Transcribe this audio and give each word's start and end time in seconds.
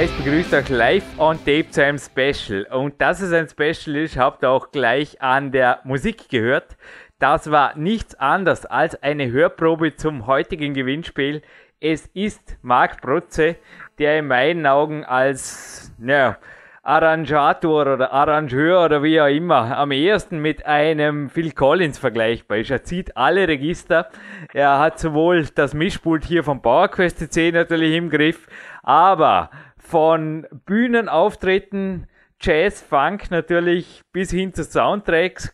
Reis 0.00 0.10
begrüßt 0.12 0.54
euch 0.54 0.70
live 0.70 1.04
on 1.18 1.36
tape 1.44 1.68
zu 1.68 1.84
einem 1.84 1.98
Special. 1.98 2.62
Und 2.70 2.98
dass 3.02 3.20
es 3.20 3.34
ein 3.34 3.50
Special 3.50 3.96
ist, 3.96 4.16
habt 4.16 4.42
ihr 4.42 4.48
auch 4.48 4.70
gleich 4.70 5.20
an 5.20 5.52
der 5.52 5.80
Musik 5.84 6.30
gehört. 6.30 6.78
Das 7.18 7.50
war 7.50 7.76
nichts 7.76 8.14
anderes 8.14 8.64
als 8.64 8.94
eine 9.02 9.30
Hörprobe 9.30 9.96
zum 9.96 10.26
heutigen 10.26 10.72
Gewinnspiel. 10.72 11.42
Es 11.80 12.06
ist 12.14 12.56
Marc 12.62 13.02
Protze, 13.02 13.56
der 13.98 14.20
in 14.20 14.28
meinen 14.28 14.66
Augen 14.66 15.04
als 15.04 15.92
ja, 16.02 16.38
Arrangator 16.82 17.82
oder 17.82 18.10
Arrangeur 18.10 18.82
oder 18.82 19.02
wie 19.02 19.20
auch 19.20 19.26
immer 19.26 19.76
am 19.76 19.90
ehesten 19.90 20.38
mit 20.38 20.64
einem 20.64 21.28
Phil 21.28 21.52
Collins 21.52 21.98
vergleichbar 21.98 22.56
ist. 22.56 22.70
Er 22.70 22.84
zieht 22.84 23.18
alle 23.18 23.46
Register. 23.46 24.08
Er 24.54 24.78
hat 24.78 24.98
sowohl 24.98 25.44
das 25.54 25.74
Mischpult 25.74 26.24
hier 26.24 26.42
vom 26.42 26.62
PowerQuest 26.62 27.18
CC 27.18 27.52
natürlich 27.52 27.94
im 27.94 28.08
Griff, 28.08 28.46
aber 28.82 29.50
von 29.90 30.46
Bühnenauftritten, 30.66 32.06
Jazz, 32.40 32.80
Funk 32.80 33.32
natürlich 33.32 34.02
bis 34.12 34.30
hin 34.30 34.54
zu 34.54 34.62
Soundtracks. 34.62 35.52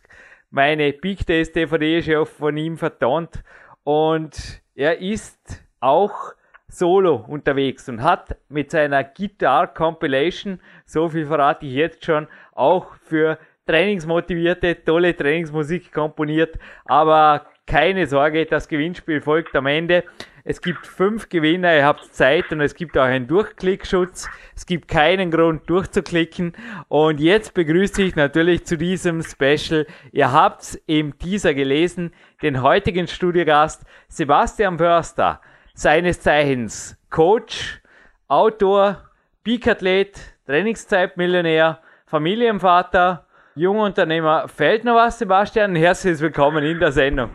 Meine 0.51 0.93
Big 0.93 1.25
Days 1.25 1.51
DVD 1.51 1.97
ist 1.97 2.05
ja 2.05 2.23
von 2.23 2.55
ihm 2.55 2.77
vertont 2.77 3.43
und 3.83 4.61
er 4.75 5.01
ist 5.01 5.65
auch 5.79 6.33
solo 6.67 7.25
unterwegs 7.27 7.89
und 7.89 8.03
hat 8.03 8.37
mit 8.47 8.69
seiner 8.69 9.03
Guitar 9.03 9.73
Compilation, 9.73 10.59
so 10.85 11.09
viel 11.09 11.25
verrate 11.25 11.65
ich 11.65 11.73
jetzt 11.73 12.05
schon, 12.05 12.27
auch 12.53 12.93
für 13.01 13.39
trainingsmotivierte, 13.65 14.83
tolle 14.83 15.17
Trainingsmusik 15.17 15.91
komponiert. 15.91 16.59
Aber 16.85 17.47
keine 17.65 18.05
Sorge, 18.05 18.45
das 18.45 18.67
Gewinnspiel 18.67 19.19
folgt 19.19 19.55
am 19.55 19.65
Ende. 19.65 20.03
Es 20.49 20.61
gibt 20.61 20.87
fünf 20.87 21.27
Gewinner, 21.27 21.75
ihr 21.75 21.83
habt 21.83 22.05
Zeit 22.15 22.53
und 22.53 22.61
es 22.61 22.73
gibt 22.73 22.97
auch 22.97 23.03
einen 23.03 23.27
Durchklickschutz. 23.27 24.29
Es 24.55 24.65
gibt 24.65 24.87
keinen 24.87 25.29
Grund 25.29 25.69
durchzuklicken. 25.69 26.53
Und 26.87 27.19
jetzt 27.19 27.53
begrüße 27.53 28.01
ich 28.01 28.15
natürlich 28.15 28.65
zu 28.65 28.77
diesem 28.77 29.21
Special, 29.23 29.85
ihr 30.13 30.31
habt 30.31 30.79
im 30.85 31.19
Teaser 31.19 31.53
gelesen, 31.53 32.13
den 32.41 32.61
heutigen 32.61 33.09
Studiogast 33.09 33.83
Sebastian 34.07 34.77
Förster, 34.77 35.41
seines 35.73 36.21
Zeichens 36.21 36.97
Coach, 37.09 37.81
Autor, 38.29 39.03
Peak-Athlet, 39.43 40.17
Trainingszeitmillionär, 40.45 41.81
Familienvater, 42.05 43.27
Jungunternehmer. 43.55 44.47
Fällt 44.47 44.85
noch 44.85 44.95
was, 44.95 45.19
Sebastian? 45.19 45.75
Herzlich 45.75 46.21
willkommen 46.21 46.63
in 46.63 46.79
der 46.79 46.93
Sendung. 46.93 47.31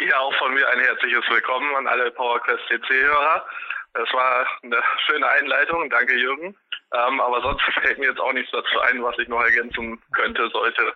Ja, 0.00 0.18
auch 0.18 0.34
von 0.36 0.54
mir 0.54 0.66
ein 0.66 0.80
herzliches 0.80 1.28
Willkommen 1.28 1.76
an 1.76 1.86
alle 1.86 2.10
PowerQuest 2.12 2.66
CC-Hörer. 2.68 3.44
Das 3.92 4.10
war 4.14 4.46
eine 4.62 4.82
schöne 5.06 5.28
Einleitung, 5.28 5.90
danke 5.90 6.16
Jürgen. 6.16 6.56
Ähm, 6.94 7.20
aber 7.20 7.42
sonst 7.42 7.62
fällt 7.82 7.98
mir 7.98 8.06
jetzt 8.08 8.20
auch 8.20 8.32
nichts 8.32 8.50
dazu 8.50 8.80
ein, 8.80 9.02
was 9.02 9.18
ich 9.18 9.28
noch 9.28 9.42
ergänzen 9.42 10.00
könnte, 10.12 10.48
sollte. 10.48 10.94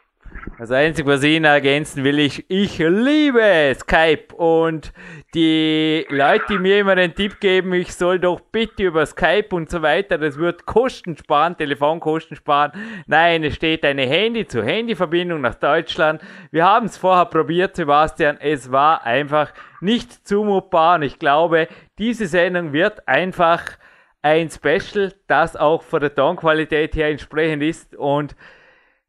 Das 0.59 0.71
Einzige, 0.71 1.09
was 1.09 1.23
ich 1.23 1.37
Ihnen 1.37 1.47
ergänzen 1.47 2.05
will, 2.05 2.19
ich, 2.19 2.45
ich 2.49 2.79
liebe 2.79 3.75
Skype 3.75 4.35
und 4.37 4.93
die 5.35 6.07
Leute, 6.11 6.45
die 6.51 6.59
mir 6.59 6.81
immer 6.81 6.95
den 6.97 7.15
Tipp 7.15 7.41
geben, 7.41 7.73
ich 7.73 7.95
soll 7.95 8.19
doch 8.19 8.41
bitte 8.41 8.85
über 8.85 9.07
Skype 9.07 9.49
und 9.51 9.71
so 9.71 9.81
weiter, 9.83 10.19
das 10.19 10.39
wird 10.39 10.67
Kosten 10.67 11.17
sparen, 11.17 11.57
Telefonkosten 11.57 12.37
sparen. 12.37 12.73
Nein, 13.07 13.43
es 13.43 13.55
steht 13.55 13.85
eine 13.85 14.03
Handy-zu-Handy-Verbindung 14.03 15.41
nach 15.41 15.55
Deutschland. 15.55 16.21
Wir 16.51 16.65
haben 16.65 16.87
es 16.87 16.99
vorher 16.99 17.27
probiert, 17.27 17.77
Sebastian. 17.77 18.37
Es 18.39 18.71
war 18.71 19.05
einfach 19.05 19.53
nicht 19.81 20.27
zumutbar 20.27 20.97
und 20.97 21.03
ich 21.03 21.19
glaube, 21.19 21.69
diese 21.99 22.27
Sendung 22.27 22.73
wird 22.73 23.09
einfach 23.09 23.63
ein 24.23 24.51
Special, 24.51 25.13
das 25.27 25.57
auch 25.57 25.83
von 25.83 26.01
der 26.01 26.15
Tonqualität 26.15 26.97
her 26.97 27.09
entsprechend 27.09 27.63
ist 27.63 27.97
und 27.97 28.37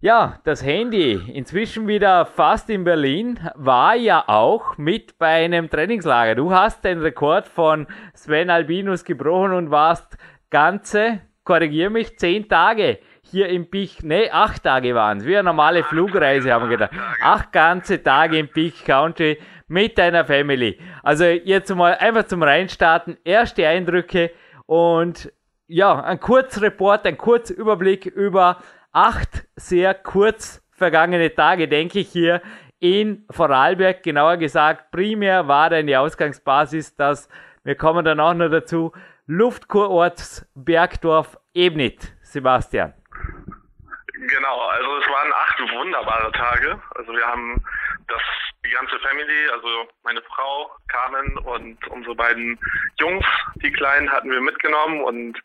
ja, 0.06 0.40
das 0.44 0.64
Handy, 0.64 1.20
inzwischen 1.34 1.88
wieder 1.88 2.28
fast 2.28 2.70
in 2.70 2.84
Berlin, 2.84 3.40
war 3.56 3.96
ja 3.96 4.24
auch 4.28 4.78
mit 4.78 5.18
bei 5.18 5.44
einem 5.44 5.68
Trainingslager. 5.68 6.36
Du 6.36 6.52
hast 6.52 6.86
den 6.86 7.02
Rekord 7.02 7.48
von 7.48 7.88
Sven 8.14 8.52
Albinus 8.52 9.04
gebrochen 9.04 9.54
und 9.54 9.72
warst 9.72 10.16
ganze, 10.52 11.22
korrigier 11.44 11.90
mich, 11.90 12.20
zehn 12.20 12.48
Tage 12.48 13.00
hier 13.24 13.50
im 13.50 13.68
Peak, 13.68 14.04
ne, 14.04 14.30
acht 14.32 14.62
Tage 14.62 14.94
waren 14.94 15.18
es, 15.18 15.26
wie 15.26 15.38
eine 15.38 15.46
normale 15.46 15.84
Flugreise 15.84 16.54
haben 16.54 16.70
wir 16.70 16.78
gedacht. 16.78 16.92
Acht 17.24 17.52
ganze 17.52 18.04
Tage 18.04 18.38
im 18.38 18.48
Peak 18.48 18.86
Country 18.86 19.40
mit 19.68 19.98
deiner 19.98 20.24
Family. 20.24 20.78
Also 21.02 21.24
jetzt 21.24 21.74
mal 21.74 21.96
einfach 21.96 22.28
zum 22.28 22.44
Reinstarten, 22.44 23.18
erste 23.24 23.68
Eindrücke 23.68 24.30
und 24.68 25.34
ja, 25.66 26.00
ein 26.04 26.20
Kurzreport, 26.20 27.08
ein 27.08 27.18
Kurzüberblick 27.18 28.06
über 28.06 28.60
acht 28.96 29.46
sehr 29.58 29.94
kurz 29.94 30.64
vergangene 30.72 31.36
Tage, 31.36 31.68
denke 31.68 32.00
ich 32.00 32.10
hier, 32.10 32.42
in 32.80 33.26
Vorarlberg, 33.30 34.04
genauer 34.04 34.38
gesagt, 34.38 34.92
primär 34.92 35.48
war 35.48 35.70
deine 35.70 36.00
Ausgangsbasis, 36.00 36.96
dass 36.96 37.30
wir 37.64 37.76
kommen 37.76 38.06
dann 38.06 38.20
auch 38.20 38.34
noch 38.34 38.50
dazu, 38.50 38.94
Luftkurorts 39.28 40.48
Bergdorf 40.56 41.38
Ebnit, 41.54 42.14
Sebastian. 42.22 42.94
Genau, 44.14 44.62
also 44.68 44.98
es 44.98 45.08
waren 45.08 45.34
acht 45.34 45.60
wunderbare 45.60 46.32
Tage. 46.32 46.82
Also 46.96 47.12
wir 47.12 47.26
haben 47.26 47.64
das 48.08 48.22
die 48.66 48.70
ganze 48.72 48.98
Family, 49.00 49.50
also 49.52 49.68
meine 50.04 50.22
Frau 50.22 50.72
Carmen 50.88 51.38
und 51.40 51.88
unsere 51.88 52.16
beiden 52.16 52.58
Jungs, 53.00 53.26
die 53.56 53.72
Kleinen, 53.72 54.12
hatten 54.12 54.32
wir 54.32 54.42
mitgenommen 54.42 55.02
und 55.02 55.40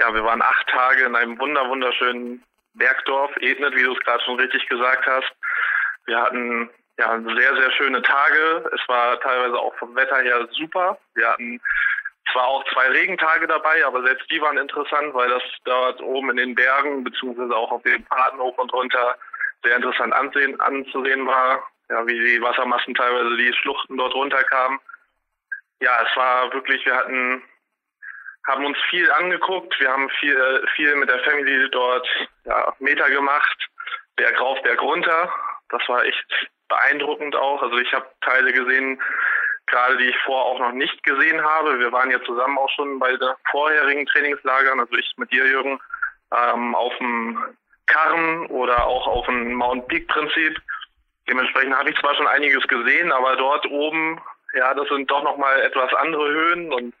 ja, 0.00 0.12
wir 0.14 0.24
waren 0.24 0.42
acht 0.42 0.66
Tage 0.68 1.04
in 1.04 1.14
einem 1.14 1.38
wunder 1.38 1.68
wunderschönen 1.68 2.42
Bergdorf, 2.74 3.30
Ednet, 3.40 3.74
wie 3.76 3.82
du 3.82 3.92
es 3.92 4.00
gerade 4.00 4.22
schon 4.24 4.38
richtig 4.38 4.68
gesagt 4.68 5.06
hast. 5.06 5.32
Wir 6.06 6.20
hatten 6.20 6.70
ja 6.98 7.20
sehr, 7.20 7.56
sehr 7.56 7.70
schöne 7.72 8.02
Tage. 8.02 8.70
Es 8.74 8.88
war 8.88 9.18
teilweise 9.20 9.58
auch 9.58 9.74
vom 9.76 9.94
Wetter 9.96 10.18
her 10.18 10.48
super. 10.52 10.98
Wir 11.14 11.28
hatten 11.28 11.60
zwar 12.32 12.46
auch 12.46 12.64
zwei 12.72 12.88
Regentage 12.88 13.46
dabei, 13.46 13.84
aber 13.86 14.02
selbst 14.02 14.30
die 14.30 14.40
waren 14.40 14.58
interessant, 14.58 15.14
weil 15.14 15.28
das 15.28 15.42
dort 15.64 16.00
oben 16.00 16.30
in 16.30 16.36
den 16.36 16.54
Bergen, 16.54 17.04
beziehungsweise 17.04 17.54
auch 17.54 17.70
auf 17.70 17.82
Fahrten 18.08 18.38
hoch 18.38 18.56
und 18.58 18.72
runter 18.72 19.16
sehr 19.62 19.76
interessant 19.76 20.12
ansehen, 20.12 20.60
anzusehen 20.60 21.26
war. 21.26 21.66
Ja, 21.90 22.06
wie 22.06 22.18
die 22.18 22.40
Wassermassen 22.40 22.94
teilweise 22.94 23.36
die 23.36 23.52
Schluchten 23.52 23.98
dort 23.98 24.14
runterkamen. 24.14 24.78
Ja, 25.80 26.02
es 26.02 26.16
war 26.16 26.52
wirklich, 26.52 26.84
wir 26.86 26.96
hatten 26.96 27.42
haben 28.46 28.66
uns 28.66 28.78
viel 28.90 29.10
angeguckt. 29.12 29.78
Wir 29.80 29.90
haben 29.90 30.08
viel, 30.20 30.66
viel 30.74 30.94
mit 30.96 31.08
der 31.08 31.20
Family 31.20 31.68
dort 31.70 32.06
ja, 32.44 32.74
Meter 32.78 33.08
gemacht, 33.10 33.68
Berg 34.16 34.40
rauf, 34.40 34.60
Berg 34.62 34.80
runter. 34.82 35.32
Das 35.70 35.82
war 35.88 36.04
echt 36.04 36.48
beeindruckend 36.68 37.36
auch. 37.36 37.62
Also 37.62 37.78
ich 37.78 37.92
habe 37.92 38.06
Teile 38.20 38.52
gesehen, 38.52 39.00
gerade 39.66 39.96
die 39.96 40.08
ich 40.08 40.16
vorher 40.24 40.44
auch 40.44 40.58
noch 40.58 40.72
nicht 40.72 41.02
gesehen 41.02 41.42
habe. 41.42 41.78
Wir 41.78 41.92
waren 41.92 42.10
ja 42.10 42.22
zusammen 42.24 42.58
auch 42.58 42.70
schon 42.70 42.98
bei 42.98 43.16
den 43.16 43.30
vorherigen 43.50 44.06
Trainingslagern, 44.06 44.80
also 44.80 44.94
ich 44.94 45.12
mit 45.16 45.32
dir, 45.32 45.46
Jürgen, 45.46 45.80
ähm, 46.32 46.74
auf 46.74 46.96
dem 46.98 47.42
Karren 47.86 48.46
oder 48.46 48.86
auch 48.86 49.06
auf 49.06 49.26
dem 49.26 49.54
Mount 49.54 49.88
Peak 49.88 50.08
Prinzip. 50.08 50.60
Dementsprechend 51.28 51.76
habe 51.76 51.90
ich 51.90 51.98
zwar 52.00 52.14
schon 52.14 52.26
einiges 52.26 52.66
gesehen, 52.68 53.10
aber 53.12 53.36
dort 53.36 53.66
oben, 53.66 54.20
ja, 54.54 54.74
das 54.74 54.88
sind 54.88 55.10
doch 55.10 55.22
nochmal 55.22 55.60
etwas 55.60 55.92
andere 55.94 56.28
Höhen 56.28 56.72
und 56.72 56.94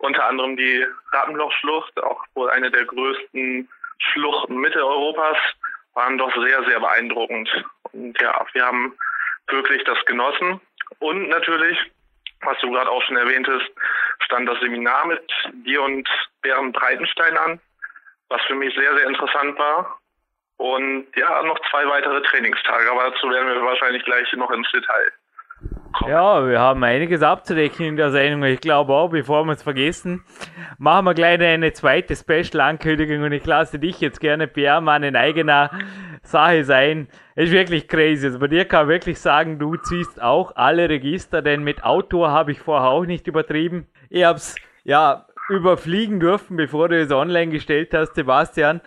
unter 0.00 0.24
anderem 0.26 0.56
die 0.56 0.86
Rattenlochschlucht, 1.12 2.02
auch 2.02 2.24
wohl 2.34 2.50
eine 2.50 2.70
der 2.70 2.84
größten 2.86 3.68
Schluchten 3.98 4.56
Mitteleuropas, 4.56 5.36
waren 5.94 6.18
doch 6.18 6.32
sehr, 6.42 6.64
sehr 6.64 6.80
beeindruckend. 6.80 7.48
Und 7.92 8.20
ja, 8.20 8.46
wir 8.52 8.64
haben 8.64 8.96
wirklich 9.48 9.84
das 9.84 10.02
genossen. 10.06 10.60
Und 11.00 11.28
natürlich, 11.28 11.78
was 12.40 12.58
du 12.60 12.70
gerade 12.70 12.90
auch 12.90 13.02
schon 13.02 13.16
erwähntest, 13.16 13.70
stand 14.20 14.48
das 14.48 14.58
Seminar 14.60 15.06
mit 15.06 15.22
dir 15.66 15.82
und 15.82 16.08
Bernd 16.40 16.74
Breitenstein 16.74 17.36
an, 17.36 17.60
was 18.28 18.40
für 18.42 18.54
mich 18.54 18.74
sehr, 18.74 18.96
sehr 18.96 19.06
interessant 19.06 19.58
war. 19.58 19.98
Und 20.56 21.06
ja, 21.16 21.42
noch 21.42 21.58
zwei 21.70 21.86
weitere 21.86 22.22
Trainingstage, 22.22 22.90
aber 22.90 23.10
dazu 23.10 23.28
werden 23.30 23.48
wir 23.48 23.62
wahrscheinlich 23.62 24.04
gleich 24.04 24.32
noch 24.34 24.50
ins 24.50 24.70
Detail 24.70 25.12
Ja, 26.06 26.46
wir 26.48 26.60
haben 26.60 26.82
einiges 26.84 27.22
abzudecken 27.22 27.84
in 27.84 27.96
der 27.96 28.10
Sendung. 28.10 28.44
Ich 28.44 28.60
glaube 28.60 28.92
auch, 28.92 29.08
bevor 29.08 29.44
wir 29.44 29.52
es 29.52 29.62
vergessen, 29.62 30.22
machen 30.78 31.04
wir 31.04 31.14
gleich 31.14 31.40
eine 31.40 31.72
zweite 31.72 32.14
Special-Ankündigung 32.16 33.22
und 33.22 33.32
ich 33.32 33.44
lasse 33.44 33.78
dich 33.78 34.00
jetzt 34.00 34.20
gerne 34.20 34.46
PR 34.46 34.80
Mann 34.80 35.02
in 35.02 35.16
eigener 35.16 35.70
Sache 36.22 36.64
sein. 36.64 37.08
Ist 37.34 37.52
wirklich 37.52 37.88
crazy. 37.88 38.26
Also 38.26 38.38
bei 38.38 38.46
dir 38.46 38.64
kann 38.64 38.86
man 38.86 38.94
wirklich 38.94 39.18
sagen, 39.20 39.58
du 39.58 39.76
ziehst 39.76 40.22
auch 40.22 40.54
alle 40.56 40.88
Register, 40.88 41.42
denn 41.42 41.64
mit 41.64 41.82
Autor 41.82 42.30
habe 42.30 42.52
ich 42.52 42.60
vorher 42.60 42.90
auch 42.90 43.04
nicht 43.04 43.26
übertrieben. 43.26 43.86
Ich 44.08 44.24
habe 44.24 44.38
es 44.38 44.54
ja 44.84 45.26
überfliegen 45.48 46.20
dürfen, 46.20 46.56
bevor 46.56 46.88
du 46.88 47.00
es 47.00 47.10
online 47.10 47.50
gestellt 47.50 47.92
hast, 47.92 48.14
Sebastian. 48.14 48.80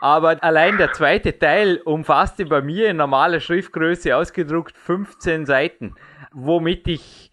Aber 0.00 0.36
allein 0.42 0.76
der 0.76 0.92
zweite 0.92 1.38
Teil 1.38 1.80
umfasste 1.84 2.46
bei 2.46 2.60
mir 2.62 2.90
in 2.90 2.98
normaler 2.98 3.40
Schriftgröße 3.40 4.14
ausgedruckt 4.16 4.76
15 4.76 5.46
Seiten. 5.46 5.94
Womit 6.36 6.88
ich 6.88 7.30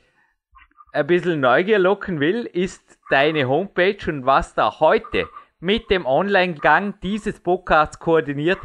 ein 0.93 1.07
bisschen 1.07 1.39
Neugier 1.39 1.79
locken 1.79 2.19
will, 2.19 2.45
ist 2.45 2.99
deine 3.09 3.47
Homepage 3.47 3.97
und 4.07 4.27
was 4.27 4.53
da 4.53 4.79
heute 4.79 5.27
mit 5.59 5.89
dem 5.89 6.05
Online-Gang 6.05 6.99
dieses 7.01 7.39
Podcasts 7.39 7.97
koordiniert 7.97 8.59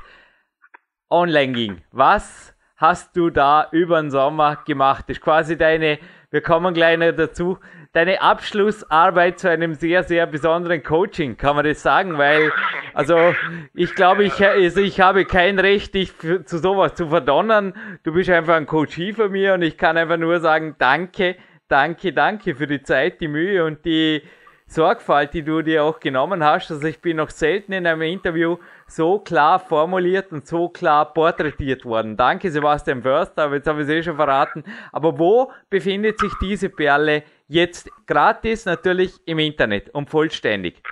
online 1.08 1.52
ging. 1.52 1.82
Was 1.90 2.54
hast 2.76 3.16
du 3.16 3.30
da 3.30 3.68
über 3.72 3.98
den 3.98 4.10
Sommer 4.10 4.56
gemacht? 4.56 5.06
Das 5.08 5.16
ist 5.16 5.22
quasi 5.22 5.56
deine, 5.56 5.98
wir 6.30 6.42
kommen 6.42 6.74
gleich 6.74 6.98
noch 6.98 7.12
dazu, 7.12 7.58
deine 7.96 8.20
Abschlussarbeit 8.20 9.40
zu 9.40 9.48
einem 9.48 9.72
sehr, 9.72 10.04
sehr 10.04 10.26
besonderen 10.26 10.82
Coaching, 10.82 11.38
kann 11.38 11.56
man 11.56 11.64
das 11.64 11.82
sagen? 11.82 12.18
Weil, 12.18 12.52
also, 12.92 13.34
ich 13.72 13.94
glaube, 13.94 14.24
ich, 14.24 14.44
also 14.44 14.80
ich 14.80 15.00
habe 15.00 15.24
kein 15.24 15.58
Recht, 15.58 15.94
dich 15.94 16.12
für, 16.12 16.44
zu 16.44 16.58
sowas 16.58 16.94
zu 16.94 17.08
verdonnern. 17.08 17.72
Du 18.02 18.12
bist 18.12 18.28
einfach 18.28 18.56
ein 18.56 18.66
Coachie 18.66 19.14
von 19.14 19.32
mir 19.32 19.54
und 19.54 19.62
ich 19.62 19.78
kann 19.78 19.96
einfach 19.96 20.18
nur 20.18 20.40
sagen, 20.40 20.76
danke, 20.78 21.36
danke, 21.68 22.12
danke 22.12 22.54
für 22.54 22.66
die 22.66 22.82
Zeit, 22.82 23.22
die 23.22 23.28
Mühe 23.28 23.64
und 23.64 23.86
die 23.86 24.22
Sorgfalt, 24.68 25.32
die 25.32 25.42
du 25.42 25.62
dir 25.62 25.84
auch 25.84 25.98
genommen 25.98 26.44
hast. 26.44 26.70
Also 26.70 26.86
ich 26.86 27.00
bin 27.00 27.16
noch 27.16 27.30
selten 27.30 27.72
in 27.72 27.86
einem 27.86 28.02
Interview 28.02 28.58
so 28.86 29.20
klar 29.20 29.58
formuliert 29.58 30.32
und 30.32 30.46
so 30.46 30.68
klar 30.68 31.14
porträtiert 31.14 31.84
worden. 31.84 32.16
Danke 32.16 32.50
Sebastian 32.50 33.02
Förster, 33.02 33.44
aber 33.44 33.54
jetzt 33.54 33.68
habe 33.68 33.82
ich 33.82 33.88
es 33.88 33.94
eh 33.94 34.02
schon 34.02 34.16
verraten. 34.16 34.64
Aber 34.92 35.18
wo 35.18 35.52
befindet 35.70 36.18
sich 36.18 36.32
diese 36.42 36.68
Perle 36.68 37.22
jetzt 37.48 37.90
gratis 38.06 38.66
natürlich 38.66 39.14
im 39.26 39.38
Internet 39.38 39.88
und 39.90 40.10
vollständig? 40.10 40.82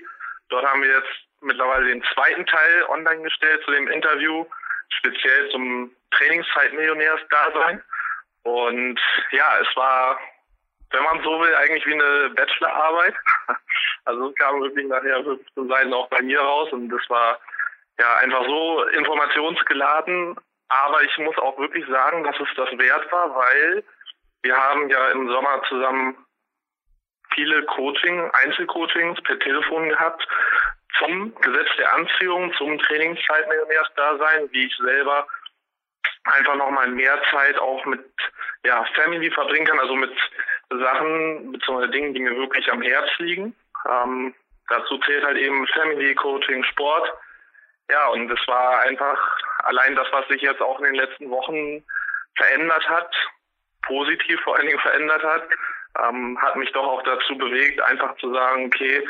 Dort 0.49 0.65
haben 0.65 0.81
wir 0.81 0.89
jetzt 0.89 1.27
mittlerweile 1.41 1.87
den 1.87 2.01
zweiten 2.13 2.45
Teil 2.45 2.83
online 2.89 3.23
gestellt 3.23 3.61
zu 3.65 3.71
dem 3.71 3.89
Interview, 3.89 4.45
speziell 4.89 5.49
zum 5.51 5.91
Trainingszeitmillionärs-Dasein. 6.11 7.81
Und 8.43 8.99
ja, 9.31 9.57
es 9.61 9.67
war, 9.75 10.17
wenn 10.91 11.03
man 11.03 11.21
so 11.23 11.39
will, 11.39 11.53
eigentlich 11.55 11.85
wie 11.85 11.93
eine 11.93 12.29
Bachelorarbeit. 12.31 13.15
Also 14.05 14.29
es 14.29 14.35
kam 14.35 14.61
wirklich 14.61 14.87
nachher 14.87 15.21
15 15.21 15.67
Seiten 15.67 15.93
auch 15.93 16.07
bei 16.07 16.21
mir 16.21 16.39
raus 16.39 16.71
und 16.71 16.87
das 16.87 17.01
war 17.09 17.37
ja 17.99 18.15
einfach 18.19 18.45
so 18.45 18.83
informationsgeladen. 18.83 20.37
Aber 20.69 21.03
ich 21.03 21.17
muss 21.17 21.37
auch 21.39 21.57
wirklich 21.57 21.85
sagen, 21.87 22.23
dass 22.23 22.39
es 22.39 22.47
das 22.55 22.69
wert 22.77 23.11
war, 23.11 23.35
weil 23.35 23.83
wir 24.43 24.55
haben 24.55 24.89
ja 24.89 25.09
im 25.09 25.27
Sommer 25.27 25.61
zusammen 25.67 26.25
viele 27.33 27.63
Coaching, 27.63 28.31
Einzelcoachings 28.31 29.21
per 29.23 29.37
Telefon 29.39 29.89
gehabt 29.89 30.25
zum 30.99 31.35
Gesetz 31.41 31.67
der 31.77 31.93
Anziehung, 31.93 32.53
zum 32.53 32.79
Trainingszeitmillionärs-Dasein, 32.79 34.49
wie 34.51 34.67
ich 34.67 34.77
selber 34.77 35.27
einfach 36.23 36.55
nochmal 36.55 36.87
mehr 36.87 37.21
Zeit 37.31 37.57
auch 37.59 37.85
mit 37.85 38.03
ja, 38.63 38.85
Family 38.95 39.29
verbringen 39.31 39.65
kann, 39.65 39.79
also 39.79 39.95
mit 39.95 40.11
Sachen 40.69 41.51
bzw. 41.51 41.87
Dingen, 41.87 42.13
die 42.13 42.19
mir 42.19 42.35
wirklich 42.35 42.71
am 42.71 42.81
Herz 42.81 43.09
liegen. 43.19 43.55
Ähm, 43.89 44.33
dazu 44.69 44.97
zählt 44.99 45.23
halt 45.23 45.37
eben 45.37 45.65
Family 45.67 46.13
Coaching, 46.15 46.63
Sport. 46.65 47.11
Ja, 47.89 48.07
und 48.09 48.29
es 48.29 48.47
war 48.47 48.81
einfach 48.81 49.17
allein 49.63 49.95
das, 49.95 50.07
was 50.11 50.27
sich 50.27 50.41
jetzt 50.41 50.61
auch 50.61 50.79
in 50.79 50.85
den 50.85 50.95
letzten 50.95 51.29
Wochen 51.29 51.83
verändert 52.35 52.87
hat, 52.89 53.13
positiv 53.83 54.39
vor 54.41 54.57
allen 54.57 54.67
Dingen 54.67 54.79
verändert 54.79 55.23
hat, 55.23 55.47
ähm, 56.03 56.37
hat 56.41 56.55
mich 56.57 56.71
doch 56.73 56.85
auch 56.85 57.01
dazu 57.03 57.37
bewegt, 57.37 57.81
einfach 57.81 58.15
zu 58.17 58.33
sagen, 58.33 58.65
okay, 58.65 59.07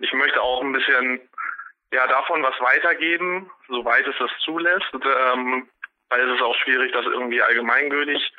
ich 0.00 0.12
möchte 0.12 0.40
auch 0.40 0.62
ein 0.62 0.72
bisschen 0.72 1.20
ja 1.92 2.06
davon 2.06 2.42
was 2.42 2.60
weitergeben, 2.60 3.50
soweit 3.68 4.06
es 4.06 4.14
das 4.18 4.30
zulässt. 4.44 4.92
Ähm, 4.94 5.68
weil 6.10 6.20
es 6.20 6.36
ist 6.36 6.42
auch 6.42 6.56
schwierig, 6.56 6.92
das 6.92 7.04
irgendwie 7.04 7.42
allgemeingültig 7.42 8.32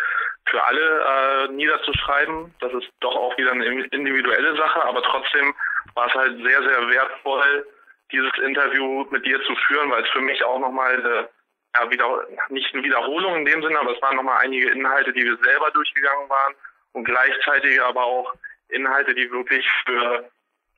für 0.49 0.63
alle 0.63 1.47
äh, 1.47 1.47
niederzuschreiben. 1.53 2.53
Das 2.59 2.73
ist 2.73 2.89
doch 2.99 3.15
auch 3.15 3.37
wieder 3.37 3.51
eine 3.51 3.65
individuelle 3.65 4.55
Sache, 4.55 4.83
aber 4.85 5.01
trotzdem 5.03 5.53
war 5.95 6.07
es 6.07 6.13
halt 6.13 6.37
sehr, 6.43 6.63
sehr 6.63 6.89
wertvoll, 6.89 7.67
dieses 8.11 8.31
Interview 8.43 9.05
mit 9.11 9.25
dir 9.25 9.41
zu 9.43 9.55
führen, 9.67 9.91
weil 9.91 10.03
es 10.03 10.09
für 10.09 10.21
mich 10.21 10.43
auch 10.43 10.59
nochmal 10.59 10.95
eine, 10.95 11.29
ja, 11.75 11.91
wieder, 11.91 12.27
nicht 12.49 12.73
eine 12.73 12.83
Wiederholung 12.83 13.37
in 13.37 13.45
dem 13.45 13.61
Sinne, 13.61 13.79
aber 13.79 13.95
es 13.95 14.01
waren 14.01 14.15
nochmal 14.15 14.39
einige 14.41 14.69
Inhalte, 14.69 15.13
die 15.13 15.23
wir 15.23 15.37
selber 15.43 15.69
durchgegangen 15.71 16.29
waren 16.29 16.55
und 16.93 17.03
gleichzeitig 17.03 17.81
aber 17.81 18.03
auch 18.03 18.33
Inhalte, 18.69 19.13
die 19.13 19.31
wirklich 19.31 19.67
für, 19.85 20.29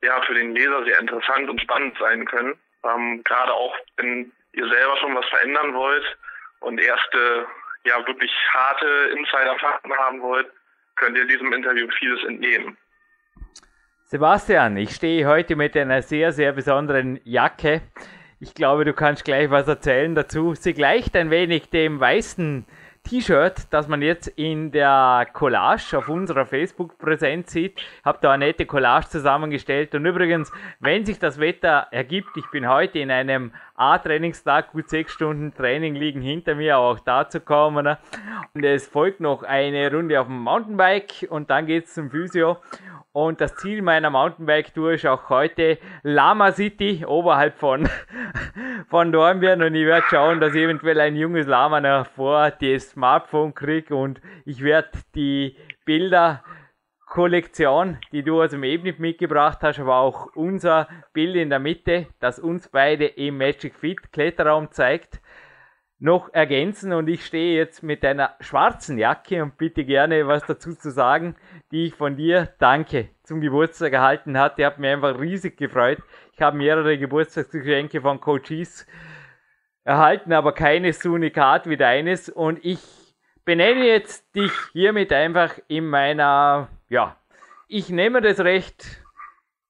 ja, 0.03 0.21
für 0.23 0.33
den 0.33 0.55
Leser 0.55 0.83
sehr 0.83 0.99
interessant 0.99 1.49
und 1.49 1.61
spannend 1.61 1.97
sein 1.99 2.25
können. 2.25 2.59
Ähm, 2.83 3.23
gerade 3.23 3.53
auch, 3.53 3.75
wenn 3.97 4.31
ihr 4.53 4.67
selber 4.67 4.97
schon 4.97 5.15
was 5.15 5.27
verändern 5.29 5.73
wollt, 5.73 6.17
und 6.61 6.79
erste, 6.79 7.47
ja, 7.85 8.05
wirklich 8.05 8.31
harte 8.53 8.85
Insider-Fakten 9.17 9.91
haben 9.93 10.21
wollt, 10.21 10.47
könnt 10.95 11.17
ihr 11.17 11.25
diesem 11.25 11.51
Interview 11.53 11.87
vieles 11.97 12.23
entnehmen. 12.25 12.77
Sebastian, 14.05 14.75
ich 14.77 14.91
stehe 14.91 15.25
heute 15.25 15.55
mit 15.55 15.75
einer 15.77 16.01
sehr, 16.01 16.31
sehr 16.33 16.51
besonderen 16.51 17.19
Jacke. 17.23 17.81
Ich 18.39 18.53
glaube, 18.53 18.83
du 18.83 18.93
kannst 18.93 19.23
gleich 19.23 19.49
was 19.49 19.67
erzählen 19.67 20.15
dazu. 20.15 20.53
Sie 20.53 20.73
gleicht 20.73 21.15
ein 21.15 21.29
wenig 21.29 21.69
dem 21.69 21.99
weißen 21.99 22.65
T-Shirt, 23.03 23.67
das 23.71 23.87
man 23.87 24.01
jetzt 24.01 24.27
in 24.27 24.71
der 24.71 25.27
Collage 25.33 25.97
auf 25.97 26.07
unserer 26.07 26.45
Facebook-Präsenz 26.45 27.51
sieht. 27.51 27.79
Ich 27.79 28.05
habe 28.05 28.19
da 28.21 28.31
eine 28.31 28.45
nette 28.45 28.65
Collage 28.65 29.09
zusammengestellt. 29.09 29.93
Und 29.95 30.05
übrigens, 30.05 30.51
wenn 30.79 31.05
sich 31.05 31.19
das 31.19 31.39
Wetter 31.39 31.87
ergibt, 31.91 32.37
ich 32.37 32.49
bin 32.51 32.69
heute 32.69 32.99
in 32.99 33.11
einem 33.11 33.51
A-Trainingstag, 33.75 34.71
gut 34.71 34.89
sechs 34.89 35.13
Stunden 35.13 35.53
Training 35.53 35.95
liegen 35.95 36.21
hinter 36.21 36.55
mir, 36.55 36.77
auch 36.77 36.99
dazu 36.99 37.39
kommen. 37.39 37.83
Ne? 37.83 37.97
Und 38.53 38.63
es 38.63 38.87
folgt 38.87 39.19
noch 39.19 39.43
eine 39.43 39.91
Runde 39.91 40.19
auf 40.21 40.27
dem 40.27 40.39
Mountainbike 40.39 41.27
und 41.29 41.49
dann 41.49 41.65
geht's 41.65 41.93
zum 41.95 42.11
Physio. 42.11 42.57
Und 43.13 43.41
das 43.41 43.55
Ziel 43.57 43.81
meiner 43.81 44.09
Mountainbike-Tour 44.09 44.93
ist 44.93 45.05
auch 45.05 45.29
heute 45.29 45.77
Lama 46.01 46.53
City, 46.53 47.03
oberhalb 47.05 47.55
von, 47.57 47.89
von 48.89 49.11
Dornbirn. 49.11 49.61
Und 49.61 49.75
ich 49.75 49.85
werde 49.85 50.05
schauen, 50.09 50.39
dass 50.39 50.55
ich 50.55 50.61
eventuell 50.61 50.99
ein 51.01 51.17
junges 51.17 51.45
Lama 51.45 51.81
noch 51.81 52.05
vor 52.05 52.51
das 52.51 52.91
Smartphone 52.91 53.53
kriege. 53.53 53.95
Und 53.95 54.21
ich 54.45 54.63
werde 54.63 54.91
die 55.13 55.57
Bilder 55.83 56.41
Kollektion, 57.05 57.97
die 58.13 58.23
du 58.23 58.41
aus 58.41 58.51
dem 58.51 58.63
Ebnet 58.63 58.99
mitgebracht 58.99 59.57
hast, 59.61 59.79
aber 59.79 59.97
auch 59.97 60.27
unser 60.33 60.87
Bild 61.11 61.35
in 61.35 61.49
der 61.49 61.59
Mitte, 61.59 62.07
das 62.21 62.39
uns 62.39 62.69
beide 62.69 63.05
im 63.05 63.37
Magic 63.37 63.75
Fit 63.75 64.13
Kletterraum 64.13 64.71
zeigt, 64.71 65.19
noch 66.01 66.33
ergänzen 66.33 66.93
und 66.93 67.07
ich 67.07 67.23
stehe 67.23 67.55
jetzt 67.55 67.83
mit 67.83 68.03
einer 68.03 68.35
schwarzen 68.39 68.97
Jacke 68.97 69.43
und 69.43 69.57
bitte 69.57 69.85
gerne 69.85 70.27
was 70.27 70.43
dazu 70.47 70.73
zu 70.73 70.89
sagen, 70.89 71.35
die 71.71 71.85
ich 71.85 71.95
von 71.95 72.15
dir, 72.15 72.49
danke, 72.57 73.09
zum 73.21 73.39
Geburtstag 73.39 73.93
erhalten 73.93 74.37
hatte. 74.39 74.65
Hat 74.65 74.79
mir 74.79 74.93
einfach 74.93 75.19
riesig 75.19 75.57
gefreut. 75.57 75.99
Ich 76.33 76.41
habe 76.41 76.57
mehrere 76.57 76.97
Geburtstagsgeschenke 76.97 78.01
von 78.01 78.19
Coaches 78.19 78.87
erhalten, 79.83 80.33
aber 80.33 80.53
keines 80.53 80.99
so 80.99 81.11
unikat 81.11 81.69
wie 81.69 81.77
deines 81.77 82.29
und 82.29 82.59
ich 82.65 82.79
benenne 83.45 83.85
jetzt 83.85 84.35
dich 84.35 84.51
hiermit 84.73 85.13
einfach 85.13 85.59
in 85.67 85.85
meiner, 85.87 86.69
ja, 86.89 87.15
ich 87.67 87.89
nehme 87.89 88.21
das 88.21 88.39
Recht, 88.39 89.03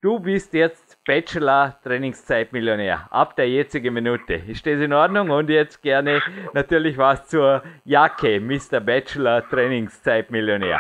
du 0.02 0.20
bist 0.20 0.54
jetzt 0.54 0.91
Bachelor 1.06 1.80
Trainingszeitmillionär 1.84 3.08
ab 3.10 3.36
der 3.36 3.50
jetzigen 3.50 3.94
Minute. 3.94 4.36
Ist 4.36 4.66
das 4.66 4.80
in 4.80 4.94
Ordnung? 4.94 5.32
Und 5.32 5.50
jetzt 5.50 5.82
gerne 5.82 6.22
natürlich 6.54 6.98
was 6.98 7.28
zur 7.28 7.64
Jacke, 7.86 8.40
Mr. 8.40 8.80
Bachelor 8.80 9.48
Trainingszeitmillionär. 9.50 10.80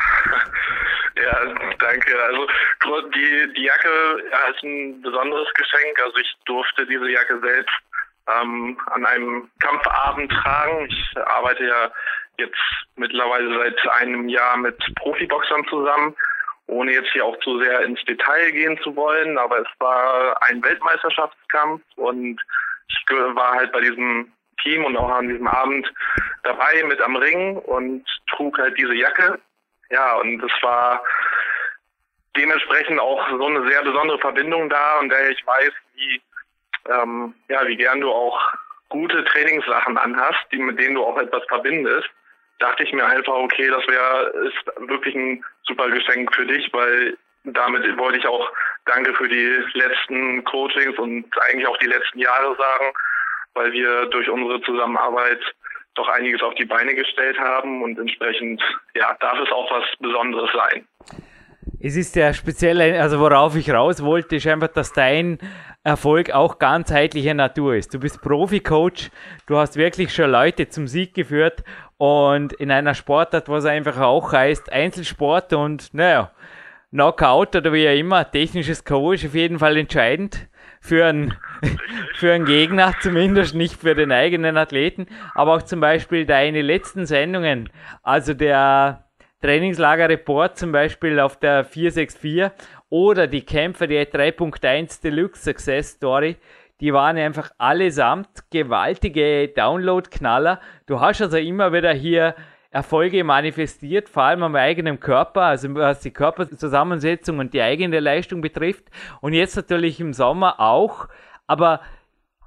Ja, 1.15 1.45
danke. 1.79 2.23
Also 2.23 2.47
die, 3.15 3.53
die 3.53 3.63
Jacke 3.63 3.89
ja, 4.31 4.51
ist 4.53 4.63
ein 4.63 5.01
besonderes 5.01 5.47
Geschenk. 5.55 5.99
Also 6.03 6.17
ich 6.17 6.35
durfte 6.45 6.85
diese 6.85 7.09
Jacke 7.09 7.39
selbst 7.39 7.75
ähm, 8.27 8.79
an 8.91 9.05
einem 9.05 9.49
Kampfabend 9.59 10.31
tragen. 10.31 10.87
Ich 10.87 11.17
arbeite 11.25 11.65
ja 11.65 11.91
jetzt 12.37 12.61
mittlerweile 12.95 13.57
seit 13.57 13.87
einem 14.01 14.29
Jahr 14.29 14.57
mit 14.57 14.77
Profiboxern 14.95 15.65
zusammen 15.67 16.15
ohne 16.71 16.93
jetzt 16.93 17.11
hier 17.11 17.25
auch 17.25 17.37
zu 17.39 17.59
sehr 17.59 17.81
ins 17.81 18.03
Detail 18.05 18.51
gehen 18.51 18.79
zu 18.81 18.95
wollen, 18.95 19.37
aber 19.37 19.59
es 19.59 19.67
war 19.79 20.41
ein 20.43 20.63
Weltmeisterschaftskampf 20.63 21.81
und 21.97 22.41
ich 22.87 23.05
war 23.09 23.51
halt 23.55 23.71
bei 23.73 23.81
diesem 23.81 24.31
Team 24.63 24.85
und 24.85 24.95
auch 24.95 25.09
an 25.09 25.27
diesem 25.27 25.47
Abend 25.47 25.91
dabei 26.43 26.83
mit 26.87 27.01
am 27.01 27.15
Ring 27.17 27.57
und 27.57 28.05
trug 28.29 28.57
halt 28.57 28.77
diese 28.77 28.95
Jacke. 28.95 29.39
Ja, 29.89 30.15
und 30.15 30.41
es 30.41 30.51
war 30.63 31.03
dementsprechend 32.37 32.99
auch 32.99 33.29
so 33.29 33.45
eine 33.45 33.69
sehr 33.69 33.83
besondere 33.83 34.19
Verbindung 34.19 34.69
da, 34.69 34.99
und 34.99 35.09
der 35.09 35.29
ich 35.29 35.45
weiß, 35.45 35.71
wie, 35.95 36.21
ähm, 36.89 37.33
ja, 37.49 37.67
wie 37.67 37.75
gern 37.75 37.99
du 37.99 38.09
auch 38.09 38.39
gute 38.87 39.25
Trainingssachen 39.25 39.97
anhast, 39.97 40.45
die, 40.53 40.59
mit 40.59 40.79
denen 40.79 40.95
du 40.95 41.03
auch 41.03 41.17
etwas 41.17 41.43
verbindest, 41.49 42.09
dachte 42.61 42.83
ich 42.83 42.93
mir 42.93 43.05
einfach, 43.05 43.33
okay, 43.33 43.67
das 43.69 43.85
wäre, 43.87 44.33
ist 44.47 44.89
wirklich 44.89 45.15
ein 45.15 45.43
super 45.63 45.89
Geschenk 45.89 46.33
für 46.33 46.45
dich, 46.45 46.71
weil 46.73 47.17
damit 47.43 47.97
wollte 47.97 48.19
ich 48.19 48.27
auch 48.27 48.51
Danke 48.85 49.13
für 49.13 49.27
die 49.27 49.63
letzten 49.73 50.43
Coachings 50.43 50.97
und 50.97 51.25
eigentlich 51.41 51.67
auch 51.67 51.77
die 51.77 51.87
letzten 51.87 52.19
Jahre 52.19 52.55
sagen, 52.55 52.93
weil 53.53 53.71
wir 53.73 54.07
durch 54.07 54.27
unsere 54.29 54.59
Zusammenarbeit 54.61 55.39
doch 55.95 56.07
einiges 56.09 56.41
auf 56.41 56.55
die 56.55 56.65
Beine 56.65 56.95
gestellt 56.95 57.37
haben 57.37 57.83
und 57.83 57.99
entsprechend, 57.99 58.61
ja, 58.95 59.15
darf 59.19 59.39
es 59.39 59.51
auch 59.51 59.69
was 59.71 59.83
Besonderes 59.99 60.49
sein. 60.53 60.87
Es 61.79 61.95
ist 61.95 62.15
ja 62.15 62.33
speziell, 62.33 62.79
also 62.99 63.19
worauf 63.19 63.55
ich 63.55 63.71
raus 63.71 64.03
wollte, 64.03 64.37
ist 64.37 64.47
einfach, 64.47 64.69
dass 64.69 64.93
dein 64.93 65.37
Erfolg 65.83 66.31
auch 66.31 66.59
ganzheitlicher 66.59 67.33
Natur 67.33 67.75
ist. 67.75 67.93
Du 67.93 67.99
bist 67.99 68.21
Profi-Coach, 68.21 69.09
du 69.47 69.57
hast 69.57 69.77
wirklich 69.77 70.13
schon 70.13 70.31
Leute 70.31 70.69
zum 70.69 70.87
Sieg 70.87 71.13
geführt 71.13 71.63
und 72.01 72.53
in 72.53 72.72
einer 72.72 72.96
Sportart, 72.96 73.48
was 73.48 73.65
einfach 73.65 74.00
auch 74.00 74.34
heißt, 74.34 74.74
Einzelsport 74.74 75.53
und 75.53 75.93
naja, 75.93 76.31
Knockout 76.89 77.55
oder 77.55 77.72
wie 77.74 77.88
auch 77.88 77.96
immer, 77.96 78.31
technisches 78.31 78.84
K.O. 78.84 79.12
ist 79.12 79.24
auf 79.24 79.36
jeden 79.36 79.60
Fall 79.60 79.77
entscheidend 79.77 80.48
für 80.79 81.05
einen, 81.05 81.36
für 82.15 82.34
einen 82.34 82.46
Gegner, 82.46 82.96
zumindest 83.01 83.53
nicht 83.53 83.79
für 83.79 83.93
den 83.93 84.12
eigenen 84.12 84.58
Athleten, 84.58 85.05
aber 85.36 85.53
auch 85.53 85.62
zum 85.62 85.79
Beispiel 85.79 86.25
deine 86.25 86.63
letzten 86.63 87.05
Sendungen, 87.05 87.70
also 88.01 88.34
der 88.34 89.05
Trainingslager-Report 89.43 90.58
zum 90.58 90.72
Beispiel 90.72 91.20
auf 91.20 91.38
der 91.38 91.63
464 91.63 92.50
oder 92.89 93.27
die 93.27 93.46
Kämpfer 93.46 93.86
der 93.86 94.12
3.1 94.12 95.03
Deluxe 95.03 95.43
Success 95.43 95.91
Story, 95.91 96.38
die 96.81 96.93
waren 96.93 97.17
einfach 97.17 97.51
allesamt 97.59 98.27
gewaltige 98.50 99.47
Download-Knaller. 99.50 100.59
Du 100.88 101.00
hast 101.00 101.21
also 101.21 101.38
immer 101.38 101.71
wieder 101.71 101.93
hier 101.93 102.35
Erfolge 102.71 103.23
manifestiert, 103.23 104.09
vor 104.09 104.23
allem 104.23 104.43
am 104.43 104.55
eigenen 104.55 105.00
Körper, 105.00 105.43
also 105.43 105.75
was 105.75 106.00
die 106.00 106.11
Körperzusammensetzung 106.11 107.38
und 107.39 107.53
die 107.53 107.61
eigene 107.61 108.00
Leistung 108.00 108.41
betrifft. 108.41 108.85
Und 109.19 109.33
jetzt 109.33 109.55
natürlich 109.55 110.00
im 110.00 110.13
Sommer 110.13 110.59
auch. 110.59 111.07
Aber 111.47 111.81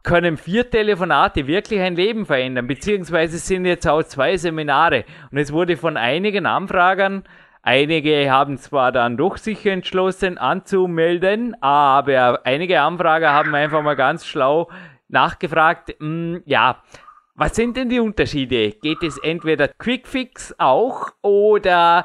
können 0.03 0.37
vier 0.37 0.69
Telefonate 0.69 1.47
wirklich 1.47 1.81
ein 1.81 1.95
Leben 1.95 2.27
verändern? 2.27 2.67
Beziehungsweise 2.67 3.39
sind 3.39 3.67
jetzt 3.67 3.87
auch 3.87 4.03
zwei 4.03 4.37
Seminare. 4.37 5.05
Und 5.31 5.39
es 5.39 5.53
wurde 5.53 5.77
von 5.77 5.97
einigen 5.97 6.47
Anfragern 6.47 7.25
Einige 7.67 8.31
haben 8.31 8.59
zwar 8.59 8.93
dann 8.93 9.17
doch 9.17 9.39
sich 9.39 9.65
entschlossen 9.65 10.37
anzumelden, 10.37 11.57
aber 11.63 12.43
einige 12.45 12.83
Anfrager 12.83 13.33
haben 13.33 13.55
einfach 13.55 13.81
mal 13.81 13.97
ganz 13.97 14.27
schlau 14.27 14.71
nachgefragt, 15.09 15.97
mh, 15.99 16.07
hm, 16.07 16.43
ja, 16.45 16.83
was 17.35 17.57
sind 17.57 17.79
denn 17.79 17.89
die 17.89 18.01
Unterschiede? 18.01 18.73
Geht 18.73 19.03
es 19.03 19.17
entweder 19.17 19.69
Quickfix 19.69 20.55
auch 20.59 21.09
oder 21.23 22.05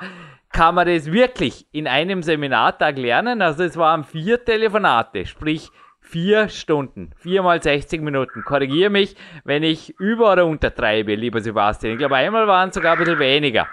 kann 0.54 0.76
man 0.76 0.88
das 0.88 1.12
wirklich 1.12 1.68
in 1.74 1.88
einem 1.88 2.24
Seminartag 2.24 2.98
lernen? 2.98 3.42
Also 3.42 3.66
es 3.66 3.76
waren 3.76 4.06
vier 4.06 4.46
Telefonate, 4.46 5.26
sprich 5.26 5.72
vier 6.00 6.48
Stunden, 6.48 7.12
vier 7.18 7.44
mal 7.44 7.62
60 7.62 8.02
Minuten. 8.02 8.44
Korrigiere 8.46 8.90
mich, 8.90 9.18
wenn 9.44 9.64
ich 9.64 9.90
über- 10.00 10.32
oder 10.32 10.46
untertreibe, 10.46 11.16
lieber 11.16 11.42
Sebastian. 11.42 11.92
Ich 11.92 12.00
glaube, 12.00 12.16
einmal 12.16 12.48
waren 12.48 12.70
es 12.70 12.76
sogar 12.76 12.94
ein 12.94 13.00
bisschen 13.00 13.20
weniger 13.20 13.68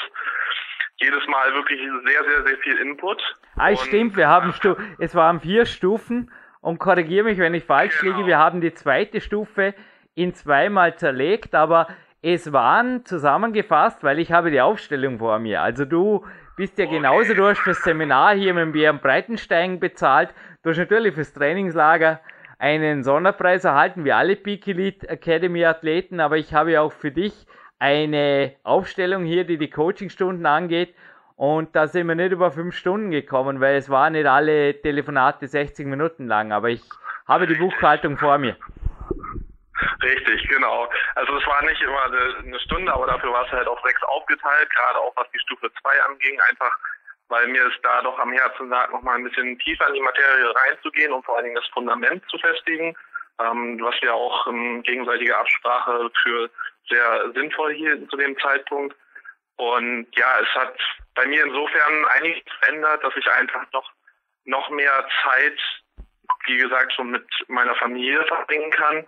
jedes 0.97 1.27
Mal 1.27 1.53
wirklich 1.53 1.79
sehr, 1.79 2.23
sehr, 2.23 2.47
sehr 2.47 2.57
viel 2.57 2.77
Input. 2.77 3.21
Ah, 3.55 3.69
und, 3.69 3.79
stimmt, 3.79 4.15
wir 4.15 4.27
haben 4.27 4.53
Stu 4.53 4.75
es 4.99 5.15
waren 5.15 5.39
vier 5.39 5.65
Stufen 5.65 6.31
und 6.61 6.79
korrigiere 6.79 7.25
mich, 7.25 7.37
wenn 7.37 7.53
ich 7.53 7.65
falsch 7.65 7.99
genau. 7.99 8.15
liege, 8.15 8.27
wir 8.27 8.37
haben 8.37 8.61
die 8.61 8.73
zweite 8.73 9.21
Stufe 9.21 9.73
in 10.15 10.33
zweimal 10.33 10.95
zerlegt, 10.95 11.55
aber 11.55 11.87
es 12.21 12.53
waren 12.53 13.05
zusammengefasst, 13.05 14.03
weil 14.03 14.19
ich 14.19 14.31
habe 14.31 14.49
die 14.49 14.61
Aufstellung 14.61 15.19
vor 15.19 15.39
mir. 15.39 15.61
Also 15.61 15.85
du 15.85 16.25
bist 16.55 16.77
ja 16.77 16.85
okay. 16.85 16.95
genauso, 16.95 17.33
du 17.33 17.45
hast 17.45 17.59
fürs 17.59 17.83
Seminar 17.83 18.35
hier 18.35 18.53
mit 18.53 18.71
Björn 18.71 18.99
Breitenstein 18.99 19.79
bezahlt, 19.79 20.29
du 20.61 20.69
hast 20.69 20.77
natürlich 20.77 21.15
fürs 21.15 21.33
Trainingslager 21.33 22.21
einen 22.59 23.03
Sonderpreis 23.03 23.65
erhalten, 23.65 24.05
wie 24.05 24.13
alle 24.13 24.37
Peak 24.37 24.67
Elite 24.67 25.09
Academy 25.09 25.65
Athleten, 25.65 26.21
aber 26.21 26.37
ich 26.37 26.53
habe 26.53 26.71
ja 26.71 26.81
auch 26.81 26.93
für 26.93 27.11
dich 27.11 27.45
eine 27.83 28.55
Aufstellung 28.63 29.25
hier, 29.25 29.43
die 29.43 29.57
die 29.57 29.69
Coachingstunden 29.69 30.45
angeht. 30.45 30.95
Und 31.35 31.75
da 31.75 31.87
sind 31.87 32.07
wir 32.07 32.15
nicht 32.15 32.31
über 32.31 32.49
fünf 32.49 32.77
Stunden 32.77 33.11
gekommen, 33.11 33.59
weil 33.59 33.75
es 33.75 33.89
waren 33.89 34.13
nicht 34.13 34.25
alle 34.25 34.79
Telefonate 34.81 35.47
60 35.47 35.85
Minuten 35.87 36.27
lang. 36.27 36.53
Aber 36.53 36.69
ich 36.69 36.81
habe 37.27 37.45
die 37.45 37.55
Buchhaltung 37.55 38.17
vor 38.17 38.37
mir. 38.37 38.55
Richtig, 40.01 40.47
genau. 40.47 40.87
Also 41.15 41.35
es 41.35 41.45
war 41.45 41.61
nicht 41.65 41.81
immer 41.81 42.05
eine, 42.05 42.59
Stunde, 42.61 42.93
aber 42.93 43.05
dafür 43.07 43.33
war 43.33 43.45
es 43.45 43.51
halt 43.51 43.67
auf 43.67 43.79
sechs 43.83 44.01
aufgeteilt, 44.03 44.69
gerade 44.69 44.99
auch 44.99 45.13
was 45.17 45.29
die 45.33 45.39
Stufe 45.39 45.69
2 45.81 46.03
anging, 46.03 46.39
einfach 46.49 46.71
weil 47.27 47.47
mir 47.47 47.65
es 47.65 47.73
da 47.81 48.01
doch 48.01 48.17
am 48.19 48.31
Herzen 48.31 48.69
lag, 48.69 48.91
nochmal 48.91 49.17
ein 49.17 49.23
bisschen 49.23 49.57
tiefer 49.59 49.87
in 49.87 49.95
die 49.95 50.01
Materie 50.01 50.53
reinzugehen 50.55 51.11
und 51.11 51.25
vor 51.25 51.35
allen 51.35 51.45
Dingen 51.45 51.55
das 51.55 51.67
Fundament 51.73 52.23
zu 52.29 52.37
festigen, 52.37 52.95
ähm, 53.39 53.79
was 53.81 53.95
wir 54.01 54.13
auch 54.13 54.47
in 54.47 54.83
gegenseitiger 54.83 55.37
Absprache 55.39 56.09
für 56.21 56.49
sehr 56.89 57.31
sinnvoll 57.33 57.73
hier 57.73 58.07
zu 58.09 58.17
dem 58.17 58.37
Zeitpunkt. 58.39 58.95
Und 59.57 60.07
ja, 60.15 60.39
es 60.41 60.49
hat 60.55 60.75
bei 61.15 61.25
mir 61.25 61.43
insofern 61.45 62.05
einiges 62.05 62.41
verändert, 62.59 63.03
dass 63.03 63.15
ich 63.15 63.29
einfach 63.31 63.65
noch, 63.71 63.91
noch 64.45 64.69
mehr 64.69 65.07
Zeit, 65.23 65.59
wie 66.45 66.57
gesagt, 66.57 66.93
schon 66.93 67.11
mit 67.11 67.25
meiner 67.47 67.75
Familie 67.75 68.23
verbringen 68.25 68.71
kann, 68.71 69.05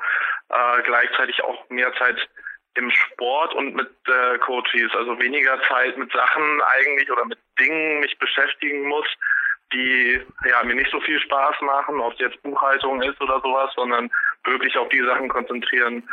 äh, 0.50 0.82
gleichzeitig 0.84 1.42
auch 1.44 1.68
mehr 1.70 1.94
Zeit 1.96 2.30
im 2.76 2.92
Sport 2.92 3.54
und 3.56 3.74
mit 3.74 3.90
äh, 4.08 4.38
Coaches, 4.40 4.94
also 4.96 5.18
weniger 5.20 5.62
Zeit 5.64 5.98
mit 5.98 6.12
Sachen 6.12 6.62
eigentlich 6.76 7.10
oder 7.10 7.26
mit 7.26 7.40
Dingen 7.58 8.02
mich 8.02 8.18
beschäftigen 8.20 8.84
muss, 8.84 9.08
die 9.74 10.22
ja 10.48 10.64
mir 10.64 10.76
nicht 10.76 10.92
so 10.92 11.00
viel 11.02 11.20
Spaß 11.20 11.62
machen, 11.62 12.00
ob 12.00 12.14
es 12.14 12.20
jetzt 12.20 12.42
Buchhaltung 12.44 13.02
ist 13.02 13.20
oder 13.22 13.40
sowas, 13.42 13.72
sondern 13.76 14.10
wirklich 14.44 14.78
auf 14.78 14.90
die 14.90 15.04
Sachen 15.04 15.28
konzentrieren, 15.28 16.08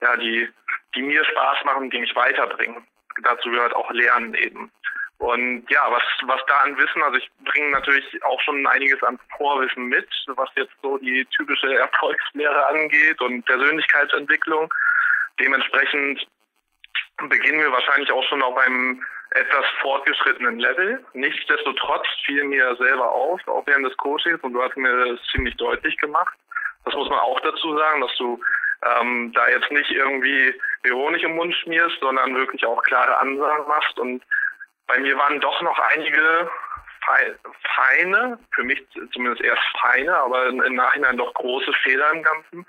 ja, 0.00 0.16
die, 0.16 0.48
die 0.94 1.02
mir 1.02 1.24
Spaß 1.24 1.64
machen, 1.64 1.90
die 1.90 1.98
mich 1.98 2.14
weiterbringen. 2.14 2.86
Dazu 3.22 3.50
gehört 3.50 3.74
auch 3.74 3.90
Lernen 3.90 4.34
eben. 4.34 4.70
Und 5.18 5.68
ja, 5.68 5.90
was, 5.90 6.02
was 6.26 6.40
da 6.46 6.58
an 6.60 6.78
Wissen, 6.78 7.02
also 7.02 7.18
ich 7.18 7.28
bringe 7.44 7.70
natürlich 7.70 8.22
auch 8.22 8.40
schon 8.42 8.64
einiges 8.68 9.02
an 9.02 9.18
Vorwissen 9.36 9.86
mit, 9.86 10.08
was 10.28 10.48
jetzt 10.54 10.72
so 10.80 10.96
die 10.98 11.24
typische 11.36 11.74
Erfolgslehre 11.78 12.66
angeht 12.66 13.20
und 13.20 13.44
Persönlichkeitsentwicklung. 13.44 14.72
Dementsprechend 15.40 16.24
beginnen 17.28 17.60
wir 17.60 17.72
wahrscheinlich 17.72 18.12
auch 18.12 18.22
schon 18.28 18.42
auf 18.42 18.56
einem 18.58 19.04
etwas 19.30 19.64
fortgeschrittenen 19.80 20.58
Level. 20.58 21.04
Nichtsdestotrotz 21.12 22.06
fiel 22.24 22.44
mir 22.44 22.76
selber 22.76 23.10
auf, 23.10 23.46
auch 23.48 23.66
während 23.66 23.86
des 23.86 23.96
Coachings, 23.96 24.40
und 24.42 24.52
du 24.52 24.62
hast 24.62 24.76
mir 24.76 25.06
das 25.06 25.20
ziemlich 25.32 25.56
deutlich 25.56 25.96
gemacht. 25.98 26.34
Das 26.84 26.94
muss 26.94 27.08
man 27.08 27.18
auch 27.18 27.40
dazu 27.40 27.76
sagen, 27.76 28.00
dass 28.00 28.14
du 28.16 28.40
ähm, 28.82 29.32
da 29.34 29.48
jetzt 29.48 29.70
nicht 29.70 29.90
irgendwie 29.90 30.54
Honig 30.90 31.22
im 31.22 31.36
Mund 31.36 31.54
schmierst, 31.54 31.98
sondern 32.00 32.34
wirklich 32.34 32.64
auch 32.64 32.82
klare 32.82 33.18
Ansagen 33.18 33.68
machst. 33.68 33.98
Und 33.98 34.22
bei 34.86 34.98
mir 34.98 35.16
waren 35.18 35.40
doch 35.40 35.60
noch 35.62 35.78
einige 35.78 36.50
feine, 37.74 38.38
für 38.54 38.62
mich 38.62 38.84
zumindest 39.12 39.42
erst 39.42 39.62
feine, 39.80 40.14
aber 40.14 40.46
im 40.46 40.74
Nachhinein 40.74 41.16
doch 41.16 41.32
große 41.34 41.72
Fehler 41.82 42.10
im 42.12 42.22
Ganzen, 42.22 42.66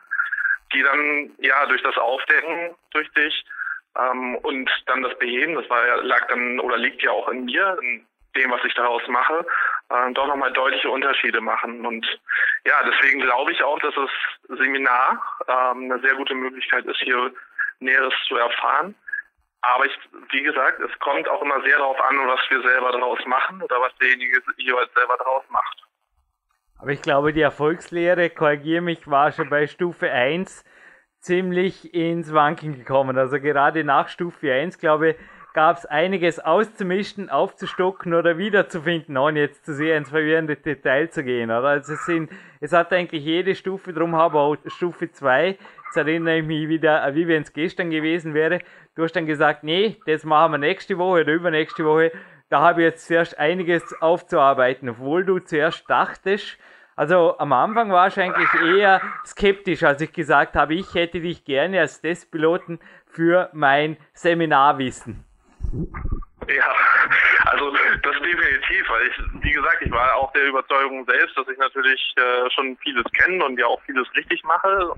die 0.73 0.81
dann 0.81 1.31
ja 1.39 1.65
durch 1.65 1.81
das 1.83 1.97
Aufdecken 1.97 2.75
durch 2.91 3.09
dich 3.13 3.45
ähm, 3.97 4.35
und 4.37 4.69
dann 4.85 5.03
das 5.03 5.17
Beheben, 5.19 5.55
das 5.55 5.69
war 5.69 6.03
lag 6.03 6.27
dann 6.27 6.59
oder 6.59 6.77
liegt 6.77 7.01
ja 7.01 7.11
auch 7.11 7.27
in 7.29 7.45
mir, 7.45 7.77
in 7.81 8.05
dem, 8.35 8.51
was 8.51 8.63
ich 8.63 8.73
daraus 8.75 9.01
mache, 9.07 9.45
äh, 9.89 10.13
doch 10.13 10.27
nochmal 10.27 10.53
deutliche 10.53 10.89
Unterschiede 10.89 11.41
machen. 11.41 11.85
Und 11.85 12.05
ja, 12.65 12.75
deswegen 12.83 13.21
glaube 13.21 13.51
ich 13.51 13.63
auch, 13.63 13.79
dass 13.79 13.95
das 13.95 14.57
Seminar 14.57 15.21
ähm, 15.47 15.91
eine 15.91 15.99
sehr 16.01 16.15
gute 16.15 16.35
Möglichkeit 16.35 16.85
ist, 16.85 16.99
hier 16.99 17.31
Näheres 17.79 18.13
zu 18.27 18.35
erfahren. 18.35 18.95
Aber 19.61 19.85
ich, 19.85 19.97
wie 20.31 20.43
gesagt, 20.43 20.79
es 20.79 20.99
kommt 20.99 21.27
auch 21.27 21.41
immer 21.41 21.61
sehr 21.63 21.77
darauf 21.77 21.99
an, 22.01 22.15
was 22.27 22.39
wir 22.49 22.61
selber 22.61 22.91
daraus 22.91 23.19
machen 23.25 23.61
oder 23.61 23.81
was 23.81 23.95
derjenige 23.97 24.41
jeweils 24.57 24.93
selber 24.93 25.17
daraus 25.17 25.43
macht. 25.49 25.83
Aber 26.81 26.91
ich 26.91 27.01
glaube, 27.01 27.33
die 27.33 27.41
Erfolgslehre, 27.41 28.29
korrigiere 28.29 28.81
mich, 28.81 29.09
war 29.09 29.33
schon 29.33 29.49
bei 29.49 29.67
Stufe 29.67 30.09
1 30.09 30.63
ziemlich 31.19 31.93
ins 31.93 32.33
Wanken 32.33 32.77
gekommen. 32.77 33.17
Also 33.17 33.39
gerade 33.39 33.83
nach 33.83 34.07
Stufe 34.07 34.51
1, 34.51 34.77
glaube 34.77 35.11
ich, 35.11 35.15
gab 35.53 35.77
es 35.77 35.85
einiges 35.85 36.39
auszumischen, 36.39 37.29
aufzustocken 37.29 38.13
oder 38.13 38.37
wiederzufinden, 38.37 39.17
ohne 39.17 39.39
jetzt 39.41 39.65
zu 39.65 39.73
sehr 39.73 39.97
ins 39.97 40.09
verwirrende 40.09 40.55
Detail 40.55 41.09
zu 41.09 41.23
gehen. 41.23 41.49
Oder? 41.49 41.67
Also 41.67 41.93
es, 41.93 42.05
sind, 42.05 42.29
es 42.59 42.71
hat 42.71 42.93
eigentlich 42.93 43.23
jede 43.23 43.55
Stufe 43.55 43.91
drum, 43.91 44.13
aber 44.15 44.41
auch 44.41 44.57
Stufe 44.67 45.11
2, 45.11 45.57
jetzt 45.85 45.97
erinnere 45.97 46.39
ich 46.39 46.45
mich 46.45 46.69
wieder, 46.69 47.13
wie 47.15 47.27
wenn 47.27 47.41
es 47.41 47.51
gestern 47.51 47.89
gewesen 47.89 48.33
wäre. 48.33 48.59
Du 48.95 49.03
hast 49.03 49.13
dann 49.13 49.25
gesagt, 49.25 49.63
nee, 49.63 49.97
das 50.05 50.23
machen 50.23 50.53
wir 50.53 50.57
nächste 50.59 50.97
Woche 50.97 51.21
oder 51.21 51.33
übernächste 51.33 51.83
Woche. 51.83 52.11
Da 52.49 52.61
habe 52.61 52.81
ich 52.81 52.85
jetzt 52.85 53.07
zuerst 53.07 53.37
einiges 53.37 53.83
aufzuarbeiten, 54.01 54.89
obwohl 54.89 55.23
du 55.25 55.39
zuerst 55.39 55.89
dachtest, 55.89 56.57
also 56.99 57.37
am 57.37 57.53
Anfang 57.53 57.93
war 57.93 58.07
ich 58.07 58.19
eigentlich 58.19 58.53
eher 58.75 59.01
skeptisch, 59.25 59.83
als 59.83 60.01
ich 60.01 60.11
gesagt 60.11 60.57
habe, 60.57 60.73
ich 60.73 60.93
hätte 60.93 61.21
dich 61.21 61.45
gerne 61.45 61.79
als 61.79 62.01
Testpiloten 62.01 62.77
für 63.07 63.49
mein 63.53 63.95
Seminarwissen. 64.11 65.23
Ja, 66.49 66.75
also 67.45 67.71
das 68.03 68.15
definitiv, 68.15 68.89
weil 68.89 69.07
ich, 69.07 69.43
wie 69.43 69.51
gesagt, 69.51 69.77
ich 69.79 69.91
war 69.91 70.13
auch 70.15 70.33
der 70.33 70.47
Überzeugung 70.47 71.05
selbst, 71.05 71.37
dass 71.37 71.47
ich 71.47 71.57
natürlich 71.57 72.13
äh, 72.17 72.49
schon 72.49 72.75
vieles 72.83 73.05
kenne 73.13 73.45
und 73.45 73.57
ja 73.57 73.67
auch 73.67 73.81
vieles 73.83 74.13
richtig 74.15 74.43
mache. 74.43 74.93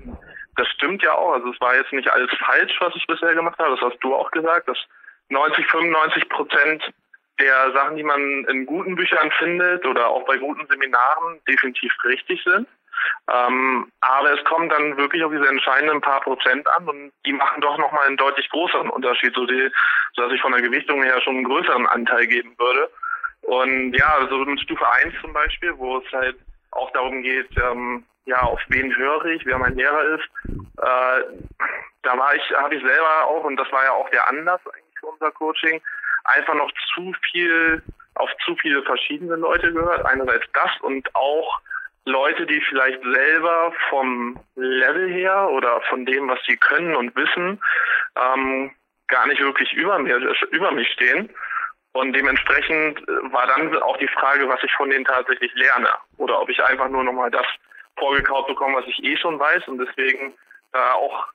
Das 0.56 0.66
stimmt 0.70 1.04
ja 1.04 1.12
auch. 1.12 1.34
Also 1.34 1.52
es 1.52 1.60
war 1.60 1.76
jetzt 1.76 1.92
nicht 1.92 2.10
alles 2.10 2.32
falsch, 2.44 2.74
was 2.80 2.96
ich 2.96 3.06
bisher 3.06 3.32
gemacht 3.36 3.60
habe. 3.60 3.76
Das 3.76 3.92
hast 3.92 4.00
du 4.00 4.12
auch 4.12 4.32
gesagt, 4.32 4.66
dass 4.66 4.78
90, 5.28 5.64
95 5.66 6.28
Prozent 6.30 6.92
der 7.42 7.72
Sachen, 7.72 7.96
die 7.96 8.02
man 8.02 8.44
in 8.44 8.66
guten 8.66 8.94
Büchern 8.94 9.30
findet 9.38 9.84
oder 9.86 10.08
auch 10.08 10.24
bei 10.24 10.36
guten 10.36 10.66
Seminaren, 10.68 11.40
definitiv 11.48 11.92
richtig 12.04 12.42
sind. 12.44 12.68
Ähm, 13.32 13.90
aber 14.00 14.32
es 14.32 14.44
kommt 14.44 14.70
dann 14.72 14.96
wirklich 14.96 15.24
auf 15.24 15.32
diese 15.32 15.48
entscheidenden 15.48 16.00
paar 16.00 16.20
Prozent 16.20 16.66
an 16.76 16.88
und 16.88 17.12
die 17.26 17.32
machen 17.32 17.60
doch 17.60 17.76
nochmal 17.78 18.06
einen 18.06 18.16
deutlich 18.16 18.48
größeren 18.50 18.90
Unterschied, 18.90 19.34
so 19.34 19.44
die, 19.46 19.70
sodass 20.14 20.32
ich 20.32 20.40
von 20.40 20.52
der 20.52 20.62
Gewichtung 20.62 21.02
her 21.02 21.20
schon 21.20 21.36
einen 21.36 21.44
größeren 21.44 21.86
Anteil 21.86 22.26
geben 22.26 22.54
würde. 22.58 22.90
Und 23.42 23.94
ja, 23.94 24.26
so 24.28 24.38
mit 24.38 24.60
Stufe 24.60 24.88
1 24.88 25.14
zum 25.20 25.32
Beispiel, 25.32 25.76
wo 25.76 25.98
es 25.98 26.12
halt 26.12 26.36
auch 26.70 26.90
darum 26.92 27.22
geht, 27.22 27.48
ähm, 27.56 28.04
ja, 28.24 28.40
auf 28.42 28.60
wen 28.68 28.94
höre 28.96 29.24
ich, 29.26 29.44
wer 29.46 29.58
mein 29.58 29.74
Lehrer 29.74 30.04
ist, 30.14 30.28
äh, 30.78 31.24
da 32.02 32.18
war 32.18 32.34
ich, 32.34 32.42
habe 32.56 32.74
ich 32.74 32.82
selber 32.82 33.24
auch, 33.26 33.44
und 33.44 33.56
das 33.56 33.70
war 33.72 33.84
ja 33.84 33.92
auch 33.92 34.08
der 34.10 34.28
Anlass 34.28 34.60
eigentlich 34.66 34.98
für 35.00 35.06
unser 35.06 35.32
Coaching, 35.32 35.80
einfach 36.24 36.54
noch 36.54 36.70
zu 36.94 37.12
viel 37.30 37.82
auf 38.14 38.30
zu 38.44 38.54
viele 38.56 38.82
verschiedene 38.82 39.36
Leute 39.36 39.72
gehört. 39.72 40.04
Einerseits 40.04 40.46
das 40.52 40.70
und 40.82 41.14
auch 41.14 41.60
Leute, 42.04 42.46
die 42.46 42.60
vielleicht 42.68 43.02
selber 43.02 43.72
vom 43.88 44.38
Level 44.56 45.08
her 45.08 45.48
oder 45.50 45.80
von 45.82 46.04
dem, 46.04 46.28
was 46.28 46.40
sie 46.46 46.56
können 46.56 46.96
und 46.96 47.14
wissen, 47.14 47.60
ähm, 48.16 48.72
gar 49.08 49.26
nicht 49.26 49.40
wirklich 49.40 49.72
über 49.72 49.98
mir, 49.98 50.16
über 50.50 50.72
mich 50.72 50.88
stehen. 50.90 51.30
Und 51.92 52.14
dementsprechend 52.14 53.00
war 53.32 53.46
dann 53.46 53.76
auch 53.82 53.98
die 53.98 54.08
Frage, 54.08 54.48
was 54.48 54.62
ich 54.62 54.72
von 54.72 54.90
denen 54.90 55.04
tatsächlich 55.04 55.52
lerne. 55.54 55.90
Oder 56.16 56.40
ob 56.40 56.48
ich 56.48 56.62
einfach 56.64 56.88
nur 56.88 57.04
nochmal 57.04 57.30
das 57.30 57.46
vorgekaut 57.98 58.46
bekomme, 58.46 58.78
was 58.78 58.86
ich 58.86 59.04
eh 59.04 59.16
schon 59.18 59.38
weiß. 59.38 59.68
Und 59.68 59.78
deswegen 59.78 60.34
äh, 60.72 60.78
auch 60.78 61.26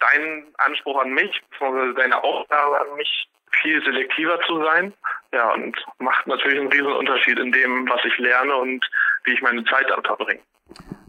dein 0.00 0.46
Anspruch 0.58 1.00
an 1.00 1.10
mich, 1.10 1.40
beziehungsweise 1.50 1.94
deine 1.94 2.22
Aufgabe 2.22 2.80
an 2.80 2.96
mich, 2.96 3.28
viel 3.62 3.82
selektiver 3.84 4.38
zu 4.46 4.62
sein. 4.62 4.92
Ja, 5.32 5.52
und 5.52 5.76
macht 5.98 6.26
natürlich 6.26 6.60
einen 6.60 6.72
riesen 6.72 6.92
Unterschied 6.92 7.38
in 7.38 7.52
dem, 7.52 7.88
was 7.88 8.04
ich 8.04 8.16
lerne 8.18 8.54
und 8.56 8.84
wie 9.24 9.32
ich 9.32 9.42
meine 9.42 9.64
Zeit 9.64 9.86
verbringe. 10.04 10.40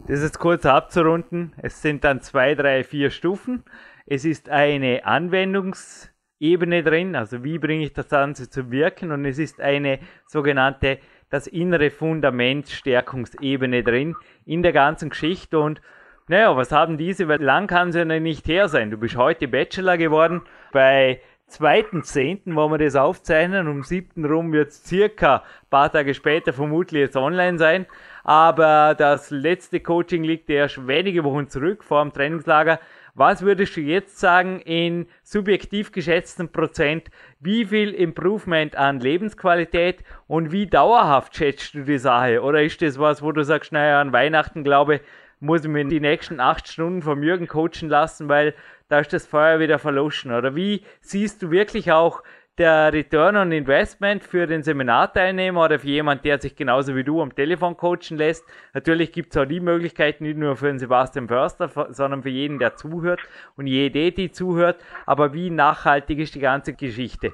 Das 0.08 0.22
ist 0.22 0.40
kurz 0.40 0.66
abzurunden. 0.66 1.54
Es 1.62 1.82
sind 1.82 2.04
dann 2.04 2.22
zwei, 2.22 2.56
drei, 2.56 2.84
vier 2.84 3.10
Stufen. 3.10 3.64
Es 4.06 4.24
ist 4.24 4.50
eine 4.50 5.06
Anwendungsebene 5.06 6.84
drin, 6.84 7.16
also 7.16 7.44
wie 7.44 7.60
bringe 7.60 7.84
ich 7.84 7.94
das 7.94 8.08
Ganze 8.08 8.50
zum 8.50 8.72
Wirken 8.72 9.12
und 9.12 9.26
es 9.26 9.38
ist 9.38 9.60
eine 9.60 10.00
sogenannte 10.26 11.00
das 11.30 11.46
innere 11.48 11.90
Fundament 11.90 12.70
Stärkungsebene 12.70 13.84
drin 13.84 14.16
in 14.46 14.64
der 14.64 14.72
ganzen 14.72 15.10
Geschichte 15.10 15.60
und 15.60 15.82
naja, 16.30 16.56
was 16.58 16.74
haben 16.74 16.98
diese? 16.98 17.28
Weil 17.30 17.42
lang 17.42 17.68
kann 17.68 17.94
sie 17.94 18.00
ja 18.00 18.06
nicht 18.06 18.48
her 18.48 18.68
sein. 18.68 18.92
Du 18.92 18.98
bist 18.98 19.16
heute 19.16 19.48
Bachelor 19.48 19.98
geworden. 19.98 20.42
Bei 20.74 21.22
2.10., 21.50 22.56
wo 22.56 22.70
wir 22.70 22.78
das 22.78 22.96
aufzeichnen. 22.96 23.68
Um 23.68 23.84
7. 23.84 24.26
rum 24.26 24.52
wird 24.52 24.70
es 24.70 24.84
circa 24.84 25.38
ein 25.38 25.70
paar 25.70 25.92
Tage 25.92 26.14
später 26.14 26.54
vermutlich 26.54 27.02
jetzt 27.02 27.16
online 27.16 27.58
sein. 27.58 27.86
Aber 28.24 28.96
das 28.96 29.32
letzte 29.32 29.80
Coaching 29.80 30.24
liegt 30.24 30.50
erst 30.50 30.88
wenige 30.88 31.24
Wochen 31.24 31.48
zurück 31.48 31.84
vor 31.84 32.04
dem 32.04 32.12
Trainingslager. 32.12 32.80
Was 33.16 33.42
würdest 33.42 33.76
du 33.76 33.82
jetzt 33.82 34.20
sagen 34.20 34.60
in 34.60 35.08
subjektiv 35.24 35.92
geschätzten 35.92 36.50
Prozent? 36.52 37.10
Wie 37.40 37.66
viel 37.66 37.94
Improvement 37.94 38.76
an 38.76 39.00
Lebensqualität 39.00 40.04
und 40.28 40.52
wie 40.52 40.68
dauerhaft 40.68 41.36
schätzt 41.36 41.74
du 41.74 41.84
die 41.84 41.98
Sache? 41.98 42.44
Oder 42.44 42.62
ist 42.62 42.82
das 42.82 43.00
was, 43.00 43.24
wo 43.24 43.32
du 43.32 43.44
sagst, 43.44 43.72
naja, 43.72 44.02
an 44.02 44.14
Weihnachten 44.14 44.64
glaube 44.64 45.02
muss 45.40 45.64
ich 45.64 45.70
mir 45.70 45.86
die 45.86 46.00
nächsten 46.00 46.40
acht 46.40 46.68
Stunden 46.68 47.02
vom 47.02 47.24
Jürgen 47.24 47.48
coachen 47.48 47.90
lassen, 47.90 48.30
weil 48.30 48.54
da 48.90 49.00
ist 49.00 49.14
das 49.14 49.28
Feuer 49.28 49.60
wieder 49.60 49.80
verloschen. 49.80 50.32
Oder 50.32 50.56
wie 50.56 50.84
siehst 51.02 51.42
du 51.44 51.52
wirklich 51.52 51.92
auch 51.92 52.24
der 52.58 52.92
Return 52.92 53.38
on 53.38 53.52
Investment 53.52 54.24
für 54.24 54.48
den 54.48 54.64
Seminarteilnehmer 54.64 55.66
oder 55.66 55.80
für 55.80 55.88
jemand, 55.88 56.26
der 56.26 56.40
sich 56.40 56.56
genauso 56.56 56.96
wie 56.96 57.04
du 57.04 57.22
am 57.22 57.36
Telefon 57.36 57.78
coachen 57.78 58.18
lässt. 58.18 58.46
Natürlich 58.74 59.12
gibt 59.12 59.36
es 59.36 59.42
auch 59.42 59.46
die 59.46 59.60
Möglichkeit, 59.60 60.22
nicht 60.22 60.38
nur 60.38 60.56
für 60.56 60.66
den 60.68 60.80
Sebastian 60.80 61.28
Förster, 61.28 61.70
sondern 61.94 62.24
für 62.24 62.30
jeden, 62.30 62.58
der 62.58 62.76
zuhört 62.76 63.22
und 63.58 63.68
jede, 63.68 64.12
die 64.12 64.32
zuhört. 64.32 64.84
Aber 65.06 65.34
wie 65.34 65.52
nachhaltig 65.52 66.18
ist 66.18 66.34
die 66.34 66.40
ganze 66.40 66.74
Geschichte? 66.74 67.32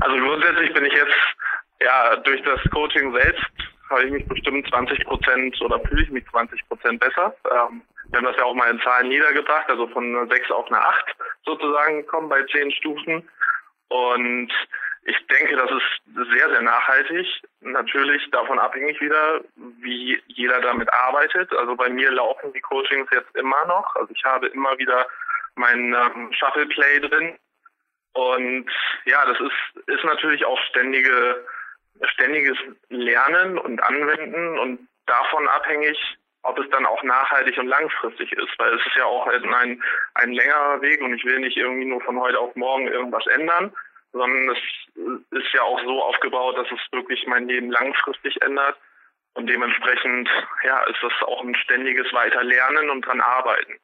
Also 0.00 0.16
grundsätzlich 0.16 0.72
bin 0.72 0.86
ich 0.86 0.94
jetzt 0.94 1.16
ja 1.80 2.16
durch 2.16 2.42
das 2.42 2.60
Coaching 2.70 3.12
selbst 3.12 3.44
habe 3.90 4.04
ich 4.04 4.12
mich 4.12 4.28
bestimmt 4.28 4.68
20 4.68 5.04
Prozent 5.04 5.60
oder 5.60 5.80
fühle 5.80 6.02
ich 6.02 6.10
mich 6.10 6.24
20 6.30 6.68
Prozent 6.68 7.00
besser. 7.00 7.34
Ähm, 7.50 7.82
wir 8.10 8.18
haben 8.18 8.26
das 8.26 8.36
ja 8.36 8.44
auch 8.44 8.54
mal 8.54 8.70
in 8.70 8.80
Zahlen 8.80 9.08
niedergebracht, 9.08 9.68
also 9.68 9.86
von 9.88 10.04
einer 10.04 10.26
6 10.26 10.50
auf 10.50 10.66
eine 10.68 10.80
8 10.80 11.16
sozusagen 11.44 11.98
gekommen 11.98 12.28
bei 12.28 12.42
10 12.44 12.72
Stufen. 12.72 13.28
Und 13.88 14.52
ich 15.02 15.26
denke, 15.26 15.56
das 15.56 15.70
ist 15.70 16.30
sehr, 16.32 16.50
sehr 16.50 16.62
nachhaltig. 16.62 17.26
Natürlich 17.60 18.30
davon 18.30 18.58
abhängig 18.58 19.00
wieder, 19.00 19.40
wie 19.80 20.20
jeder 20.26 20.60
damit 20.60 20.92
arbeitet. 20.92 21.52
Also 21.54 21.76
bei 21.76 21.88
mir 21.88 22.10
laufen 22.10 22.52
die 22.52 22.60
Coachings 22.60 23.08
jetzt 23.12 23.34
immer 23.34 23.64
noch. 23.66 23.94
Also 23.96 24.12
ich 24.14 24.24
habe 24.24 24.48
immer 24.48 24.76
wieder 24.78 25.06
mein 25.54 25.94
ähm, 25.94 26.32
Shuffle 26.32 26.66
Play 26.66 27.00
drin. 27.00 27.38
Und 28.12 28.70
ja, 29.04 29.24
das 29.26 29.38
ist, 29.40 29.88
ist 29.88 30.04
natürlich 30.04 30.44
auch 30.44 30.58
ständige, 30.70 31.44
ständiges 32.02 32.56
Lernen 32.88 33.58
und 33.58 33.82
Anwenden 33.82 34.58
und 34.58 34.88
davon 35.06 35.48
abhängig, 35.48 35.98
ob 36.42 36.58
es 36.58 36.68
dann 36.70 36.86
auch 36.86 37.02
nachhaltig 37.02 37.58
und 37.58 37.66
langfristig 37.66 38.32
ist, 38.32 38.58
weil 38.58 38.74
es 38.74 38.86
ist 38.86 38.96
ja 38.96 39.04
auch 39.04 39.26
ein, 39.26 39.82
ein 40.14 40.32
längerer 40.32 40.80
Weg 40.80 41.02
und 41.02 41.14
ich 41.14 41.24
will 41.24 41.40
nicht 41.40 41.56
irgendwie 41.56 41.86
nur 41.86 42.00
von 42.00 42.18
heute 42.18 42.38
auf 42.38 42.54
morgen 42.56 42.86
irgendwas 42.86 43.26
ändern, 43.26 43.72
sondern 44.12 44.48
es 44.50 44.58
ist 45.30 45.52
ja 45.52 45.62
auch 45.62 45.80
so 45.82 46.02
aufgebaut, 46.02 46.56
dass 46.56 46.68
es 46.70 46.80
wirklich 46.92 47.26
mein 47.26 47.48
Leben 47.48 47.70
langfristig 47.70 48.40
ändert. 48.42 48.76
Und 49.34 49.46
dementsprechend, 49.48 50.28
ja, 50.64 50.82
ist 50.84 51.02
das 51.02 51.12
auch 51.22 51.44
ein 51.44 51.54
ständiges 51.54 52.12
Weiterlernen 52.12 52.90
und 52.90 53.06
dran 53.06 53.20
arbeiten. 53.20 53.74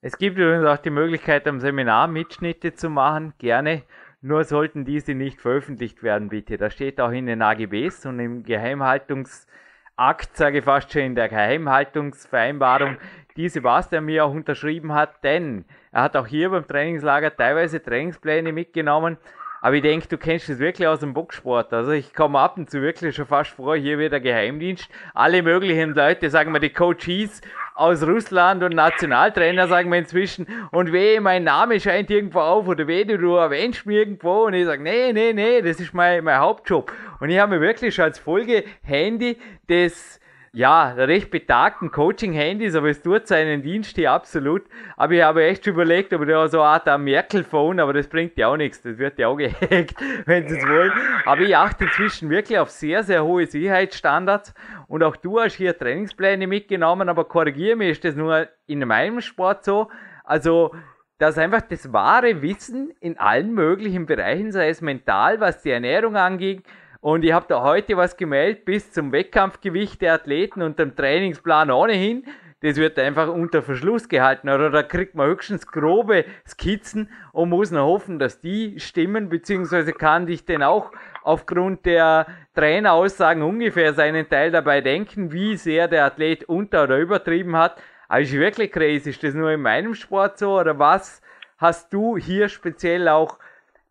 Es 0.00 0.16
gibt 0.16 0.38
übrigens 0.38 0.66
auch 0.66 0.78
die 0.78 0.90
Möglichkeit, 0.90 1.46
am 1.46 1.60
Seminar 1.60 2.08
Mitschnitte 2.08 2.74
zu 2.74 2.88
machen, 2.88 3.34
gerne. 3.38 3.82
Nur 4.26 4.44
sollten 4.44 4.86
diese 4.86 5.12
nicht 5.12 5.38
veröffentlicht 5.38 6.02
werden, 6.02 6.30
bitte. 6.30 6.56
Das 6.56 6.72
steht 6.72 6.98
auch 6.98 7.10
in 7.10 7.26
den 7.26 7.42
AGBs 7.42 8.06
und 8.06 8.18
im 8.20 8.42
Geheimhaltungsakt, 8.42 10.34
sage 10.34 10.60
ich 10.60 10.64
fast 10.64 10.90
schon 10.90 11.02
in 11.02 11.14
der 11.14 11.28
Geheimhaltungsvereinbarung, 11.28 12.96
die 13.36 13.50
Sebastian 13.50 14.06
mir 14.06 14.24
auch 14.24 14.32
unterschrieben 14.32 14.94
hat, 14.94 15.22
denn 15.24 15.66
er 15.92 16.04
hat 16.04 16.16
auch 16.16 16.26
hier 16.26 16.48
beim 16.48 16.66
Trainingslager 16.66 17.36
teilweise 17.36 17.82
Trainingspläne 17.82 18.52
mitgenommen. 18.52 19.18
Aber 19.60 19.76
ich 19.76 19.82
denke, 19.82 20.08
du 20.08 20.16
kennst 20.16 20.48
das 20.48 20.58
wirklich 20.58 20.88
aus 20.88 21.00
dem 21.00 21.12
Boxsport. 21.12 21.74
Also 21.74 21.90
ich 21.92 22.14
komme 22.14 22.38
ab 22.38 22.56
und 22.56 22.70
zu 22.70 22.80
wirklich 22.80 23.14
schon 23.14 23.26
fast 23.26 23.50
vor, 23.50 23.76
hier 23.76 23.98
wieder 23.98 24.20
Geheimdienst. 24.20 24.88
Alle 25.12 25.42
möglichen 25.42 25.94
Leute, 25.94 26.30
sagen 26.30 26.52
wir 26.52 26.60
die 26.60 26.72
Coaches 26.72 27.42
aus 27.74 28.02
Russland 28.06 28.62
und 28.62 28.74
Nationaltrainer, 28.74 29.66
sagen 29.66 29.90
wir 29.90 29.98
inzwischen. 29.98 30.46
Und 30.70 30.92
weh, 30.92 31.18
mein 31.20 31.44
Name 31.44 31.80
scheint 31.80 32.08
irgendwo 32.10 32.40
auf 32.40 32.68
oder 32.68 32.86
weh, 32.86 33.04
du 33.04 33.34
erwähnst 33.34 33.84
mich 33.84 33.96
irgendwo. 33.96 34.46
Und 34.46 34.54
ich 34.54 34.64
sage, 34.64 34.82
nee, 34.82 35.12
nee, 35.12 35.32
nee, 35.32 35.60
das 35.60 35.80
ist 35.80 35.92
mein, 35.92 36.22
mein 36.24 36.38
Hauptjob. 36.38 36.92
Und 37.20 37.30
ich 37.30 37.38
habe 37.38 37.56
mir 37.56 37.60
wirklich 37.60 38.00
als 38.00 38.18
Folge 38.18 38.64
Handy 38.82 39.36
des 39.68 40.20
ja, 40.54 40.92
recht 40.92 41.32
betagten 41.32 41.90
Coaching-Handys, 41.90 42.76
aber 42.76 42.88
es 42.88 43.02
tut 43.02 43.26
seinen 43.26 43.62
Dienst 43.62 43.96
hier 43.96 44.12
absolut. 44.12 44.62
Aber 44.96 45.12
ich 45.12 45.22
habe 45.22 45.44
echt 45.44 45.66
überlegt, 45.66 46.12
ob 46.12 46.24
da 46.28 46.46
so 46.46 46.60
eine 46.60 46.68
Art 46.68 47.00
Merkel-Phone, 47.00 47.80
aber 47.80 47.92
das 47.92 48.06
bringt 48.06 48.38
ja 48.38 48.46
auch 48.46 48.56
nichts. 48.56 48.80
Das 48.80 48.96
wird 48.98 49.18
ja 49.18 49.26
auch 49.26 49.36
gehackt, 49.36 49.96
wenn 50.26 50.48
sie 50.48 50.56
es 50.56 50.62
wollen. 50.64 50.92
Aber 51.26 51.40
ich 51.40 51.56
achte 51.56 51.84
inzwischen 51.84 52.30
wirklich 52.30 52.56
auf 52.56 52.70
sehr, 52.70 53.02
sehr 53.02 53.24
hohe 53.24 53.48
Sicherheitsstandards. 53.48 54.54
Und 54.86 55.02
auch 55.02 55.16
du 55.16 55.40
hast 55.40 55.56
hier 55.56 55.76
Trainingspläne 55.76 56.46
mitgenommen, 56.46 57.08
aber 57.08 57.24
korrigiere 57.24 57.74
mich, 57.74 57.90
ist 57.90 58.04
das 58.04 58.14
nur 58.14 58.46
in 58.66 58.86
meinem 58.86 59.20
Sport 59.22 59.64
so? 59.64 59.88
Also, 60.22 60.72
dass 61.18 61.36
einfach 61.36 61.62
das 61.62 61.92
wahre 61.92 62.42
Wissen 62.42 62.92
in 63.00 63.18
allen 63.18 63.54
möglichen 63.54 64.06
Bereichen, 64.06 64.52
sei 64.52 64.68
es 64.68 64.80
mental, 64.80 65.40
was 65.40 65.62
die 65.62 65.70
Ernährung 65.70 66.14
angeht, 66.14 66.62
und 67.04 67.22
ich 67.22 67.34
habe 67.34 67.44
da 67.46 67.62
heute 67.62 67.98
was 67.98 68.16
gemeldet 68.16 68.64
bis 68.64 68.90
zum 68.90 69.12
Wettkampfgewicht 69.12 70.00
der 70.00 70.14
Athleten 70.14 70.62
und 70.62 70.78
dem 70.78 70.96
Trainingsplan 70.96 71.70
ohnehin. 71.70 72.24
Das 72.62 72.78
wird 72.78 72.98
einfach 72.98 73.28
unter 73.28 73.62
Verschluss 73.62 74.08
gehalten 74.08 74.48
oder 74.48 74.70
da 74.70 74.82
kriegt 74.82 75.14
man 75.14 75.28
höchstens 75.28 75.66
grobe 75.66 76.24
Skizzen 76.48 77.10
und 77.32 77.50
muss 77.50 77.70
noch 77.70 77.84
hoffen, 77.84 78.18
dass 78.18 78.40
die 78.40 78.80
stimmen, 78.80 79.28
beziehungsweise 79.28 79.92
kann 79.92 80.26
ich 80.28 80.46
denn 80.46 80.62
auch 80.62 80.92
aufgrund 81.22 81.84
der 81.84 82.26
Traineraussagen 82.54 83.42
ungefähr 83.42 83.92
seinen 83.92 84.26
Teil 84.30 84.50
dabei 84.50 84.80
denken, 84.80 85.30
wie 85.30 85.58
sehr 85.58 85.88
der 85.88 86.06
Athlet 86.06 86.44
unter- 86.44 86.84
oder 86.84 86.98
übertrieben 86.98 87.54
hat. 87.54 87.82
Aber 88.08 88.22
ist 88.22 88.32
wirklich 88.32 88.72
crazy. 88.72 89.10
Ist 89.10 89.22
das 89.22 89.34
nur 89.34 89.50
in 89.50 89.60
meinem 89.60 89.94
Sport 89.94 90.38
so 90.38 90.58
oder 90.58 90.78
was 90.78 91.20
hast 91.58 91.92
du 91.92 92.16
hier 92.16 92.48
speziell 92.48 93.08
auch 93.08 93.38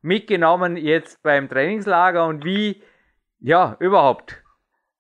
mitgenommen 0.02 0.78
jetzt 0.78 1.22
beim 1.22 1.48
Trainingslager 1.48 2.26
und 2.26 2.44
wie 2.44 2.82
ja, 3.44 3.76
überhaupt. 3.80 4.42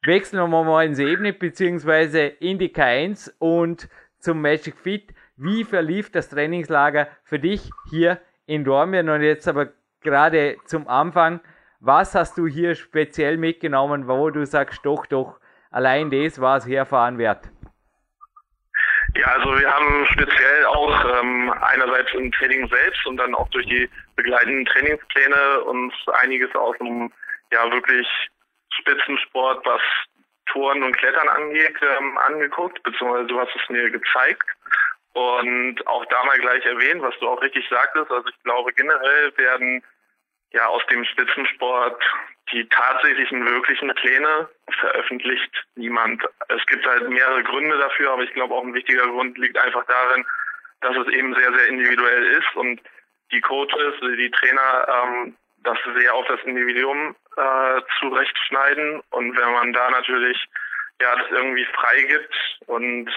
Wechseln 0.06 0.38
wir 0.51 0.63
mal 0.65 0.86
ins 0.86 0.99
Ebene 0.99 1.32
beziehungsweise 1.32 2.23
in 2.25 2.60
die 2.60 2.73
K1 2.73 3.32
und 3.39 3.88
zum 4.19 4.41
Magic 4.41 4.77
Fit. 4.77 5.13
Wie 5.38 5.63
verlief 5.63 6.12
das 6.12 6.27
Trainingslager 6.27 7.08
für 7.23 7.39
dich 7.39 7.69
hier 7.89 8.19
in 8.45 8.65
Dormien? 8.65 9.08
Und 9.08 9.21
jetzt 9.21 9.47
aber 9.47 9.69
gerade 10.01 10.58
zum 10.65 10.89
Anfang, 10.89 11.39
was 11.79 12.15
hast 12.15 12.38
du 12.38 12.45
hier 12.45 12.75
speziell 12.75 13.38
mitgenommen, 13.38 14.10
wo 14.10 14.29
du 14.29 14.45
sagst, 14.45 14.86
doch, 14.86 15.06
doch, 15.06 15.39
allein 15.71 16.12
das 16.12 16.41
war 16.41 16.58
es 16.58 16.67
herfahren 16.67 17.17
wert? 17.17 17.49
Ja, 19.15 19.27
also 19.27 19.58
wir 19.58 19.71
haben 19.73 20.06
speziell 20.08 20.65
auch 20.65 21.06
ähm, 21.21 21.53
einerseits 21.62 22.13
im 22.13 22.29
Training 22.34 22.67
selbst 22.67 23.06
und 23.06 23.15
dann 23.15 23.36
auch 23.36 23.47
durch 23.51 23.65
die 23.67 23.89
begleitenden 24.17 24.65
Trainingspläne 24.65 25.62
uns 25.62 25.93
einiges 26.19 26.53
aus 26.56 26.77
dem 26.79 27.10
ja 27.53 27.71
wirklich 27.71 28.08
Spitzensport, 28.84 29.65
was 29.65 29.82
Touren 30.48 30.84
und 30.84 30.98
Klettern 30.98 31.30
angeht, 31.30 31.76
ähm, 31.82 32.17
angeguckt, 32.17 32.84
beziehungsweise 32.84 33.28
du 33.28 33.39
hast 33.39 33.56
es 33.56 33.69
mir 33.69 33.89
gezeigt. 33.89 34.48
Und 35.13 35.88
auch 35.88 36.06
da 36.06 36.24
mal 36.26 36.39
gleich 36.39 36.65
erwähnt, 36.65 37.02
was 37.02 37.17
du 37.19 37.30
auch 37.30 37.41
richtig 37.41 37.67
sagtest. 37.69 38.12
Also 38.12 38.28
ich 38.28 38.43
glaube 38.43 38.74
generell 38.74 39.38
werden 39.38 39.84
ja 40.52 40.67
aus 40.67 40.86
dem 40.88 41.06
Spitzensport 41.06 42.02
die 42.52 42.67
tatsächlichen 42.69 43.46
wirklichen 43.46 43.93
Pläne 43.96 44.50
veröffentlicht 44.80 45.65
niemand. 45.76 46.24
Es 46.50 46.65
gibt 46.65 46.86
halt 46.86 47.10
mehrere 47.10 47.43
Gründe 47.43 47.78
dafür, 47.78 48.12
aber 48.12 48.24
ich 48.24 48.34
glaube 48.34 48.54
auch 48.54 48.63
ein 48.63 48.74
wichtiger 48.74 49.08
Grund 49.08 49.38
liegt 49.38 49.58
einfach 49.58 49.86
darin, 49.86 50.26
dass 50.82 50.96
es 50.98 51.08
eben 51.13 51.34
sehr, 51.36 51.54
sehr 51.54 51.67
individuell 51.67 52.26
ist 52.26 52.56
und 52.56 52.82
die 53.32 53.41
Coaches, 53.41 53.96
die 54.02 54.32
Trainer 54.32 54.88
ähm, 54.88 55.36
das 55.63 55.78
sehr 55.97 56.13
auf 56.13 56.26
das 56.28 56.41
Individuum 56.43 57.15
äh, 57.38 57.82
zurechtschneiden. 57.99 59.02
Und 59.12 59.38
wenn 59.38 59.52
man 59.52 59.73
da 59.73 59.89
natürlich 59.89 60.38
ja 61.02 61.15
das 61.15 61.30
irgendwie 61.32 61.65
freigibt 61.65 62.36
und 62.67 63.10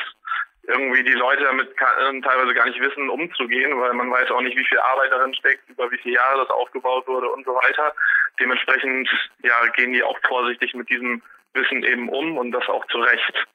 irgendwie 0.68 1.04
die 1.04 1.12
Leute 1.12 1.44
damit 1.44 1.76
kann, 1.76 2.22
teilweise 2.22 2.54
gar 2.54 2.66
nicht 2.66 2.80
wissen, 2.80 3.08
umzugehen, 3.08 3.78
weil 3.80 3.92
man 3.92 4.10
weiß 4.10 4.30
auch 4.30 4.40
nicht, 4.40 4.56
wie 4.56 4.64
viel 4.64 4.78
Arbeit 4.80 5.12
darin 5.12 5.34
steckt, 5.34 5.68
über 5.68 5.90
wie 5.90 5.98
viele 5.98 6.16
Jahre 6.16 6.40
das 6.40 6.50
aufgebaut 6.50 7.06
wurde 7.06 7.28
und 7.28 7.44
so 7.44 7.54
weiter. 7.54 7.94
Dementsprechend 8.40 9.08
ja, 9.42 9.66
gehen 9.76 9.92
die 9.92 10.02
auch 10.02 10.18
vorsichtig 10.26 10.74
mit 10.74 10.88
diesem 10.88 11.22
Wissen 11.54 11.84
eben 11.84 12.08
um 12.08 12.36
und 12.36 12.50
das 12.52 12.68
auch 12.68 12.84
zurecht. 12.86 13.46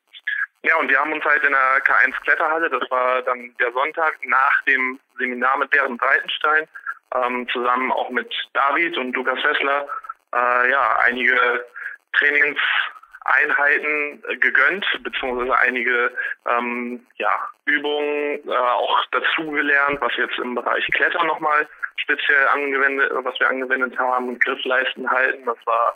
Ja, 0.64 0.76
und 0.78 0.90
wir 0.90 1.00
haben 1.00 1.12
uns 1.12 1.26
halt 1.26 1.44
in 1.44 1.52
der 1.52 1.84
K1 1.84 2.14
Kletterhalle, 2.24 2.70
das 2.70 2.90
war 2.92 3.22
dann 3.24 3.54
der 3.60 3.72
Sonntag 3.72 4.18
nach 4.26 4.62
dem 4.64 5.00
Seminar 5.18 5.58
mit 5.58 5.72
Bernd 5.72 6.00
Breitenstein, 6.00 6.68
ähm, 7.16 7.48
zusammen 7.50 7.92
auch 7.92 8.10
mit 8.10 8.34
David 8.54 8.98
und 8.98 9.16
Lukas 9.16 9.40
Fessler 9.42 9.88
äh, 10.34 10.72
ja, 10.72 11.00
einige 11.04 11.66
Trainingseinheiten 12.14 14.24
äh, 14.28 14.38
gegönnt, 14.38 14.86
beziehungsweise 15.04 15.58
einige 15.60 16.12
ähm, 16.48 17.06
ja, 17.18 17.32
Übungen 17.66 18.40
äh, 18.48 18.52
auch 18.52 19.06
dazugelernt, 19.12 20.00
was 20.02 20.16
jetzt 20.18 20.38
im 20.40 20.56
Bereich 20.56 20.86
Klettern 20.92 21.28
nochmal 21.28 21.68
speziell 21.98 22.48
angewendet, 22.48 23.12
was 23.14 23.40
wir 23.40 23.50
angewendet 23.50 23.98
haben, 23.98 24.40
Griffleisten 24.40 25.10
halten, 25.10 25.46
das 25.46 25.58
war 25.66 25.96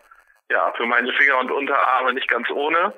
ja 0.50 0.72
für 0.78 0.86
meine 0.86 1.12
Finger 1.14 1.40
und 1.40 1.52
Unterarme 1.52 2.14
nicht 2.14 2.30
ganz 2.30 2.50
ohne. 2.52 2.94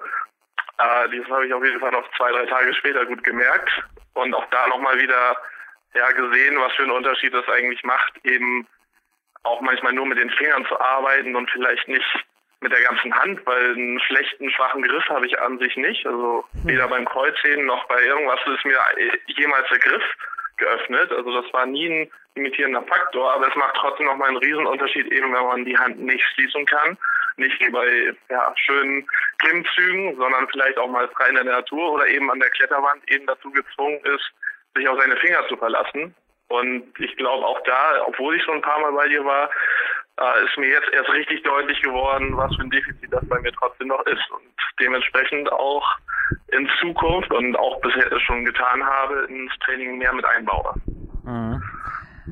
Äh, 0.79 1.17
das 1.17 1.29
habe 1.29 1.47
ich 1.47 1.53
auf 1.53 1.63
jeden 1.63 1.79
Fall 1.79 1.91
noch 1.91 2.09
zwei, 2.17 2.31
drei 2.31 2.45
Tage 2.45 2.73
später 2.73 3.05
gut 3.05 3.23
gemerkt 3.23 3.71
und 4.13 4.33
auch 4.33 4.45
da 4.51 4.67
nochmal 4.67 4.99
wieder 4.99 5.37
ja 5.93 6.11
gesehen, 6.11 6.59
was 6.59 6.73
für 6.73 6.83
einen 6.83 6.91
Unterschied 6.91 7.33
das 7.33 7.47
eigentlich 7.49 7.83
macht, 7.83 8.13
eben 8.23 8.67
auch 9.43 9.61
manchmal 9.61 9.93
nur 9.93 10.05
mit 10.05 10.17
den 10.17 10.29
Fingern 10.31 10.65
zu 10.65 10.79
arbeiten 10.79 11.35
und 11.35 11.49
vielleicht 11.51 11.87
nicht 11.87 12.25
mit 12.59 12.71
der 12.71 12.81
ganzen 12.81 13.13
Hand, 13.13 13.45
weil 13.45 13.71
einen 13.71 13.99
schlechten, 14.01 14.49
schwachen 14.51 14.81
Griff 14.81 15.05
habe 15.09 15.27
ich 15.27 15.39
an 15.39 15.59
sich 15.59 15.75
nicht. 15.77 16.05
Also 16.05 16.43
weder 16.63 16.87
beim 16.87 17.05
Kreuzheben 17.05 17.65
noch 17.65 17.87
bei 17.87 18.01
irgendwas 18.01 18.39
ist 18.47 18.65
mir 18.65 18.79
jemals 19.27 19.67
der 19.69 19.79
Griff 19.79 20.03
geöffnet. 20.57 21.11
Also 21.11 21.41
das 21.41 21.53
war 21.53 21.65
nie 21.65 21.87
ein 21.87 22.11
limitierender 22.35 22.81
Faktor, 22.83 23.33
aber 23.33 23.47
es 23.47 23.55
macht 23.55 23.75
trotzdem 23.75 24.07
nochmal 24.07 24.29
einen 24.29 24.37
Riesenunterschied, 24.37 25.11
eben 25.11 25.33
wenn 25.33 25.45
man 25.45 25.65
die 25.65 25.77
Hand 25.77 25.99
nicht 25.99 26.23
schließen 26.33 26.65
kann. 26.65 26.97
Nicht 27.37 27.59
wie 27.59 27.69
bei 27.69 28.15
ja, 28.29 28.53
schönen 28.57 29.07
Klimmzügen, 29.37 30.15
sondern 30.17 30.47
vielleicht 30.49 30.79
auch 30.79 30.89
mal 30.89 31.07
frei 31.09 31.29
in 31.29 31.35
der 31.35 31.43
Natur 31.43 31.93
oder 31.93 32.07
eben 32.07 32.31
an 32.31 32.39
der 32.39 32.49
Kletterwand 32.49 33.09
eben 33.11 33.27
dazu 33.27 33.51
gezwungen 33.51 33.99
ist, 34.05 34.31
sich 34.77 34.87
auf 34.87 34.99
seine 34.99 35.17
Finger 35.17 35.47
zu 35.47 35.57
verlassen. 35.57 36.15
Und 36.49 36.93
ich 36.99 37.15
glaube 37.17 37.45
auch 37.45 37.59
da, 37.65 38.05
obwohl 38.05 38.35
ich 38.35 38.43
schon 38.43 38.55
ein 38.55 38.61
paar 38.61 38.79
Mal 38.79 38.93
bei 38.93 39.07
dir 39.09 39.23
war, 39.25 39.49
äh, 40.19 40.45
ist 40.45 40.57
mir 40.57 40.69
jetzt 40.69 40.89
erst 40.93 41.09
richtig 41.09 41.43
deutlich 41.43 41.81
geworden, 41.81 42.35
was 42.37 42.55
für 42.55 42.63
ein 42.63 42.69
Defizit 42.69 43.11
das 43.11 43.27
bei 43.27 43.39
mir 43.39 43.51
trotzdem 43.53 43.89
noch 43.89 44.05
ist. 44.05 44.31
Und 44.31 44.47
dementsprechend 44.79 45.51
auch 45.51 45.85
in 46.49 46.69
Zukunft 46.79 47.31
und 47.31 47.55
auch 47.57 47.79
bisher 47.81 48.19
schon 48.21 48.45
getan 48.45 48.83
habe, 48.83 49.25
ins 49.29 49.51
Training 49.59 49.97
mehr 49.97 50.13
mit 50.13 50.25
einbaue. 50.25 50.73
Mhm. 51.23 51.61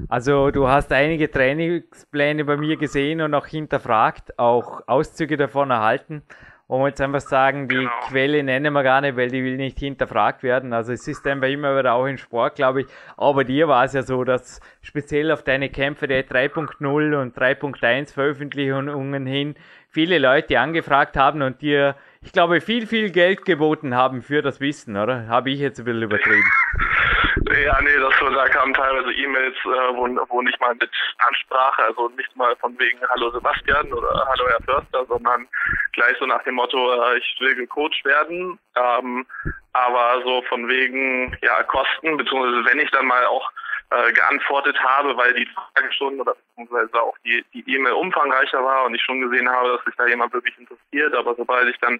Also 0.09 0.51
du 0.51 0.67
hast 0.67 0.91
einige 0.91 1.31
Trainingspläne 1.31 2.43
bei 2.43 2.57
mir 2.57 2.75
gesehen 2.77 3.21
und 3.21 3.33
auch 3.33 3.47
hinterfragt, 3.47 4.37
auch 4.37 4.81
Auszüge 4.87 5.37
davon 5.37 5.71
erhalten. 5.71 6.23
Und 6.67 6.81
wir 6.81 6.87
jetzt 6.87 7.01
einfach 7.01 7.21
sagen, 7.21 7.67
die 7.67 7.75
genau. 7.75 7.91
Quelle 8.07 8.41
nennen 8.41 8.73
wir 8.73 8.81
gar 8.81 9.01
nicht, 9.01 9.15
weil 9.15 9.29
die 9.29 9.43
will 9.43 9.55
nicht 9.55 9.77
hinterfragt 9.77 10.41
werden. 10.41 10.73
Also 10.73 10.93
es 10.93 11.07
ist 11.07 11.25
einfach 11.27 11.47
immer 11.47 11.77
wieder 11.77 11.93
auch 11.93 12.07
im 12.07 12.17
Sport, 12.17 12.55
glaube 12.55 12.81
ich. 12.81 12.87
Aber 13.17 13.43
dir 13.43 13.67
war 13.67 13.85
es 13.85 13.93
ja 13.93 14.01
so, 14.01 14.23
dass 14.23 14.59
speziell 14.81 15.31
auf 15.31 15.43
deine 15.43 15.69
Kämpfe 15.69 16.07
der 16.07 16.27
3.0 16.27 17.21
und 17.21 17.37
3.1 17.37 18.13
Veröffentlichungen 18.13 19.27
hin 19.27 19.55
viele 19.87 20.17
Leute 20.17 20.59
angefragt 20.59 21.15
haben 21.15 21.41
und 21.41 21.61
dir, 21.61 21.95
ich 22.21 22.31
glaube, 22.31 22.59
viel, 22.59 22.87
viel 22.87 23.11
Geld 23.11 23.45
geboten 23.45 23.95
haben 23.95 24.23
für 24.23 24.41
das 24.41 24.59
Wissen, 24.59 24.97
oder? 24.97 25.27
Habe 25.27 25.51
ich 25.51 25.59
jetzt 25.59 25.79
ein 25.79 25.85
bisschen 25.85 26.01
übertrieben. 26.01 26.43
Ja, 27.35 27.81
nee, 27.81 27.97
das 27.97 28.13
da 28.19 28.47
kamen 28.47 28.73
teilweise 28.73 29.11
E-Mails, 29.11 29.55
äh, 29.65 29.95
wo, 29.95 30.07
wo 30.29 30.41
nicht 30.41 30.59
mal 30.61 30.73
mit 30.75 30.89
Ansprache, 31.27 31.83
also 31.83 32.09
nicht 32.09 32.35
mal 32.35 32.55
von 32.55 32.77
wegen 32.79 32.99
Hallo 33.09 33.29
Sebastian 33.31 33.91
oder 33.91 34.25
Hallo 34.29 34.47
Herr 34.47 34.61
Förster, 34.61 35.05
sondern 35.05 35.47
gleich 35.93 36.15
so 36.19 36.25
nach 36.25 36.43
dem 36.43 36.55
Motto, 36.55 36.93
äh, 36.93 37.17
ich 37.17 37.35
will 37.39 37.55
gecoacht 37.55 38.03
werden. 38.05 38.57
Ähm, 38.75 39.25
aber 39.73 40.21
so 40.23 40.41
von 40.43 40.67
wegen 40.69 41.37
ja 41.41 41.61
Kosten, 41.63 42.15
beziehungsweise 42.17 42.65
wenn 42.65 42.79
ich 42.79 42.91
dann 42.91 43.05
mal 43.05 43.25
auch 43.25 43.51
äh, 43.91 44.13
geantwortet 44.13 44.79
habe, 44.79 45.15
weil 45.17 45.33
die 45.33 45.47
Frage 45.47 45.91
schon 45.93 46.19
oder 46.19 46.35
beziehungsweise 46.35 47.01
auch 47.01 47.17
die 47.25 47.43
die 47.53 47.63
E-Mail 47.75 47.93
umfangreicher 47.93 48.63
war 48.63 48.85
und 48.85 48.95
ich 48.95 49.01
schon 49.01 49.21
gesehen 49.21 49.49
habe, 49.49 49.73
dass 49.73 49.83
sich 49.85 49.95
da 49.95 50.07
jemand 50.07 50.33
wirklich 50.33 50.57
interessiert, 50.57 51.13
aber 51.13 51.35
sobald 51.35 51.67
ich 51.69 51.77
dann 51.79 51.99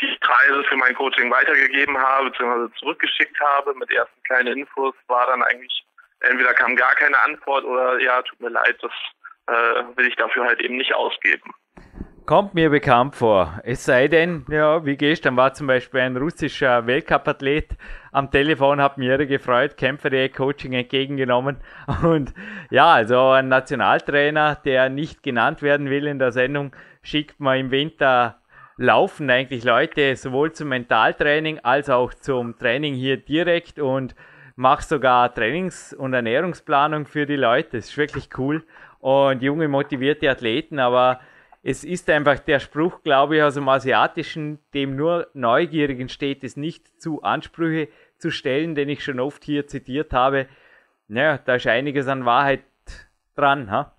die 0.00 0.18
Preise 0.20 0.64
für 0.64 0.76
mein 0.76 0.94
Coaching 0.94 1.30
weitergegeben 1.30 1.96
habe, 1.98 2.30
beziehungsweise 2.30 2.72
zurückgeschickt 2.78 3.38
habe 3.40 3.74
mit 3.74 3.90
ersten 3.90 4.22
kleinen 4.24 4.58
Infos, 4.58 4.94
war 5.06 5.26
dann 5.26 5.42
eigentlich, 5.42 5.84
entweder 6.20 6.54
kam 6.54 6.76
gar 6.76 6.94
keine 6.94 7.18
Antwort 7.20 7.64
oder 7.64 7.98
ja, 8.00 8.22
tut 8.22 8.40
mir 8.40 8.50
leid, 8.50 8.76
das 8.82 8.92
äh, 9.46 9.96
will 9.96 10.08
ich 10.08 10.16
dafür 10.16 10.44
halt 10.44 10.60
eben 10.60 10.76
nicht 10.76 10.94
ausgeben. 10.94 11.52
Kommt 12.26 12.54
mir 12.54 12.70
bekannt 12.70 13.14
vor. 13.14 13.60
Es 13.64 13.84
sei 13.84 14.08
denn, 14.08 14.46
ja, 14.48 14.86
wie 14.86 14.96
gestern 14.96 15.36
war 15.36 15.52
zum 15.52 15.66
Beispiel 15.66 16.00
ein 16.00 16.16
russischer 16.16 16.86
Weltcupathlet 16.86 17.76
am 18.12 18.30
Telefon, 18.30 18.80
hat 18.80 18.96
mir 18.96 19.18
gefreut, 19.26 19.76
Kämpfer 19.76 20.30
Coaching 20.30 20.72
entgegengenommen. 20.72 21.58
Und 22.02 22.32
ja, 22.70 22.94
also 22.94 23.28
ein 23.28 23.48
Nationaltrainer, 23.48 24.54
der 24.64 24.88
nicht 24.88 25.22
genannt 25.22 25.60
werden 25.60 25.90
will 25.90 26.06
in 26.06 26.18
der 26.18 26.32
Sendung, 26.32 26.74
schickt 27.02 27.40
man 27.40 27.58
im 27.58 27.70
Winter 27.70 28.40
laufen 28.76 29.30
eigentlich 29.30 29.64
Leute 29.64 30.16
sowohl 30.16 30.52
zum 30.52 30.68
Mentaltraining 30.68 31.60
als 31.60 31.90
auch 31.90 32.12
zum 32.14 32.58
Training 32.58 32.94
hier 32.94 33.16
direkt 33.16 33.78
und 33.78 34.14
mache 34.56 34.84
sogar 34.84 35.34
Trainings- 35.34 35.92
und 35.92 36.14
Ernährungsplanung 36.14 37.06
für 37.06 37.26
die 37.26 37.36
Leute. 37.36 37.76
Das 37.76 37.90
ist 37.90 37.96
wirklich 37.96 38.28
cool. 38.38 38.64
Und 39.00 39.42
junge, 39.42 39.68
motivierte 39.68 40.30
Athleten, 40.30 40.78
aber 40.78 41.20
es 41.62 41.84
ist 41.84 42.10
einfach 42.10 42.38
der 42.38 42.58
Spruch, 42.58 43.02
glaube 43.02 43.36
ich, 43.36 43.42
aus 43.42 43.54
dem 43.54 43.68
Asiatischen, 43.68 44.58
dem 44.74 44.96
nur 44.96 45.28
Neugierigen 45.34 46.08
steht, 46.08 46.44
es 46.44 46.56
nicht 46.56 47.00
zu 47.00 47.22
Ansprüche 47.22 47.88
zu 48.18 48.30
stellen, 48.30 48.74
den 48.74 48.88
ich 48.88 49.02
schon 49.02 49.20
oft 49.20 49.44
hier 49.44 49.66
zitiert 49.66 50.12
habe. 50.12 50.46
Naja, 51.08 51.38
da 51.38 51.54
ist 51.54 51.66
einiges 51.66 52.06
an 52.06 52.24
Wahrheit 52.24 52.64
dran. 53.34 53.70
Ha? 53.70 53.94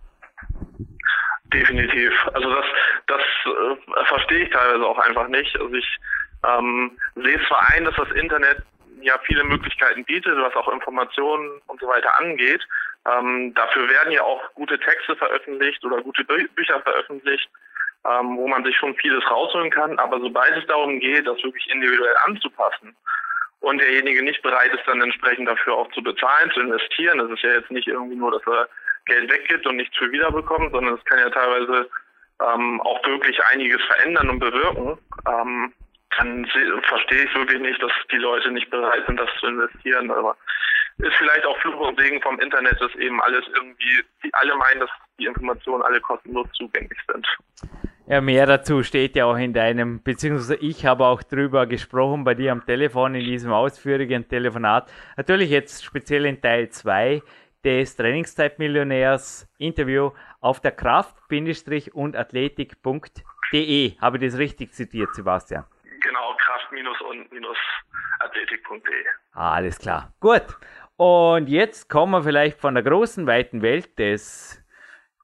Definitiv. 1.56 2.12
Also 2.34 2.54
das, 2.54 2.66
das 3.08 3.22
äh, 3.46 4.06
verstehe 4.06 4.44
ich 4.44 4.50
teilweise 4.50 4.86
auch 4.86 5.00
einfach 5.00 5.28
nicht. 5.30 5.58
Also 5.58 5.74
ich 5.74 5.98
ähm, 6.46 6.98
sehe 7.16 7.40
zwar 7.48 7.70
ein, 7.70 7.86
dass 7.86 7.96
das 7.96 8.12
Internet 8.12 8.62
ja 9.02 9.18
viele 9.26 9.44
Möglichkeiten 9.46 10.04
bietet, 10.04 10.38
was 10.38 10.56
auch 10.56 10.68
Informationen 10.68 11.62
und 11.68 11.80
so 11.80 11.88
weiter 11.88 12.12
angeht. 12.20 12.62
Ähm, 13.10 13.54
dafür 13.54 13.88
werden 13.88 14.12
ja 14.12 14.22
auch 14.24 14.42
gute 14.56 14.78
Texte 14.80 15.16
veröffentlicht 15.16 15.84
oder 15.86 16.02
gute 16.02 16.26
Bü 16.26 16.46
Bücher 16.56 16.82
veröffentlicht, 16.82 17.48
ähm, 18.06 18.36
wo 18.36 18.48
man 18.48 18.66
sich 18.66 18.76
schon 18.76 18.96
vieles 18.96 19.24
rausholen 19.30 19.72
kann. 19.72 19.98
Aber 20.00 20.20
sobald 20.20 20.58
es 20.58 20.68
darum 20.68 21.00
geht, 21.00 21.26
das 21.26 21.42
wirklich 21.42 21.70
individuell 21.70 22.16
anzupassen 22.26 22.96
und 23.62 23.80
derjenige 23.80 24.24
nicht 24.24 24.42
bereit 24.42 24.74
ist, 24.74 24.86
dann 24.88 25.02
entsprechend 25.02 25.48
dafür 25.48 25.76
auch 25.76 25.92
zu 25.94 26.04
bezahlen, 26.04 26.52
zu 26.52 26.60
investieren, 26.60 27.20
das 27.20 27.32
ist 27.32 27.44
ja 27.44 27.52
jetzt 27.52 27.72
nicht 27.72 27.88
irgendwie 27.88 28.18
nur, 28.18 28.32
dass 28.32 28.46
er 28.46 28.68
Geld 29.06 29.32
weggibt 29.32 29.66
und 29.66 29.78
nichts 29.78 29.98
für 29.98 30.12
wiederbekommt, 30.12 30.72
sondern 30.72 30.96
es 30.96 31.06
kann 31.06 31.20
ja 31.20 31.30
teilweise 31.30 31.90
ähm, 32.42 32.82
auch 32.82 33.06
wirklich 33.06 33.40
einiges 33.46 33.82
verändern 33.84 34.30
und 34.30 34.40
bewirken, 34.40 34.98
ähm, 35.28 35.74
dann 36.18 36.46
verstehe 36.88 37.24
ich 37.26 37.36
wirklich 37.36 37.62
nicht, 37.62 37.82
dass 37.82 37.92
die 38.12 38.18
Leute 38.18 38.52
nicht 38.52 38.70
bereit 38.70 39.04
sind, 39.06 39.20
das 39.20 39.30
zu 39.40 39.48
investieren. 39.48 40.10
Aber 40.12 40.38
ist 40.98 41.16
vielleicht 41.18 41.46
auch 41.46 41.58
Fluch 41.60 41.90
und 41.90 42.00
Segen 42.00 42.22
vom 42.22 42.40
Internet, 42.40 42.80
dass 42.80 42.94
eben 42.96 43.22
alles 43.22 43.44
irgendwie, 43.54 44.02
die 44.24 44.34
alle 44.34 44.56
meinen, 44.56 44.80
dass 44.80 44.90
die 45.20 45.26
Informationen 45.26 45.84
alle 45.84 46.00
kostenlos 46.00 46.48
zugänglich 46.54 47.00
sind. 47.12 47.28
Ja, 48.08 48.22
mehr 48.22 48.46
dazu 48.46 48.84
steht 48.84 49.16
ja 49.16 49.26
auch 49.26 49.36
in 49.36 49.52
deinem, 49.52 50.04
beziehungsweise 50.04 50.56
ich 50.58 50.86
habe 50.86 51.06
auch 51.06 51.24
drüber 51.24 51.66
gesprochen 51.66 52.24
bei 52.24 52.36
dir 52.36 52.52
am 52.52 52.64
Telefon 52.66 53.16
in 53.16 53.26
diesem 53.26 53.52
ausführlichen 53.52 54.30
Telefonat. 54.30 54.92
Natürlich 55.18 55.50
jetzt 55.50 55.84
speziell 55.84 56.26
in 56.26 56.40
Teil 56.40 56.70
2 56.70 57.24
des 57.66 57.96
Trainingszeitmillionärs 57.96 59.48
Interview 59.58 60.12
auf 60.40 60.62
der 60.62 60.72
Kraft-und 60.72 62.16
Athletik.de. 62.16 63.98
Habe 64.00 64.18
ich 64.18 64.24
das 64.24 64.38
richtig 64.38 64.74
zitiert, 64.74 65.16
Sebastian? 65.16 65.66
Genau, 66.02 66.36
Kraft-und-Athletik.de. 66.38 69.06
Alles 69.34 69.80
klar. 69.80 70.14
Gut. 70.20 70.46
Und 70.96 71.50
jetzt 71.50 71.90
kommen 71.90 72.12
wir 72.12 72.22
vielleicht 72.24 72.60
von 72.60 72.76
der 72.76 72.84
großen, 72.84 73.26
weiten 73.28 73.62
Welt 73.62 74.00
des 74.00 74.64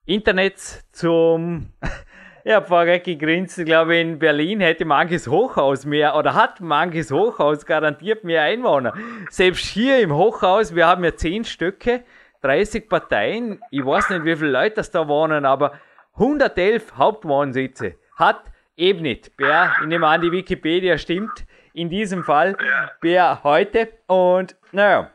Internets 0.05 0.85
zum 0.91 1.71
Ja, 2.43 2.61
vorher 2.61 2.99
gegrinst, 2.99 3.59
ich 3.59 3.65
glaube, 3.65 3.97
in 3.97 4.17
Berlin 4.17 4.61
hätte 4.61 4.83
manches 4.83 5.27
Hochhaus 5.27 5.85
mehr 5.85 6.15
oder 6.15 6.33
hat 6.33 6.59
manches 6.59 7.11
Hochhaus 7.11 7.67
garantiert 7.67 8.23
mehr 8.23 8.41
Einwohner. 8.41 8.95
Selbst 9.29 9.65
hier 9.65 9.99
im 9.99 10.11
Hochhaus, 10.11 10.73
wir 10.73 10.87
haben 10.87 11.03
ja 11.03 11.15
zehn 11.15 11.45
Stücke, 11.45 12.03
30 12.41 12.89
Parteien, 12.89 13.61
ich 13.69 13.85
weiß 13.85 14.09
nicht, 14.09 14.25
wie 14.25 14.35
viele 14.35 14.51
Leute 14.51 14.75
das 14.77 14.91
da 14.91 15.07
wohnen, 15.07 15.45
aber 15.45 15.73
111 16.13 16.95
Hauptwohnsitze 16.97 17.95
hat 18.15 18.51
eben 18.75 19.01
nicht. 19.01 19.35
Bär, 19.37 19.73
ich 19.81 19.87
nehme 19.87 20.07
an, 20.07 20.21
die 20.21 20.31
Wikipedia 20.31 20.97
stimmt 20.97 21.45
in 21.73 21.89
diesem 21.89 22.23
Fall, 22.23 22.57
Bär 22.99 23.43
heute. 23.43 23.89
Und 24.07 24.55
naja, 24.71 25.11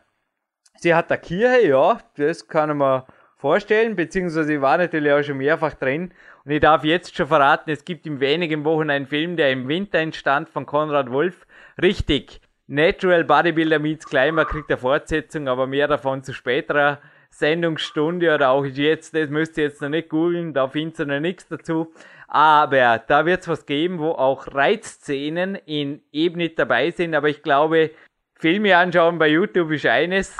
sie 0.77 0.95
hat 0.95 1.11
eine 1.11 1.21
Kirche, 1.21 1.69
ja, 1.69 1.99
das 2.17 2.47
kann 2.47 2.77
man 2.77 3.03
vorstellen, 3.37 3.97
beziehungsweise 3.97 4.55
ich 4.55 4.61
war 4.61 4.79
natürlich 4.79 5.13
auch 5.13 5.23
schon 5.23 5.37
mehrfach 5.37 5.75
drin. 5.75 6.13
Und 6.45 6.51
ich 6.51 6.61
darf 6.61 6.85
jetzt 6.85 7.15
schon 7.15 7.27
verraten, 7.27 7.71
es 7.71 7.85
gibt 7.85 8.07
in 8.07 8.21
wenigen 8.21 8.65
Wochen 8.65 8.89
einen 8.89 9.07
Film, 9.07 9.37
der 9.37 9.51
im 9.51 9.69
Winter 9.69 9.99
entstand 9.99 10.49
von 10.49 10.65
Konrad 10.65 11.11
Wolf. 11.11 11.47
Richtig. 11.81 12.41
Natural 12.69 13.23
Bodybuilder 13.23 13.79
meets 13.79 14.07
Climber 14.07 14.45
kriegt 14.45 14.71
eine 14.71 14.79
Fortsetzung, 14.79 15.47
aber 15.47 15.67
mehr 15.67 15.87
davon 15.87 16.25
zu 16.25 16.33
späterer 16.33 17.01
Sendungsstunde 17.31 18.35
oder 18.35 18.51
auch 18.51 18.65
jetzt, 18.65 19.15
das 19.15 19.31
müsst 19.31 19.59
ihr 19.59 19.65
jetzt 19.65 19.83
noch 19.83 19.89
nicht 19.89 20.09
googeln, 20.09 20.55
da 20.55 20.69
findet 20.69 21.01
ihr 21.01 21.07
noch 21.07 21.21
nichts 21.21 21.49
dazu. 21.49 21.93
Aber 22.29 23.03
da 23.07 23.25
wird 23.25 23.43
es 23.43 23.49
was 23.49 23.67
geben, 23.67 23.99
wo 23.99 24.11
auch 24.11 24.53
Reizszenen 24.53 25.55
in 25.55 26.03
eben 26.13 26.39
nicht 26.39 26.59
dabei 26.59 26.91
sind, 26.91 27.15
aber 27.15 27.29
ich 27.29 27.43
glaube, 27.43 27.91
Filme 28.35 28.77
anschauen 28.77 29.19
bei 29.19 29.29
YouTube 29.29 29.71
ist 29.71 29.87
eines, 29.87 30.37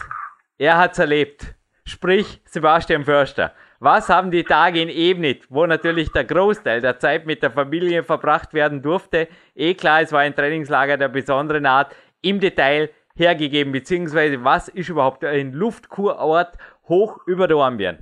er 0.59 0.79
hat's 0.79 0.99
erlebt. 0.99 1.55
Sprich, 1.85 2.41
Sebastian 2.45 3.05
Förster. 3.05 3.53
Was 3.79 4.09
haben 4.09 4.31
die 4.31 4.43
Tage 4.43 4.81
in 4.81 4.89
Ebnit, 4.89 5.45
wo 5.51 5.67
natürlich 5.67 6.11
der 6.11 6.25
Großteil 6.25 6.81
der 6.81 6.99
Zeit 6.99 7.27
mit 7.27 7.43
der 7.43 7.51
Familie 7.51 8.03
verbracht 8.03 8.55
werden 8.55 8.81
durfte? 8.81 9.29
Eh 9.55 9.75
klar, 9.75 10.01
es 10.01 10.13
war 10.13 10.21
ein 10.21 10.35
Trainingslager 10.35 10.97
der 10.97 11.09
besonderen 11.09 11.67
Art. 11.67 11.95
Im 12.23 12.41
Detail 12.41 12.91
hergegeben, 13.15 13.73
beziehungsweise 13.73 14.43
was 14.43 14.69
ist 14.69 14.89
überhaupt 14.89 15.25
ein 15.25 15.53
Luftkurort 15.53 16.57
hoch 16.89 17.19
über 17.27 17.49
Dornbirn? 17.49 17.99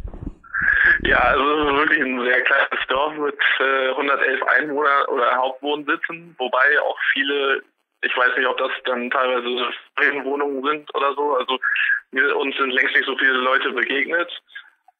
Ja, 1.02 1.18
also 1.18 1.42
es 1.42 1.66
ist 1.66 1.76
wirklich 1.76 2.00
ein 2.00 2.20
sehr 2.24 2.42
kleines 2.42 2.86
Dorf 2.88 3.14
mit 3.16 3.38
äh, 3.60 3.88
111 3.90 4.42
Einwohnern 4.42 5.04
oder 5.08 5.36
Hauptwohnsitzen, 5.36 6.34
wobei 6.38 6.80
auch 6.82 6.98
viele, 7.12 7.62
ich 8.02 8.16
weiß 8.16 8.36
nicht, 8.36 8.46
ob 8.46 8.56
das 8.58 8.70
dann 8.84 9.10
teilweise 9.10 9.70
Wohnungen 10.24 10.62
sind 10.62 10.94
oder 10.94 11.14
so, 11.14 11.36
also 11.36 11.58
wir, 12.12 12.36
uns 12.36 12.56
sind 12.56 12.70
längst 12.70 12.94
nicht 12.94 13.06
so 13.06 13.16
viele 13.18 13.32
Leute 13.32 13.72
begegnet. 13.72 14.30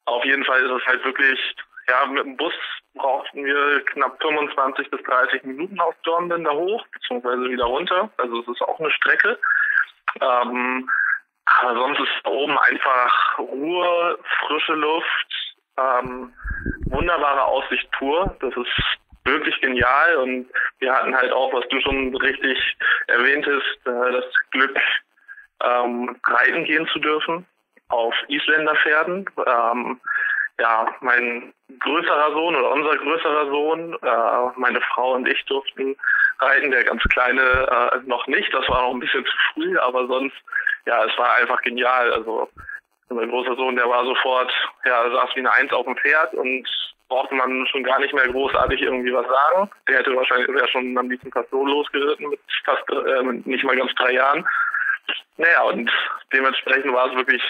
Auf 0.05 0.23
jeden 0.25 0.43
Fall 0.43 0.61
ist 0.61 0.81
es 0.81 0.85
halt 0.85 1.03
wirklich, 1.05 1.39
ja, 1.87 2.05
mit 2.05 2.25
dem 2.25 2.37
Bus 2.37 2.53
brauchten 2.93 3.45
wir 3.45 3.83
knapp 3.85 4.21
25 4.21 4.91
bis 4.91 5.01
30 5.03 5.43
Minuten 5.43 5.79
aus 5.79 5.95
Dornbirn 6.03 6.43
da 6.43 6.51
hoch, 6.51 6.85
beziehungsweise 6.91 7.49
wieder 7.49 7.65
runter. 7.65 8.09
Also 8.17 8.41
es 8.41 8.47
ist 8.47 8.61
auch 8.61 8.79
eine 8.79 8.91
Strecke. 8.91 9.39
Ähm, 10.21 10.89
aber 11.45 11.75
sonst 11.75 11.99
ist 11.99 12.27
oben 12.27 12.57
einfach 12.57 13.37
Ruhe, 13.37 14.17
frische 14.39 14.73
Luft, 14.73 15.55
ähm, 15.77 16.33
wunderbare 16.85 17.43
Aussicht 17.43 17.89
pur. 17.91 18.35
Das 18.39 18.55
ist 18.55 18.97
wirklich 19.25 19.59
genial 19.61 20.15
und 20.17 20.47
wir 20.79 20.93
hatten 20.93 21.15
halt 21.15 21.31
auch, 21.31 21.53
was 21.53 21.67
du 21.69 21.79
schon 21.81 22.15
richtig 22.17 22.77
erwähntest, 23.07 23.79
äh, 23.85 24.11
das 24.11 24.25
Glück, 24.51 24.77
ähm, 25.63 26.15
reiten 26.25 26.65
gehen 26.65 26.87
zu 26.87 26.99
dürfen. 26.99 27.45
auf 27.89 28.15
Isländerpferden. 28.27 29.25
Ähm, 29.45 29.99
ja, 30.59 30.87
mein 31.01 31.53
größerer 31.79 32.31
Sohn 32.31 32.55
oder 32.55 32.71
unser 32.71 32.97
größerer 32.97 33.47
Sohn, 33.47 33.93
äh, 34.01 34.59
meine 34.59 34.81
Frau 34.81 35.13
und 35.13 35.27
ich 35.27 35.43
durften 35.45 35.95
reiten, 36.39 36.71
der 36.71 36.83
ganz 36.83 37.03
kleine 37.03 37.41
äh, 37.41 37.99
noch 38.05 38.25
nicht. 38.27 38.53
Das 38.53 38.67
war 38.69 38.83
noch 38.83 38.93
ein 38.93 38.99
bisschen 38.99 39.25
zu 39.25 39.31
früh, 39.53 39.77
aber 39.77 40.07
sonst, 40.07 40.35
ja, 40.85 41.05
es 41.05 41.17
war 41.17 41.35
einfach 41.35 41.61
genial. 41.61 42.13
Also 42.13 42.49
mein 43.09 43.29
großer 43.29 43.55
Sohn, 43.55 43.75
der 43.75 43.87
war 43.89 44.05
sofort, 44.05 44.51
ja, 44.85 45.09
saß 45.09 45.35
wie 45.35 45.39
eine 45.39 45.53
Eins 45.53 45.71
auf 45.71 45.85
dem 45.85 45.95
Pferd 45.95 46.33
und 46.33 46.67
brauchte 47.07 47.35
man 47.35 47.67
schon 47.67 47.83
gar 47.83 47.99
nicht 47.99 48.13
mehr 48.13 48.27
großartig 48.27 48.81
irgendwie 48.81 49.13
was 49.13 49.27
sagen. 49.27 49.69
Der 49.87 49.99
hätte 49.99 50.15
wahrscheinlich 50.15 50.47
wäre 50.49 50.67
schon 50.67 50.97
am 50.97 51.09
liebsten 51.09 51.31
fast 51.31 51.49
so 51.51 51.65
losgeritten 51.65 52.29
mit 52.29 52.39
fast 52.63 52.83
äh, 52.89 53.21
mit 53.21 53.45
nicht 53.45 53.63
mal 53.63 53.75
ganz 53.75 53.93
drei 53.95 54.13
Jahren. 54.13 54.47
Naja, 55.37 55.63
und 55.63 55.91
dementsprechend 56.33 56.91
war 56.93 57.07
es 57.07 57.15
wirklich 57.15 57.43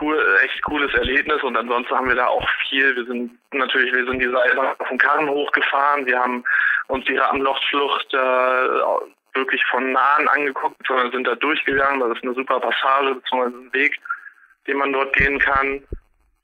cool, 0.00 0.38
echt 0.44 0.62
cooles 0.62 0.92
Erlebnis 0.94 1.42
und 1.42 1.56
ansonsten 1.56 1.94
haben 1.94 2.08
wir 2.08 2.14
da 2.14 2.26
auch 2.26 2.46
viel. 2.68 2.94
Wir 2.94 3.04
sind 3.06 3.36
natürlich, 3.52 3.92
wir 3.92 4.04
sind 4.04 4.20
die 4.20 4.30
Seite 4.30 4.76
auf 4.78 4.88
dem 4.88 4.98
Karren 4.98 5.28
hochgefahren, 5.28 6.06
wir 6.06 6.18
haben 6.18 6.44
uns 6.88 7.04
die 7.06 7.16
Ramlochschlucht 7.16 8.14
äh, 8.14 8.68
wirklich 9.34 9.64
von 9.66 9.92
nahen 9.92 10.28
angeguckt, 10.28 10.86
sondern 10.86 11.12
sind 11.12 11.26
da 11.26 11.34
durchgegangen. 11.36 12.00
Das 12.00 12.16
ist 12.16 12.24
eine 12.24 12.34
super 12.34 12.60
Passage 12.60 13.14
beziehungsweise 13.14 13.56
ein 13.56 13.72
Weg, 13.72 13.98
den 14.66 14.76
man 14.78 14.92
dort 14.92 15.14
gehen 15.16 15.38
kann. 15.38 15.82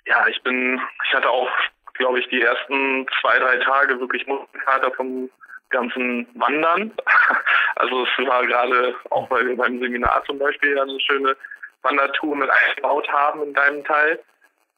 Ja, 0.06 0.26
ich 0.28 0.40
bin, 0.42 0.80
ich 1.06 1.14
hatte 1.14 1.28
auch, 1.28 1.50
glaube 1.94 2.20
ich, 2.20 2.28
die 2.28 2.42
ersten 2.42 3.06
zwei, 3.20 3.38
drei 3.38 3.56
Tage 3.58 3.98
wirklich 4.00 4.26
Muskelkater 4.26 4.90
vom 4.92 5.30
ganzen 5.70 6.26
Wandern. 6.34 6.92
Also 7.76 8.04
es 8.04 8.26
war 8.26 8.46
gerade 8.46 8.94
auch 9.10 9.28
weil 9.30 9.48
wir 9.48 9.56
beim 9.56 9.80
Seminar 9.80 10.22
zum 10.26 10.38
Beispiel 10.38 10.78
eine 10.78 11.00
schöne 11.00 11.36
Wandertour 11.82 12.36
mit 12.36 12.48
eingebaut 12.48 13.08
haben 13.08 13.42
in 13.42 13.52
deinem 13.52 13.84
Teil. 13.84 14.20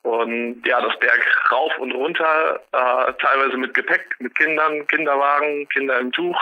Und 0.03 0.63
ja, 0.65 0.81
das 0.81 0.99
Berg 0.99 1.21
rauf 1.51 1.77
und 1.79 1.93
runter, 1.93 2.61
äh, 2.73 3.13
teilweise 3.21 3.57
mit 3.57 3.75
Gepäck, 3.75 4.15
mit 4.19 4.35
Kindern, 4.37 4.87
Kinderwagen, 4.87 5.69
Kinder 5.69 5.99
im 5.99 6.11
Tuch. 6.13 6.39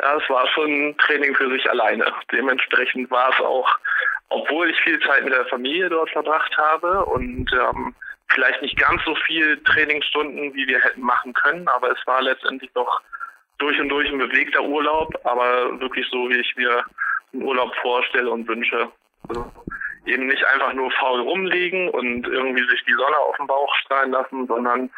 Ja, 0.00 0.16
es 0.16 0.28
war 0.28 0.46
schon 0.48 0.70
ein 0.70 0.98
Training 0.98 1.34
für 1.34 1.50
sich 1.50 1.68
alleine. 1.70 2.12
Dementsprechend 2.30 3.10
war 3.10 3.30
es 3.30 3.40
auch, 3.40 3.78
obwohl 4.28 4.70
ich 4.70 4.80
viel 4.80 5.00
Zeit 5.00 5.24
mit 5.24 5.32
der 5.32 5.46
Familie 5.46 5.88
dort 5.88 6.10
verbracht 6.10 6.56
habe 6.58 7.04
und 7.06 7.50
ähm, 7.52 7.94
vielleicht 8.28 8.60
nicht 8.62 8.78
ganz 8.78 9.02
so 9.04 9.14
viel 9.26 9.62
Trainingsstunden, 9.64 10.54
wie 10.54 10.66
wir 10.66 10.80
hätten 10.80 11.00
machen 11.00 11.32
können, 11.32 11.66
aber 11.68 11.90
es 11.92 12.06
war 12.06 12.20
letztendlich 12.22 12.70
doch 12.74 13.00
durch 13.58 13.78
und 13.80 13.88
durch 13.88 14.10
ein 14.10 14.18
bewegter 14.18 14.62
Urlaub, 14.62 15.14
aber 15.24 15.80
wirklich 15.80 16.06
so, 16.10 16.28
wie 16.28 16.40
ich 16.40 16.56
mir 16.56 16.84
einen 17.32 17.42
Urlaub 17.42 17.74
vorstelle 17.76 18.30
und 18.30 18.46
wünsche. 18.46 18.90
Also 19.28 19.50
eben 20.04 20.26
nicht 20.26 20.44
einfach 20.44 20.72
nur 20.72 20.90
faul 20.92 21.20
rumliegen 21.20 21.88
und 21.88 22.26
irgendwie 22.26 22.68
sich 22.68 22.84
die 22.84 22.92
Sonne 22.92 23.16
auf 23.16 23.36
den 23.36 23.46
Bauch 23.46 23.74
strahlen 23.76 24.12
lassen, 24.12 24.46
sondern 24.46 24.90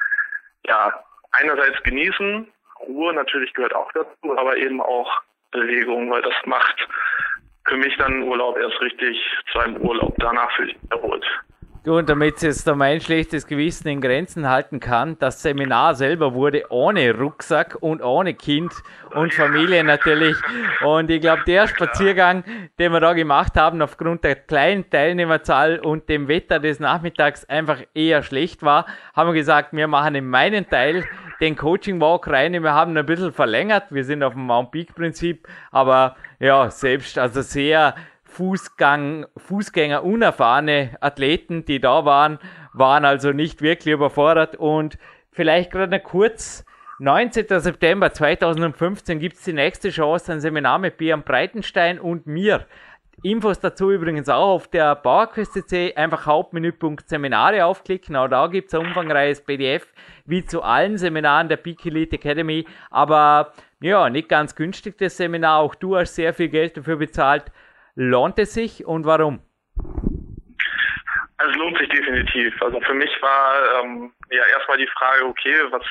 ja, 0.67 1.05
einerseits 1.33 1.83
genießen, 1.83 2.47
Ruhe 2.87 3.13
natürlich 3.13 3.53
gehört 3.55 3.75
auch 3.75 3.91
dazu, 3.93 4.37
aber 4.37 4.57
eben 4.57 4.81
auch 4.81 5.23
Bewegung, 5.51 6.11
weil 6.11 6.23
das 6.23 6.35
macht 6.45 6.89
für 7.69 7.77
mich 7.77 7.97
dann 7.99 8.23
Urlaub 8.23 8.57
erst 8.59 8.81
richtig 8.81 9.19
zu 9.53 9.59
einem 9.59 9.77
Urlaub. 9.77 10.15
Danach 10.19 10.51
fühle 10.53 10.71
ich 10.71 10.83
mich 10.83 10.91
erholt. 10.91 11.25
Und 11.89 12.11
damit 12.11 12.43
jetzt 12.43 12.67
da 12.67 12.75
mein 12.75 13.01
schlechtes 13.01 13.47
Gewissen 13.47 13.89
in 13.89 14.03
Grenzen 14.03 14.49
halten 14.49 14.79
kann, 14.79 15.19
das 15.19 15.41
Seminar 15.41 15.95
selber 15.95 16.35
wurde 16.35 16.65
ohne 16.69 17.17
Rucksack 17.17 17.79
und 17.81 18.03
ohne 18.03 18.35
Kind 18.35 18.73
und 19.15 19.33
Familie 19.33 19.83
natürlich. 19.83 20.37
Und 20.85 21.11
ich 21.11 21.23
glaube, 21.23 21.45
der 21.47 21.67
Spaziergang, 21.67 22.45
den 22.79 22.93
wir 22.93 23.01
da 23.01 23.15
gemacht 23.15 23.55
haben, 23.57 23.81
aufgrund 23.81 24.23
der 24.23 24.37
kleinen 24.37 24.91
Teilnehmerzahl 24.91 25.79
und 25.79 26.11
dem 26.11 26.29
Wetter 26.29 26.61
des 26.61 26.79
Nachmittags 26.79 27.47
einfach 27.47 27.79
eher 27.95 28.23
schlecht 28.23 28.63
war, 28.63 28.85
haben 29.15 29.31
wir 29.31 29.35
gesagt, 29.35 29.73
wir 29.73 29.89
machen 29.89 30.15
in 30.15 30.29
meinen 30.29 30.69
Teil 30.69 31.05
den 31.41 31.57
Coaching 31.57 32.01
Walk 32.01 32.29
rein. 32.29 32.53
Wir 32.53 32.75
haben 32.75 32.97
ein 32.97 33.07
bisschen 33.07 33.33
verlängert. 33.33 33.85
Wir 33.91 34.05
sind 34.05 34.23
auf 34.23 34.35
dem 34.35 34.43
Mount 34.43 34.73
Peak 34.73 34.95
Prinzip, 34.95 35.49
aber 35.71 36.17
ja, 36.39 36.71
selbst 36.71 37.19
also 37.19 37.41
sehr 37.41 37.95
Fußgang, 38.39 39.27
Fußgänger 39.37 40.05
unerfahrene 40.05 40.97
Athleten, 41.01 41.65
die 41.65 41.81
da 41.81 42.05
waren, 42.05 42.39
waren 42.73 43.05
also 43.05 43.33
nicht 43.33 43.63
wirklich 43.63 43.93
überfordert. 43.93 44.55
Und 44.55 44.97
vielleicht 45.33 45.73
gerade 45.73 45.99
kurz, 45.99 46.65
19. 47.01 47.47
September 47.49 48.13
2015 48.13 49.19
gibt 49.19 49.35
es 49.39 49.43
die 49.43 49.53
nächste 49.53 49.91
Chance, 49.91 50.33
ein 50.33 50.41
Seminar 50.41 50.79
mit 50.79 50.99
Björn 50.99 51.25
Breitenstein 51.25 51.99
und 51.99 52.29
mir. 52.29 52.65
Infos 53.25 53.59
dazu 53.59 53.91
übrigens 53.91 54.29
auch 54.29 54.55
auf 54.55 54.69
der 54.69 54.95
PowerQuest.cc, 54.95 55.97
einfach 55.97 56.25
Hauptmenüpunkt 56.25 57.09
Seminare 57.09 57.65
aufklicken, 57.65 58.15
auch 58.15 58.29
da 58.29 58.47
gibt 58.47 58.69
es 58.69 58.75
ein 58.75 58.87
umfangreiches 58.87 59.41
PDF, 59.41 59.93
wie 60.27 60.45
zu 60.45 60.63
allen 60.63 60.97
Seminaren 60.97 61.49
der 61.49 61.57
Peak 61.57 61.85
Elite 61.85 62.15
Academy, 62.15 62.65
aber 62.91 63.53
ja, 63.81 64.09
nicht 64.09 64.29
ganz 64.29 64.55
günstig 64.55 64.97
das 64.99 65.17
Seminar, 65.17 65.59
auch 65.59 65.75
du 65.75 65.97
hast 65.97 66.15
sehr 66.15 66.33
viel 66.33 66.49
Geld 66.49 66.77
dafür 66.77 66.97
bezahlt, 66.97 67.51
Lohnt 68.01 68.39
es 68.39 68.55
sich 68.55 68.87
und 68.87 69.07
warum? 69.07 69.41
Also 71.39 71.51
es 71.51 71.57
lohnt 71.57 71.79
sich 71.79 71.89
definitiv. 71.89 72.55
Also 72.63 72.81
für 72.83 72.95
mich 72.95 73.11
war 73.21 73.83
ähm, 73.83 74.13
ja 74.31 74.45
erstmal 74.53 74.79
die 74.79 74.87
Frage, 74.87 75.25
okay, 75.25 75.57
was 75.71 75.83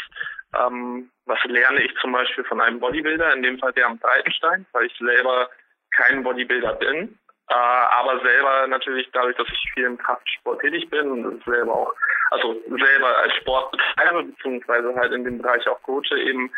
ähm, 0.57 1.11
was 1.25 1.37
lerne 1.43 1.81
ich 1.81 1.93
zum 1.99 2.13
Beispiel 2.13 2.45
von 2.45 2.61
einem 2.61 2.79
Bodybuilder, 2.79 3.33
in 3.33 3.43
dem 3.43 3.59
Fall 3.59 3.73
der 3.73 3.87
am 3.87 3.99
Breitenstein, 3.99 4.65
weil 4.71 4.85
ich 4.85 4.97
selber 4.97 5.49
kein 5.91 6.23
Bodybuilder 6.23 6.75
bin, 6.75 7.19
äh, 7.49 7.53
aber 7.53 8.21
selber 8.21 8.67
natürlich 8.67 9.09
dadurch, 9.11 9.35
dass 9.35 9.49
ich 9.49 9.71
viel 9.73 9.83
im 9.83 9.97
Kraftsport 9.97 10.61
tätig 10.61 10.89
bin 10.89 11.11
und 11.11 11.43
selber 11.43 11.73
auch, 11.73 11.93
also 12.31 12.55
selber 12.69 13.17
als 13.17 13.33
Sport 13.35 13.71
betreibe, 13.71 14.23
beziehungsweise 14.23 14.95
halt 14.95 15.11
in 15.11 15.25
dem 15.25 15.41
Bereich 15.41 15.67
auch 15.67 15.83
coache, 15.83 16.17
eben 16.17 16.49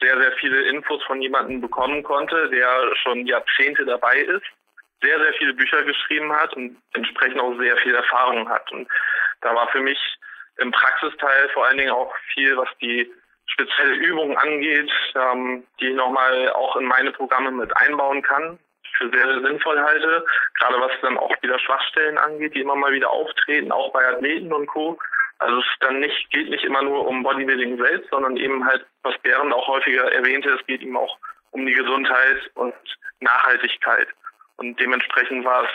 sehr, 0.00 0.16
sehr 0.16 0.32
viele 0.38 0.62
Infos 0.62 1.02
von 1.02 1.20
jemandem 1.20 1.60
bekommen 1.60 2.04
konnte, 2.04 2.48
der 2.50 2.94
schon 3.02 3.26
Jahrzehnte 3.26 3.84
dabei 3.84 4.18
ist 4.18 4.46
sehr, 5.02 5.18
sehr 5.18 5.32
viele 5.34 5.54
Bücher 5.54 5.82
geschrieben 5.82 6.32
hat 6.32 6.54
und 6.54 6.76
entsprechend 6.94 7.40
auch 7.40 7.56
sehr 7.58 7.76
viel 7.78 7.94
Erfahrung 7.94 8.48
hat. 8.48 8.70
Und 8.72 8.88
da 9.40 9.54
war 9.54 9.68
für 9.68 9.80
mich 9.80 9.98
im 10.58 10.70
Praxisteil 10.70 11.48
vor 11.50 11.66
allen 11.66 11.78
Dingen 11.78 11.90
auch 11.90 12.14
viel, 12.34 12.56
was 12.56 12.68
die 12.80 13.10
spezielle 13.46 13.94
Übungen 13.94 14.36
angeht, 14.36 14.90
ähm, 15.14 15.64
die 15.80 15.88
ich 15.88 15.94
nochmal 15.94 16.50
auch 16.50 16.76
in 16.76 16.86
meine 16.86 17.12
Programme 17.12 17.50
mit 17.50 17.76
einbauen 17.76 18.22
kann, 18.22 18.58
für 18.96 19.10
sehr, 19.10 19.26
sehr 19.26 19.42
sinnvoll 19.42 19.80
halte. 19.80 20.24
Gerade 20.58 20.80
was 20.80 20.92
dann 21.02 21.18
auch 21.18 21.34
wieder 21.42 21.58
Schwachstellen 21.58 22.18
angeht, 22.18 22.54
die 22.54 22.60
immer 22.60 22.76
mal 22.76 22.92
wieder 22.92 23.10
auftreten, 23.10 23.72
auch 23.72 23.92
bei 23.92 24.06
Athleten 24.06 24.52
und 24.52 24.66
Co. 24.66 24.98
Also 25.38 25.58
es 25.58 25.66
dann 25.80 25.98
nicht, 25.98 26.30
geht 26.30 26.50
nicht 26.50 26.64
immer 26.64 26.82
nur 26.82 27.06
um 27.06 27.22
Bodybuilding 27.22 27.76
selbst, 27.76 28.10
sondern 28.10 28.36
eben 28.36 28.64
halt, 28.64 28.86
was 29.02 29.18
Bernd 29.18 29.52
auch 29.52 29.66
häufiger 29.66 30.12
erwähnte, 30.12 30.50
es 30.50 30.64
geht 30.66 30.82
ihm 30.82 30.96
auch 30.96 31.18
um 31.50 31.66
die 31.66 31.72
Gesundheit 31.72 32.50
und 32.54 32.74
Nachhaltigkeit. 33.20 34.08
Und 34.56 34.78
dementsprechend 34.78 35.44
war 35.44 35.64
es, 35.64 35.70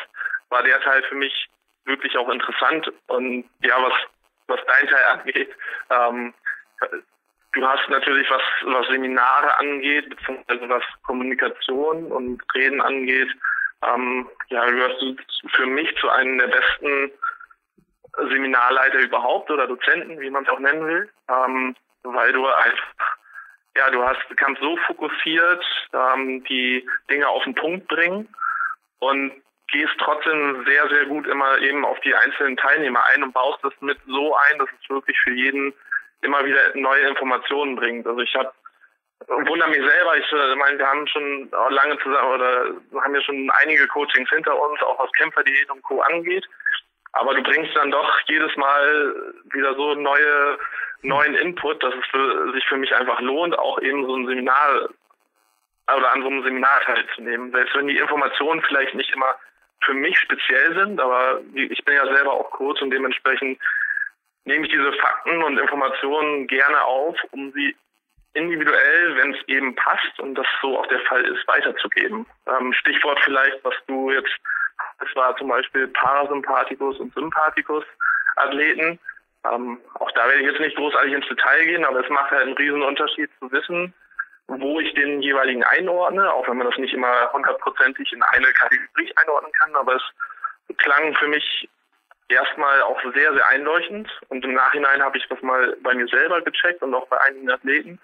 war 0.49 0.63
der 0.63 0.79
Teil 0.81 1.03
für 1.03 1.15
mich 1.15 1.49
wirklich 1.85 2.17
auch 2.17 2.29
interessant. 2.29 2.91
Und 3.07 3.45
ja, 3.61 3.75
was, 3.81 3.93
was 4.47 4.59
dein 4.65 4.87
Teil 4.87 5.05
angeht, 5.13 5.49
ähm, 5.89 6.33
du 7.53 7.67
hast 7.67 7.89
natürlich, 7.89 8.29
was, 8.29 8.41
was 8.65 8.87
Seminare 8.87 9.57
angeht, 9.59 10.09
beziehungsweise 10.09 10.69
was 10.69 10.83
Kommunikation 11.03 12.11
und 12.11 12.41
Reden 12.53 12.81
angeht, 12.81 13.29
ähm, 13.83 14.29
ja, 14.49 14.65
gehörst 14.65 15.01
du 15.01 15.15
für 15.49 15.65
mich 15.65 15.95
zu 15.97 16.09
einem 16.09 16.37
der 16.37 16.47
besten 16.47 17.11
Seminarleiter 18.29 18.99
überhaupt 18.99 19.51
oder 19.51 19.67
Dozenten, 19.67 20.19
wie 20.19 20.29
man 20.29 20.43
es 20.43 20.49
auch 20.49 20.59
nennen 20.59 20.85
will, 20.85 21.09
ähm, 21.29 21.75
weil 22.03 22.33
du 22.33 22.47
einfach, 22.47 23.17
ja, 23.75 23.89
du 23.91 24.03
hast, 24.03 24.19
kannst 24.37 24.61
so 24.61 24.75
fokussiert 24.87 25.63
ähm, 25.93 26.43
die 26.45 26.87
Dinge 27.09 27.27
auf 27.27 27.43
den 27.43 27.53
Punkt 27.53 27.87
bringen 27.87 28.27
und 28.99 29.31
gehst 29.71 29.93
trotzdem 29.99 30.65
sehr, 30.65 30.87
sehr 30.89 31.05
gut 31.05 31.27
immer 31.27 31.57
eben 31.59 31.85
auf 31.85 31.99
die 32.01 32.15
einzelnen 32.15 32.57
Teilnehmer 32.57 33.03
ein 33.13 33.23
und 33.23 33.33
baust 33.33 33.59
das 33.63 33.73
mit 33.81 33.97
so 34.07 34.35
ein, 34.35 34.59
dass 34.59 34.69
es 34.81 34.89
wirklich 34.89 35.17
für 35.19 35.33
jeden 35.33 35.73
immer 36.21 36.43
wieder 36.45 36.75
neue 36.75 37.07
Informationen 37.07 37.75
bringt. 37.75 38.07
Also 38.07 38.21
ich 38.21 38.33
habe 38.35 38.51
wundere 39.27 39.69
mich 39.69 39.85
selber, 39.85 40.17
ich 40.17 40.31
äh, 40.31 40.55
meine, 40.55 40.77
wir 40.77 40.87
haben 40.87 41.07
schon 41.07 41.49
lange 41.69 41.97
zusammen 41.99 42.33
oder 42.33 42.65
haben 43.01 43.15
ja 43.15 43.21
schon 43.21 43.49
einige 43.61 43.87
Coachings 43.87 44.29
hinter 44.29 44.57
uns, 44.59 44.81
auch 44.81 44.99
was 44.99 45.11
Kämpferdiät 45.13 45.69
und 45.69 45.81
Co. 45.83 46.01
angeht. 46.01 46.45
Aber 47.13 47.33
du 47.33 47.41
bringst 47.41 47.75
dann 47.75 47.91
doch 47.91 48.19
jedes 48.27 48.55
Mal 48.57 49.33
wieder 49.51 49.73
so 49.75 49.95
neue, 49.95 50.57
neuen 51.01 51.35
Input, 51.35 51.81
dass 51.83 51.93
es 51.95 52.05
für, 52.07 52.51
sich 52.53 52.65
für 52.67 52.77
mich 52.77 52.93
einfach 52.93 53.19
lohnt, 53.21 53.57
auch 53.57 53.79
eben 53.81 54.05
so 54.05 54.15
ein 54.15 54.27
Seminar 54.27 54.89
oder 55.95 56.11
an 56.11 56.21
so 56.21 56.27
einem 56.27 56.43
Seminar 56.43 56.81
teilzunehmen. 56.81 57.51
Selbst 57.51 57.75
wenn 57.75 57.87
die 57.87 57.97
Informationen 57.97 58.61
vielleicht 58.63 58.95
nicht 58.95 59.13
immer 59.13 59.35
für 59.83 59.93
mich 59.93 60.17
speziell 60.19 60.75
sind, 60.75 60.99
aber 60.99 61.39
ich 61.53 61.83
bin 61.85 61.95
ja 61.95 62.05
selber 62.13 62.33
auch 62.33 62.51
Coach 62.51 62.81
und 62.81 62.91
dementsprechend 62.91 63.59
nehme 64.45 64.65
ich 64.65 64.71
diese 64.71 64.93
Fakten 64.93 65.43
und 65.43 65.57
Informationen 65.57 66.47
gerne 66.47 66.81
auf, 66.83 67.17
um 67.31 67.51
sie 67.53 67.75
individuell, 68.33 69.17
wenn 69.17 69.33
es 69.33 69.47
eben 69.47 69.75
passt 69.75 70.19
und 70.19 70.35
das 70.35 70.47
so 70.61 70.79
auch 70.79 70.87
der 70.87 70.99
Fall 71.01 71.25
ist, 71.25 71.47
weiterzugeben. 71.47 72.25
Ähm, 72.47 72.73
Stichwort 72.73 73.19
vielleicht, 73.23 73.63
was 73.63 73.75
du 73.87 74.11
jetzt 74.11 74.35
Es 74.99 75.15
war 75.15 75.35
zum 75.37 75.47
Beispiel 75.47 75.87
Parasympathikus 75.87 76.99
und 76.99 77.13
Sympathikus 77.13 77.83
Athleten. 78.35 78.99
Ähm, 79.51 79.79
auch 79.95 80.11
da 80.11 80.27
werde 80.27 80.41
ich 80.41 80.47
jetzt 80.47 80.59
nicht 80.59 80.75
großartig 80.75 81.13
ins 81.13 81.27
Detail 81.27 81.65
gehen, 81.65 81.85
aber 81.85 81.99
es 82.03 82.09
macht 82.09 82.31
halt 82.31 82.43
einen 82.43 82.57
riesen 82.57 82.83
Unterschied 82.83 83.29
zu 83.39 83.51
wissen, 83.51 83.93
wo 84.47 84.79
ich 84.79 84.93
den 84.93 85.21
jeweiligen 85.21 85.63
einordne, 85.63 86.31
auch 86.31 86.47
wenn 86.47 86.57
man 86.57 86.69
das 86.69 86.77
nicht 86.77 86.93
immer 86.93 87.31
hundertprozentig 87.33 88.11
in 88.13 88.23
eine 88.23 88.47
Kategorie 88.47 89.13
einordnen 89.15 89.51
kann, 89.53 89.75
aber 89.75 89.95
es 89.95 90.77
klang 90.77 91.13
für 91.15 91.27
mich 91.27 91.69
erstmal 92.29 92.81
auch 92.81 93.01
sehr, 93.13 93.33
sehr 93.33 93.47
einleuchtend 93.47 94.09
und 94.29 94.43
im 94.43 94.53
Nachhinein 94.53 95.01
habe 95.01 95.17
ich 95.17 95.27
das 95.27 95.41
mal 95.41 95.75
bei 95.83 95.93
mir 95.93 96.07
selber 96.07 96.41
gecheckt 96.41 96.81
und 96.81 96.93
auch 96.93 97.07
bei 97.07 97.19
einigen 97.21 97.49
Athleten 97.49 97.99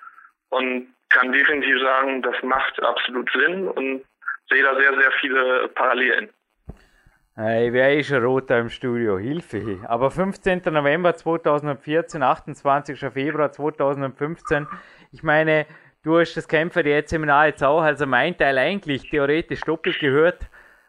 und 0.50 0.94
kann 1.10 1.32
definitiv 1.32 1.80
sagen, 1.82 2.22
das 2.22 2.36
macht 2.42 2.82
absolut 2.82 3.30
Sinn 3.32 3.68
und 3.68 4.04
sehe 4.50 4.64
da 4.64 4.76
sehr, 4.76 4.94
sehr 5.00 5.12
viele 5.20 5.68
Parallelen. 5.70 6.30
Ich 7.36 7.74
wäre 7.74 7.94
eh 7.94 8.04
schon 8.04 8.24
rot 8.24 8.52
da 8.52 8.60
im 8.60 8.70
Studio, 8.70 9.18
Hilfe. 9.18 9.80
Aber 9.88 10.12
15. 10.12 10.62
November 10.66 11.16
2014, 11.16 12.22
28. 12.22 13.00
Februar 13.12 13.52
2015, 13.52 14.68
ich 15.12 15.24
meine, 15.24 15.66
du 16.04 16.20
hast 16.20 16.36
das 16.36 16.48
Kämpfer 16.48 16.86
jetzt 16.86 17.10
Seminar 17.10 17.48
jetzt 17.48 17.64
auch, 17.64 17.82
also 17.82 18.06
mein 18.06 18.38
Teil 18.38 18.58
eigentlich 18.58 19.10
theoretisch 19.10 19.62
doppelt 19.62 20.00
gehört 20.00 20.42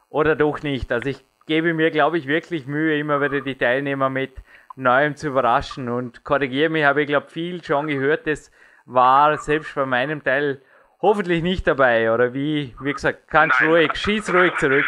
oder 0.09 0.37
doch 0.37 0.63
nicht. 0.63 0.93
Also 0.93 1.09
ich 1.09 1.25
gebe 1.47 1.73
mir, 1.73 1.91
glaube 1.91 2.19
ich, 2.19 2.27
wirklich 2.27 2.67
Mühe, 2.67 2.99
immer 2.99 3.21
wieder 3.21 3.41
die 3.41 3.57
Teilnehmer 3.57 4.11
mit 4.11 4.33
Neuem 4.77 5.15
zu 5.15 5.29
überraschen 5.29 5.89
und 5.89 6.25
korrigiere 6.25 6.69
mich, 6.69 6.85
habe 6.85 7.03
ich 7.03 7.07
glaube 7.07 7.31
viel 7.31 7.63
schon 7.63 7.87
gehört, 7.87 8.27
das 8.27 8.51
war 8.87 9.39
selbst 9.39 9.75
bei 9.77 9.87
meinem 9.87 10.23
Teil 10.23 10.61
hoffentlich 11.01 11.43
nicht 11.43 11.67
dabei 11.67 12.13
oder 12.13 12.35
wie, 12.35 12.75
wie 12.81 12.93
gesagt, 12.93 13.29
ganz 13.29 13.55
Nein. 13.61 13.69
ruhig, 13.69 13.95
schieß 13.95 14.35
ruhig 14.35 14.55
zurück. 14.57 14.85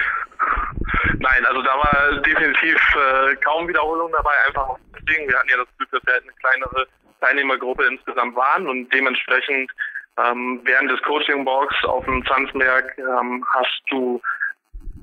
Nein, 1.19 1.47
also 1.47 1.63
da 1.63 1.77
war 1.77 2.21
definitiv 2.21 2.77
äh, 2.97 3.37
kaum 3.37 3.69
Wiederholung 3.69 4.11
dabei, 4.13 4.33
einfach 4.47 4.77
deswegen, 4.93 5.29
wir 5.29 5.39
hatten 5.39 5.49
ja 5.51 5.57
das 5.57 5.69
Glück, 5.79 5.91
dass 5.93 6.05
wir 6.05 6.13
halt 6.15 6.23
eine 6.25 6.33
kleinere 6.33 6.87
Teilnehmergruppe 7.21 7.85
insgesamt 7.87 8.35
waren 8.35 8.69
und 8.69 8.93
dementsprechend 8.93 9.71
ähm, 10.19 10.61
während 10.65 10.91
des 10.91 11.03
Coaching-Box 11.03 11.85
auf 11.85 12.05
dem 12.05 12.25
Zanzberg 12.27 12.97
ähm, 12.99 13.45
hast 13.49 13.83
du 13.91 14.21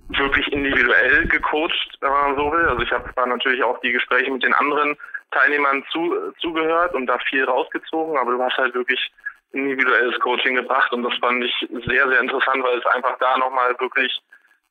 wirklich 0.09 0.51
individuell 0.51 1.27
gecoacht, 1.27 1.97
wenn 2.01 2.11
man 2.11 2.35
so 2.35 2.51
will. 2.51 2.67
Also 2.67 2.81
ich 2.81 2.91
habe 2.91 3.09
da 3.15 3.25
natürlich 3.25 3.63
auch 3.63 3.79
die 3.81 3.91
Gespräche 3.91 4.31
mit 4.31 4.43
den 4.43 4.53
anderen 4.53 4.97
Teilnehmern 5.31 5.83
zu, 5.91 6.15
zugehört 6.39 6.93
und 6.93 7.07
da 7.07 7.17
viel 7.29 7.43
rausgezogen, 7.43 8.17
aber 8.17 8.33
du 8.33 8.43
hast 8.43 8.57
halt 8.57 8.73
wirklich 8.75 9.11
individuelles 9.51 10.19
Coaching 10.19 10.55
gebracht 10.55 10.91
und 10.93 11.03
das 11.03 11.13
fand 11.19 11.43
ich 11.43 11.53
sehr, 11.85 12.07
sehr 12.07 12.19
interessant, 12.19 12.63
weil 12.63 12.77
es 12.77 12.85
einfach 12.87 13.17
da 13.19 13.37
nochmal 13.37 13.75
wirklich 13.79 14.19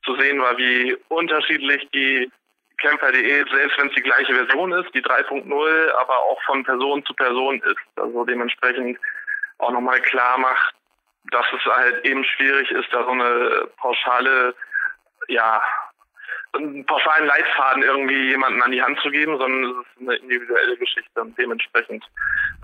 zu 0.05 0.17
sehen 0.17 0.41
war, 0.41 0.57
wie 0.59 0.97
unterschiedlich 1.09 1.89
die 1.95 2.31
Kämpfer.de, 2.79 3.45
selbst 3.49 3.79
wenn 3.79 3.89
es 3.89 3.95
die 3.95 4.03
gleiche 4.03 4.35
Version 4.35 4.73
ist, 4.73 4.93
die 4.93 5.03
3.0, 5.03 5.91
aber 5.93 6.19
auch 6.19 6.43
von 6.43 6.65
Person 6.65 7.05
zu 7.05 7.15
Person 7.15 7.63
ist. 7.63 7.77
Also 7.97 8.25
dementsprechend 8.25 8.99
auch 9.63 9.71
nochmal 9.71 10.01
klar 10.01 10.39
macht, 10.39 10.75
dass 11.31 11.47
es 11.53 11.65
halt 11.65 12.05
eben 12.05 12.25
schwierig 12.25 12.71
ist, 12.71 12.93
da 12.93 13.05
so 13.05 13.11
eine 13.11 13.69
pauschale, 13.77 14.55
ja, 15.29 15.63
einen 16.55 16.85
pauschalen 16.85 17.27
Leitfaden 17.27 17.83
irgendwie 17.83 18.31
jemanden 18.31 18.61
an 18.61 18.73
die 18.73 18.83
Hand 18.83 18.99
zu 19.01 19.11
geben, 19.11 19.39
sondern 19.39 19.71
es 19.71 19.87
ist 19.87 20.01
eine 20.01 20.17
individuelle 20.17 20.77
Geschichte 20.77 21.21
und 21.21 21.39
dementsprechend, 21.39 22.05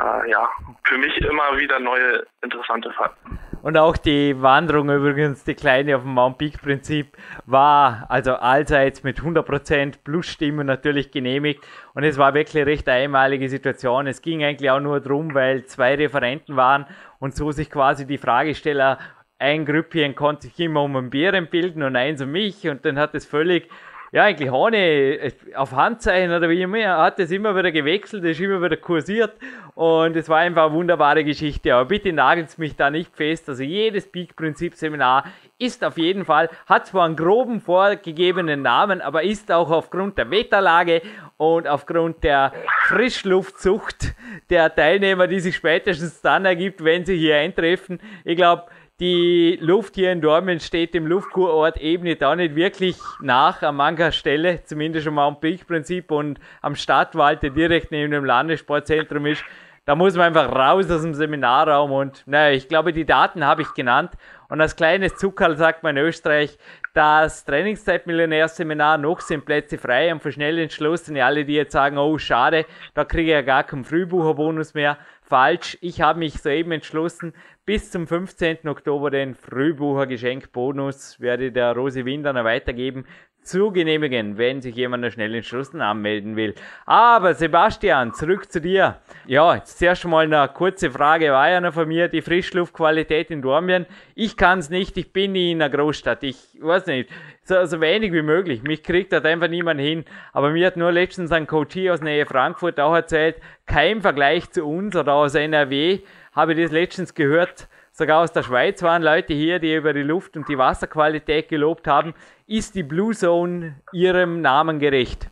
äh, 0.00 0.30
ja, 0.30 0.48
für 0.84 0.98
mich 0.98 1.16
immer 1.18 1.56
wieder 1.56 1.78
neue 1.78 2.26
interessante 2.42 2.92
Fakten. 2.92 3.38
Und 3.62 3.76
auch 3.76 3.96
die 3.96 4.40
Wanderung 4.40 4.88
übrigens, 4.88 5.44
die 5.44 5.54
kleine 5.54 5.96
auf 5.96 6.02
dem 6.02 6.14
Mount 6.14 6.38
Peak 6.38 6.62
Prinzip, 6.62 7.16
war 7.46 8.06
also 8.08 8.34
allseits 8.34 9.02
mit 9.02 9.20
100% 9.20 9.96
Plusstimmen 10.04 10.66
natürlich 10.66 11.10
genehmigt. 11.10 11.66
Und 11.94 12.04
es 12.04 12.18
war 12.18 12.34
wirklich 12.34 12.62
eine 12.62 12.70
recht 12.70 12.88
einmalige 12.88 13.48
Situation. 13.48 14.06
Es 14.06 14.22
ging 14.22 14.44
eigentlich 14.44 14.70
auch 14.70 14.80
nur 14.80 15.00
darum, 15.00 15.34
weil 15.34 15.64
zwei 15.64 15.96
Referenten 15.96 16.56
waren 16.56 16.86
und 17.18 17.34
so 17.34 17.50
sich 17.50 17.70
quasi 17.70 18.06
die 18.06 18.18
Fragesteller 18.18 18.98
ein 19.38 19.64
Grüppchen 19.64 20.14
konnte 20.14 20.48
sich 20.48 20.58
immer 20.58 20.82
um 20.82 20.96
einen 20.96 21.10
Bären 21.10 21.48
bilden 21.48 21.82
und 21.82 21.94
eins 21.94 22.20
um 22.20 22.30
mich 22.32 22.68
und 22.68 22.84
dann 22.84 22.98
hat 22.98 23.14
es 23.14 23.24
völlig 23.24 23.68
ja, 24.12 24.24
eigentlich 24.24 24.50
ohne 24.50 24.78
äh, 24.78 25.32
auf 25.54 25.72
Handzeichen 25.72 26.32
oder 26.32 26.48
wie 26.48 26.62
immer, 26.62 26.98
hat 26.98 27.18
es 27.18 27.30
immer 27.30 27.54
wieder 27.54 27.70
gewechselt, 27.70 28.24
ist 28.24 28.40
immer 28.40 28.62
wieder 28.62 28.76
kursiert 28.76 29.34
und 29.74 30.16
es 30.16 30.28
war 30.28 30.38
einfach 30.38 30.66
eine 30.66 30.74
wunderbare 30.74 31.24
Geschichte. 31.24 31.74
Aber 31.74 31.84
bitte 31.84 32.12
nagelt 32.12 32.56
mich 32.58 32.74
da 32.74 32.90
nicht 32.90 33.14
fest. 33.14 33.48
Also 33.48 33.62
jedes 33.62 34.10
Peak-Prinzip-Seminar 34.10 35.24
ist 35.58 35.84
auf 35.84 35.98
jeden 35.98 36.24
Fall, 36.24 36.48
hat 36.66 36.86
zwar 36.86 37.04
einen 37.04 37.16
groben 37.16 37.60
vorgegebenen 37.60 38.62
Namen, 38.62 39.00
aber 39.00 39.22
ist 39.24 39.52
auch 39.52 39.70
aufgrund 39.70 40.16
der 40.16 40.30
Wetterlage 40.30 41.02
und 41.36 41.68
aufgrund 41.68 42.24
der 42.24 42.52
Frischluftzucht 42.86 44.14
der 44.50 44.74
Teilnehmer, 44.74 45.26
die 45.26 45.40
sich 45.40 45.56
spätestens 45.56 46.20
dann 46.22 46.44
ergibt, 46.44 46.82
wenn 46.82 47.04
sie 47.04 47.16
hier 47.16 47.36
eintreffen. 47.36 48.00
Ich 48.24 48.36
glaube, 48.36 48.64
die 49.00 49.58
Luft 49.60 49.94
hier 49.94 50.10
in 50.10 50.20
Dortmund 50.20 50.60
steht 50.60 50.92
dem 50.92 51.06
Luftkurort 51.06 51.76
Ebene 51.76 52.16
da 52.16 52.34
nicht 52.34 52.56
wirklich 52.56 52.96
nach 53.20 53.62
an 53.62 53.76
mancher 53.76 54.10
Stelle, 54.10 54.64
zumindest 54.64 55.04
schon 55.04 55.14
mal 55.14 55.28
am 55.28 55.38
Peak-Prinzip 55.38 56.10
und 56.10 56.40
am 56.62 56.74
Stadtwald, 56.74 57.42
der 57.42 57.50
direkt 57.50 57.92
neben 57.92 58.10
dem 58.10 58.24
Landessportzentrum 58.24 59.26
ist. 59.26 59.44
Da 59.84 59.94
muss 59.94 60.16
man 60.16 60.26
einfach 60.26 60.54
raus 60.54 60.90
aus 60.90 61.00
dem 61.00 61.14
Seminarraum 61.14 61.92
und 61.92 62.22
naja, 62.26 62.54
ich 62.54 62.68
glaube, 62.68 62.92
die 62.92 63.06
Daten 63.06 63.46
habe 63.46 63.62
ich 63.62 63.72
genannt. 63.72 64.12
Und 64.50 64.60
als 64.60 64.76
kleines 64.76 65.16
Zuckerl 65.16 65.56
sagt 65.56 65.82
man 65.82 65.96
in 65.96 66.04
Österreich, 66.04 66.58
das 66.92 67.44
Trainingszeit-Millionärseminar, 67.44 68.98
noch 68.98 69.20
sind 69.20 69.46
Plätze 69.46 69.78
frei 69.78 70.12
und 70.12 70.20
für 70.20 70.32
schnell 70.32 70.58
entschlossen, 70.58 71.16
alle, 71.18 71.44
die 71.44 71.54
jetzt 71.54 71.72
sagen, 71.72 71.96
oh 71.96 72.18
schade, 72.18 72.66
da 72.94 73.04
kriege 73.04 73.30
ich 73.30 73.34
ja 73.34 73.42
gar 73.42 73.64
keinen 73.64 73.84
Frühbucherbonus 73.84 74.74
mehr. 74.74 74.98
Falsch, 75.28 75.76
ich 75.82 76.00
habe 76.00 76.20
mich 76.20 76.40
soeben 76.40 76.72
entschlossen, 76.72 77.34
bis 77.66 77.90
zum 77.90 78.06
15. 78.06 78.66
Oktober 78.66 79.10
den 79.10 79.34
Frühbucher-Geschenkbonus 79.34 81.20
werde 81.20 81.52
der 81.52 81.74
Rosi 81.74 82.06
Winderner 82.06 82.44
weitergeben 82.44 83.04
zu 83.48 83.72
genehmigen, 83.72 84.38
wenn 84.38 84.60
sich 84.60 84.76
jemand 84.76 85.02
noch 85.02 85.10
schnell 85.10 85.34
entschlossen 85.34 85.80
anmelden 85.80 86.36
will. 86.36 86.54
Aber 86.86 87.34
Sebastian, 87.34 88.12
zurück 88.12 88.52
zu 88.52 88.60
dir. 88.60 88.98
Ja, 89.26 89.54
jetzt 89.54 89.78
zuerst 89.78 90.04
mal 90.04 90.24
eine 90.24 90.48
kurze 90.52 90.90
Frage 90.90 91.32
war 91.32 91.48
ja 91.48 91.60
noch 91.60 91.74
von 91.74 91.88
mir, 91.88 92.08
die 92.08 92.22
Frischluftqualität 92.22 93.30
in 93.30 93.42
Dormien. 93.42 93.86
Ich 94.14 94.36
kann 94.36 94.58
es 94.58 94.70
nicht, 94.70 94.96
ich 94.96 95.12
bin 95.12 95.32
nie 95.32 95.52
in 95.52 95.62
einer 95.62 95.74
Großstadt, 95.74 96.22
ich 96.22 96.36
weiß 96.60 96.86
nicht, 96.86 97.10
so, 97.42 97.64
so 97.64 97.80
wenig 97.80 98.12
wie 98.12 98.22
möglich. 98.22 98.62
Mich 98.62 98.82
kriegt 98.82 99.12
dort 99.12 99.24
einfach 99.24 99.48
niemand 99.48 99.80
hin. 99.80 100.04
Aber 100.32 100.50
mir 100.50 100.66
hat 100.66 100.76
nur 100.76 100.92
letztens 100.92 101.32
ein 101.32 101.46
Coach 101.46 101.78
aus 101.88 102.02
Nähe 102.02 102.26
Frankfurt 102.26 102.78
auch 102.78 102.94
erzählt, 102.94 103.36
kein 103.66 104.02
Vergleich 104.02 104.50
zu 104.50 104.66
uns 104.66 104.94
oder 104.94 105.14
aus 105.14 105.34
NRW, 105.34 106.00
habe 106.32 106.52
ich 106.52 106.62
das 106.62 106.72
letztens 106.72 107.14
gehört, 107.14 107.68
sogar 107.98 108.22
aus 108.22 108.32
der 108.32 108.44
Schweiz 108.44 108.82
waren 108.82 109.02
Leute 109.02 109.34
hier, 109.34 109.58
die 109.58 109.74
über 109.74 109.92
die 109.92 110.02
Luft 110.02 110.36
und 110.36 110.48
die 110.48 110.56
Wasserqualität 110.56 111.48
gelobt 111.48 111.88
haben. 111.88 112.14
Ist 112.46 112.76
die 112.76 112.84
Blue 112.84 113.12
Zone 113.12 113.82
ihrem 113.92 114.40
Namen 114.40 114.78
gerecht? 114.78 115.28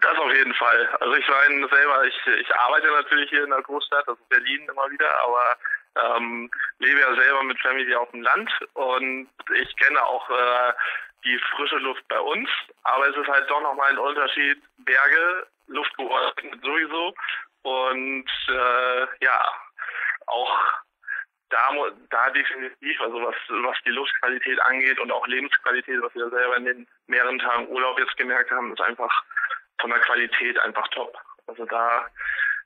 Das 0.00 0.18
auf 0.18 0.32
jeden 0.34 0.54
Fall. 0.54 0.88
Also 1.00 1.14
ich 1.14 1.26
meine 1.28 1.68
selber, 1.68 2.04
ich, 2.04 2.26
ich 2.40 2.54
arbeite 2.56 2.88
natürlich 2.88 3.30
hier 3.30 3.44
in 3.44 3.50
der 3.50 3.62
Großstadt, 3.62 4.06
also 4.06 4.20
Berlin 4.28 4.68
immer 4.68 4.90
wieder, 4.90 5.08
aber 5.24 6.16
ähm, 6.16 6.50
lebe 6.78 7.00
ja 7.00 7.14
selber 7.14 7.42
mit 7.44 7.58
Family 7.60 7.94
auf 7.94 8.10
dem 8.10 8.22
Land 8.22 8.50
und 8.74 9.28
ich 9.60 9.76
kenne 9.76 10.02
auch 10.02 10.28
äh, 10.28 10.72
die 11.24 11.38
frische 11.56 11.78
Luft 11.78 12.06
bei 12.08 12.20
uns, 12.20 12.48
aber 12.82 13.08
es 13.08 13.16
ist 13.16 13.28
halt 13.28 13.48
doch 13.48 13.62
nochmal 13.62 13.90
ein 13.90 13.98
Unterschied, 13.98 14.58
Berge, 14.78 15.46
Luft 15.68 15.94
sowieso 15.96 17.14
und 17.62 18.26
äh, 18.48 19.06
ja, 19.24 19.44
auch 20.26 20.81
da, 21.52 21.70
da 22.10 22.30
definitiv, 22.30 23.00
also 23.00 23.22
was, 23.22 23.34
was 23.48 23.76
die 23.84 23.90
Luftqualität 23.90 24.60
angeht 24.62 24.98
und 24.98 25.12
auch 25.12 25.26
Lebensqualität, 25.26 26.00
was 26.02 26.14
wir 26.14 26.28
selber 26.30 26.56
in 26.56 26.64
den 26.64 26.88
mehreren 27.06 27.38
Tagen 27.38 27.68
Urlaub 27.68 27.98
jetzt 27.98 28.16
gemerkt 28.16 28.50
haben, 28.50 28.72
ist 28.72 28.80
einfach 28.80 29.22
von 29.80 29.90
der 29.90 30.00
Qualität 30.00 30.58
einfach 30.60 30.88
top. 30.88 31.16
Also 31.46 31.66
da 31.66 32.06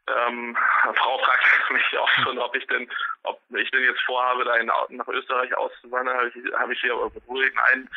ähm, 0.09 0.57
Frau 0.94 1.18
fragt 1.18 1.70
mich 1.70 1.98
auch 1.98 2.09
schon, 2.22 2.38
ob 2.38 2.54
ich 2.54 2.66
denn, 2.68 2.88
ob 3.24 3.40
ich 3.57 3.70
denn 3.72 3.82
jetzt 3.82 4.00
vorhabe, 4.02 4.44
da 4.44 4.54
in, 4.57 4.66
nach 4.90 5.09
Österreich 5.09 5.57
auszuwandern, 5.57 6.16
habe 6.16 6.28
ich, 6.28 6.54
habe 6.54 6.72
ich 6.72 6.80
hier 6.80 6.94
beruhigen 6.94 7.59
eins 7.72 7.90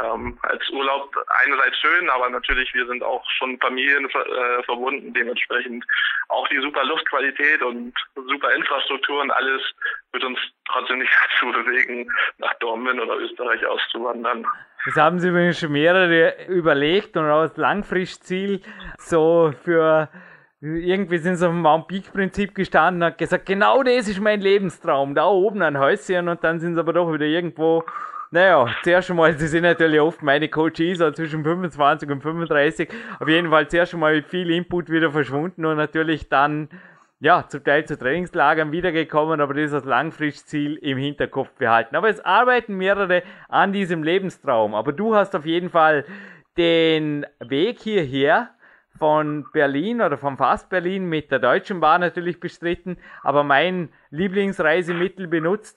ähm, 0.00 0.38
als 0.42 0.68
Urlaub 0.70 1.14
einerseits 1.44 1.78
schön, 1.78 2.08
aber 2.08 2.30
natürlich 2.30 2.72
wir 2.72 2.86
sind 2.86 3.02
auch 3.02 3.28
schon 3.38 3.58
Familien 3.60 4.08
äh, 4.08 4.62
verbunden, 4.62 5.12
dementsprechend 5.12 5.84
auch 6.28 6.48
die 6.48 6.60
super 6.60 6.84
Luftqualität 6.84 7.62
und 7.62 7.92
super 8.14 8.54
Infrastruktur 8.54 9.20
und 9.20 9.30
alles 9.30 9.60
wird 10.12 10.24
uns 10.24 10.38
trotzdem 10.66 11.00
nicht 11.00 11.12
dazu 11.40 11.52
bewegen, 11.52 12.10
nach 12.38 12.54
Dortmund 12.54 13.00
oder 13.00 13.16
Österreich 13.16 13.64
auszuwandern. 13.66 14.46
Das 14.86 14.96
haben 14.96 15.20
Sie 15.20 15.28
übrigens 15.28 15.60
schon 15.60 15.72
mehrere 15.72 16.46
überlegt 16.46 17.16
und 17.16 17.26
als 17.26 17.56
Langfristziel 17.56 18.62
so 18.96 19.52
für 19.64 20.08
irgendwie 20.62 21.18
sind 21.18 21.36
sie 21.36 21.46
auf 21.46 21.52
dem 21.52 21.62
Mount 21.62 21.88
Peak 21.88 22.12
Prinzip 22.12 22.54
gestanden 22.54 23.02
und 23.02 23.06
hat 23.08 23.18
gesagt, 23.18 23.46
genau 23.46 23.82
das 23.82 24.06
ist 24.06 24.20
mein 24.20 24.40
Lebenstraum, 24.40 25.14
da 25.14 25.26
oben 25.26 25.60
ein 25.60 25.76
Häuschen 25.76 26.28
und 26.28 26.44
dann 26.44 26.60
sind 26.60 26.74
sie 26.74 26.80
aber 26.80 26.92
doch 26.92 27.12
wieder 27.12 27.26
irgendwo 27.26 27.84
Naja, 28.30 28.66
zuerst 28.84 29.10
einmal, 29.10 29.36
sie 29.36 29.48
sind 29.48 29.64
natürlich 29.64 30.00
oft 30.00 30.22
meine 30.22 30.48
Coaches, 30.48 31.00
also 31.00 31.10
zwischen 31.10 31.42
25 31.42 32.08
und 32.08 32.22
35. 32.22 32.88
Auf 33.18 33.28
jeden 33.28 33.50
Fall 33.50 33.68
zuerst 33.68 33.92
einmal 33.92 34.14
mit 34.14 34.28
viel 34.28 34.50
Input 34.50 34.88
wieder 34.88 35.10
verschwunden 35.10 35.66
und 35.66 35.76
natürlich 35.76 36.28
dann, 36.28 36.68
ja, 37.18 37.44
zum 37.48 37.62
Teil 37.64 37.84
zu 37.84 37.98
Trainingslagern 37.98 38.70
wiedergekommen, 38.72 39.40
aber 39.40 39.54
das 39.54 39.72
das 39.72 39.84
Langfristziel 39.84 40.76
im 40.76 40.96
Hinterkopf 40.96 41.50
behalten. 41.58 41.96
Aber 41.96 42.08
es 42.08 42.24
arbeiten 42.24 42.76
mehrere 42.76 43.22
an 43.48 43.72
diesem 43.72 44.02
Lebenstraum. 44.02 44.74
Aber 44.74 44.92
du 44.92 45.14
hast 45.14 45.34
auf 45.34 45.44
jeden 45.44 45.68
Fall 45.68 46.04
den 46.56 47.26
Weg 47.40 47.80
hierher 47.80 48.50
von 49.02 49.46
Berlin 49.52 50.00
oder 50.00 50.16
von 50.16 50.36
fast 50.36 50.68
Berlin 50.68 51.08
mit 51.08 51.32
der 51.32 51.40
Deutschen 51.40 51.80
Bahn 51.80 52.02
natürlich 52.02 52.38
bestritten, 52.38 52.98
aber 53.24 53.42
mein 53.42 53.88
Lieblingsreisemittel 54.10 55.26
benutzt. 55.26 55.76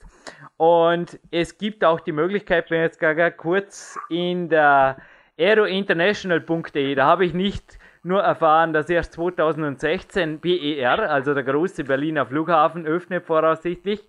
Und 0.57 1.17
es 1.31 1.57
gibt 1.57 1.83
auch 1.83 1.99
die 2.01 2.11
Möglichkeit, 2.11 2.69
wenn 2.69 2.81
jetzt 2.81 2.99
gar, 2.99 3.31
kurz 3.31 3.97
in 4.09 4.47
der 4.49 4.97
aerointernational.de, 5.39 6.93
da 6.93 7.05
habe 7.07 7.25
ich 7.25 7.33
nicht 7.33 7.79
nur 8.03 8.21
erfahren, 8.21 8.73
dass 8.73 8.91
erst 8.91 9.13
2016 9.13 10.39
BER, 10.39 11.09
also 11.09 11.33
der 11.33 11.41
große 11.41 11.83
Berliner 11.83 12.27
Flughafen, 12.27 12.85
öffnet 12.85 13.25
voraussichtlich. 13.25 14.07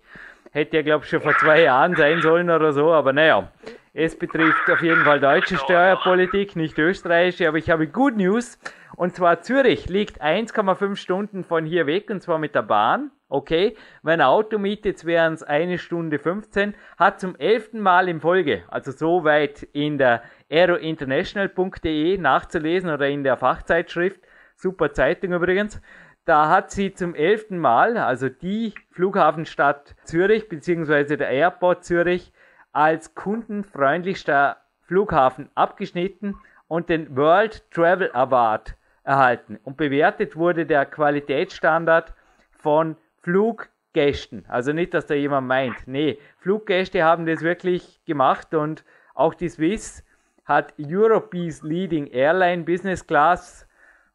Hätte 0.51 0.77
ja, 0.77 0.83
glaube 0.83 1.05
ich, 1.05 1.09
schon 1.09 1.21
vor 1.21 1.35
zwei 1.39 1.63
Jahren 1.63 1.95
sein 1.95 2.21
sollen 2.21 2.51
oder 2.51 2.71
so, 2.71 2.93
aber 2.93 3.13
naja. 3.13 3.51
Es 3.99 4.15
betrifft 4.15 4.69
auf 4.69 4.83
jeden 4.83 5.03
Fall 5.03 5.19
deutsche 5.19 5.57
Steuerpolitik, 5.57 6.55
nicht 6.55 6.77
österreichische, 6.77 7.47
aber 7.47 7.57
ich 7.57 7.71
habe 7.71 7.87
Good 7.87 8.15
News. 8.15 8.59
Und 8.97 9.15
zwar 9.15 9.41
Zürich 9.41 9.89
liegt 9.89 10.23
1,5 10.23 10.95
Stunden 10.95 11.43
von 11.43 11.67
hier 11.67 11.85
weg 11.85 12.09
und 12.09 12.23
zwar 12.23 12.39
mit 12.39 12.55
der 12.55 12.63
Bahn. 12.63 13.11
Okay, 13.29 13.77
wenn 14.01 14.21
Auto 14.21 14.57
mietet, 14.57 15.05
wären 15.05 15.33
es 15.33 15.43
eine 15.43 15.77
Stunde 15.77 16.17
15, 16.17 16.73
hat 16.97 17.19
zum 17.19 17.35
elften 17.35 17.79
Mal 17.79 18.09
in 18.09 18.19
Folge, 18.19 18.63
also 18.69 18.91
soweit 18.91 19.61
in 19.71 19.99
der 19.99 20.23
aerointernational.de 20.49 22.17
nachzulesen 22.17 22.89
oder 22.89 23.07
in 23.07 23.23
der 23.23 23.37
Fachzeitschrift, 23.37 24.19
super 24.55 24.91
Zeitung 24.93 25.33
übrigens, 25.33 25.79
da 26.25 26.49
hat 26.49 26.71
sie 26.71 26.91
zum 26.91 27.13
elften 27.13 27.59
Mal, 27.59 27.97
also 27.97 28.29
die 28.29 28.73
Flughafenstadt 28.89 29.95
Zürich 30.05 30.49
bzw. 30.49 31.17
der 31.17 31.29
Airport 31.29 31.85
Zürich, 31.85 32.33
als 32.71 33.13
kundenfreundlichster 33.13 34.57
Flughafen 34.81 35.51
abgeschnitten 35.53 36.35
und 36.67 36.89
den 36.89 37.15
World 37.15 37.69
Travel 37.69 38.09
Award 38.13 38.76
erhalten. 39.07 39.57
Und 39.63 39.77
bewertet 39.77 40.35
wurde 40.35 40.65
der 40.65 40.85
Qualitätsstandard 40.85 42.13
von 42.51 42.97
Fluggästen. 43.21 44.45
Also 44.47 44.73
nicht, 44.73 44.93
dass 44.93 45.05
da 45.05 45.15
jemand 45.15 45.47
meint. 45.47 45.87
Nee, 45.87 46.19
Fluggäste 46.39 47.03
haben 47.03 47.25
das 47.25 47.41
wirklich 47.41 48.01
gemacht 48.05 48.53
und 48.53 48.83
auch 49.15 49.33
die 49.33 49.49
Swiss 49.49 50.03
hat 50.45 50.73
Europe's 50.77 51.63
Leading 51.63 52.07
Airline 52.07 52.63
Business 52.63 53.05
Class 53.07 53.67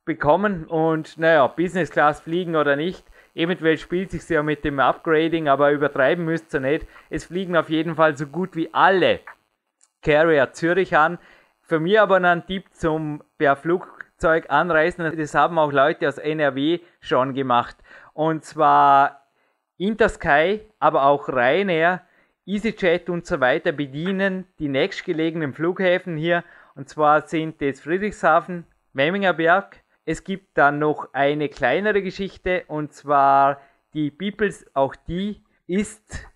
bekommen 0.04 0.66
und 0.66 1.18
naja, 1.18 1.46
Business 1.46 1.90
Class 1.90 2.20
fliegen 2.20 2.56
oder 2.56 2.76
nicht. 2.76 3.04
Eventuell 3.34 3.78
spielt 3.78 4.10
sich 4.10 4.28
ja 4.28 4.42
mit 4.42 4.62
dem 4.64 4.78
Upgrading, 4.78 5.48
aber 5.48 5.72
übertreiben 5.72 6.24
müsst 6.24 6.52
ihr 6.52 6.60
nicht. 6.60 6.86
Es 7.08 7.24
fliegen 7.24 7.56
auf 7.56 7.70
jeden 7.70 7.94
Fall 7.94 8.16
so 8.16 8.26
gut 8.26 8.56
wie 8.56 8.68
alle 8.74 9.20
Carrier 10.02 10.52
Zürich 10.52 10.96
an. 10.96 11.18
Für 11.62 11.80
mich 11.80 11.98
aber 11.98 12.16
ein 12.16 12.46
Tipp 12.46 12.66
zum 12.72 13.22
per 13.38 13.56
Flugzeug 14.22 14.50
anreisen. 14.50 15.16
Das 15.16 15.34
haben 15.34 15.58
auch 15.58 15.72
Leute 15.72 16.06
aus 16.06 16.16
NRW 16.16 16.78
schon 17.00 17.34
gemacht. 17.34 17.76
Und 18.14 18.44
zwar 18.44 19.26
Intersky, 19.78 20.60
aber 20.78 21.06
auch 21.06 21.28
Ryanair, 21.28 22.02
EasyJet 22.46 23.10
und 23.10 23.26
so 23.26 23.40
weiter 23.40 23.72
bedienen 23.72 24.46
die 24.60 24.68
nächstgelegenen 24.68 25.52
Flughäfen 25.52 26.16
hier. 26.16 26.44
Und 26.76 26.88
zwar 26.88 27.26
sind 27.26 27.60
es 27.62 27.80
Friedrichshafen, 27.80 28.64
Memmingerberg. 28.92 29.82
Es 30.04 30.22
gibt 30.22 30.56
dann 30.56 30.78
noch 30.78 31.12
eine 31.12 31.48
kleinere 31.48 32.00
Geschichte 32.00 32.62
und 32.68 32.92
zwar 32.92 33.60
die 33.92 34.12
Peoples, 34.12 34.64
auch 34.72 34.94
die 34.94 35.42
ist 35.66 36.28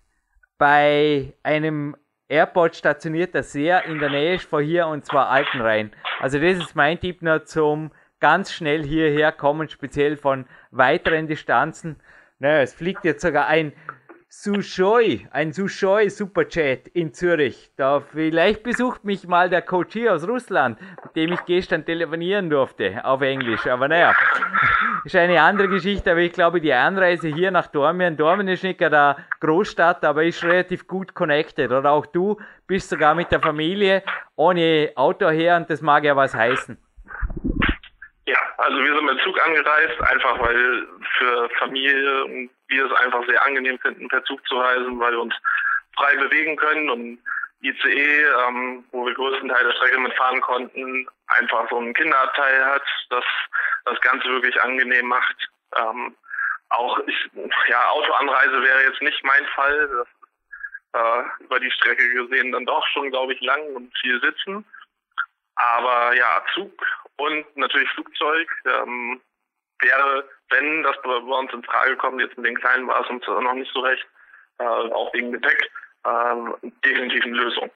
bei 0.57 1.33
einem 1.41 1.95
Airport 2.29 2.75
stationiert, 2.75 3.33
der 3.33 3.43
sehr 3.43 3.85
in 3.85 3.99
der 3.99 4.09
Nähe 4.09 4.39
von 4.39 4.63
hier 4.63 4.87
und 4.87 5.05
zwar 5.05 5.29
Altenrhein. 5.29 5.91
Also 6.19 6.39
das 6.39 6.57
ist 6.57 6.75
mein 6.75 6.99
Tipp 6.99 7.21
noch 7.21 7.43
zum 7.45 7.91
ganz 8.19 8.51
schnell 8.51 8.83
hierher 8.83 9.31
kommen, 9.31 9.69
speziell 9.69 10.17
von 10.17 10.45
weiteren 10.71 11.27
Distanzen. 11.27 11.97
Naja, 12.39 12.61
es 12.61 12.73
fliegt 12.73 13.05
jetzt 13.05 13.21
sogar 13.21 13.47
ein 13.47 13.73
Sushoi, 14.29 15.25
ein 15.31 15.53
Sushoi 15.53 16.09
Superchat 16.09 16.89
in 16.89 17.13
Zürich. 17.13 17.71
Da 17.77 18.01
vielleicht 18.01 18.61
besucht 18.61 19.05
mich 19.05 19.25
mal 19.25 19.49
der 19.49 19.61
Coach 19.61 19.93
hier 19.93 20.13
aus 20.13 20.27
Russland, 20.27 20.79
mit 21.03 21.15
dem 21.15 21.31
ich 21.31 21.45
gestern 21.45 21.85
telefonieren 21.85 22.49
durfte 22.49 23.03
auf 23.05 23.21
Englisch. 23.21 23.65
Aber 23.67 23.87
naja, 23.87 24.13
ist 25.05 25.15
eine 25.15 25.41
andere 25.41 25.69
Geschichte. 25.69 26.11
Aber 26.11 26.19
ich 26.19 26.33
glaube, 26.33 26.59
die 26.59 26.73
Anreise 26.73 27.29
hier 27.29 27.51
nach 27.51 27.67
Dormien, 27.67 28.17
Dormien 28.17 28.49
ist 28.49 28.63
nicht 28.63 28.81
der 28.81 29.15
Großstadt, 29.39 30.03
aber 30.03 30.25
ist 30.25 30.43
relativ 30.43 30.87
gut 30.87 31.13
connected. 31.13 31.71
Oder 31.71 31.91
auch 31.91 32.05
du 32.05 32.37
bist 32.67 32.89
sogar 32.89 33.15
mit 33.15 33.31
der 33.31 33.39
Familie 33.39 34.03
ohne 34.35 34.91
Auto 34.95 35.29
her 35.29 35.55
und 35.55 35.69
das 35.69 35.81
mag 35.81 36.03
ja 36.03 36.17
was 36.17 36.35
heißen. 36.35 36.77
Ja, 38.27 38.37
also 38.57 38.77
wir 38.83 38.93
sind 38.93 39.05
mit 39.05 39.21
Zug 39.21 39.41
angereist, 39.41 40.01
einfach 40.01 40.37
weil 40.39 40.85
für 41.17 41.49
Familie 41.59 42.25
und 42.25 42.49
wir 42.67 42.85
es 42.85 42.91
einfach 42.99 43.25
sehr 43.25 43.41
angenehm 43.45 43.79
finden, 43.79 44.09
per 44.09 44.21
Zug 44.25 44.45
zu 44.49 44.57
reisen, 44.57 44.99
weil 44.99 45.13
wir 45.13 45.21
uns 45.21 45.33
frei 45.95 46.13
bewegen 46.17 46.57
können 46.57 46.89
und 46.89 47.19
ICE, 47.61 48.25
ähm, 48.47 48.83
wo 48.91 49.05
wir 49.05 49.13
größten 49.13 49.47
Teil 49.47 49.63
der 49.63 49.71
Strecke 49.71 49.99
mitfahren 49.99 50.41
konnten, 50.41 51.07
einfach 51.27 51.69
so 51.69 51.77
einen 51.77 51.93
Kinderabteil 51.93 52.65
hat, 52.65 52.83
das 53.09 53.23
das 53.85 53.99
Ganze 54.01 54.27
wirklich 54.27 54.61
angenehm 54.61 55.07
macht. 55.07 55.49
Ähm, 55.77 56.13
auch 56.69 56.99
ich, 57.07 57.29
ja, 57.69 57.87
Autoanreise 57.91 58.61
wäre 58.61 58.83
jetzt 58.83 59.01
nicht 59.01 59.23
mein 59.23 59.45
Fall. 59.55 60.05
Das 60.93 61.01
äh, 61.01 61.43
über 61.45 61.61
die 61.61 61.71
Strecke 61.71 62.09
gesehen 62.09 62.51
dann 62.51 62.65
doch 62.65 62.85
schon, 62.87 63.09
glaube 63.09 63.33
ich, 63.33 63.39
lang 63.39 63.63
und 63.73 63.97
viel 63.99 64.19
sitzen. 64.19 64.65
Aber 65.55 66.13
ja, 66.13 66.43
Zug 66.53 66.73
und 67.17 67.57
natürlich 67.57 67.89
Flugzeug 67.91 68.47
ähm, 68.65 69.21
wäre, 69.81 70.23
wenn 70.49 70.83
das 70.83 70.95
bei 71.03 71.15
uns 71.15 71.53
in 71.53 71.63
Frage 71.63 71.95
kommt, 71.97 72.21
jetzt 72.21 72.37
mit 72.37 72.47
den 72.47 72.55
Kleinen 72.55 72.87
war 72.87 73.01
es 73.01 73.09
uns 73.09 73.25
noch 73.27 73.53
nicht 73.53 73.71
so 73.73 73.81
recht, 73.81 74.05
äh, 74.59 74.63
auch 74.63 75.13
wegen 75.13 75.31
Gepäck, 75.31 75.69
äh, 76.03 76.69
definitiv 76.85 77.25
eine 77.25 77.37
Lösung. 77.37 77.69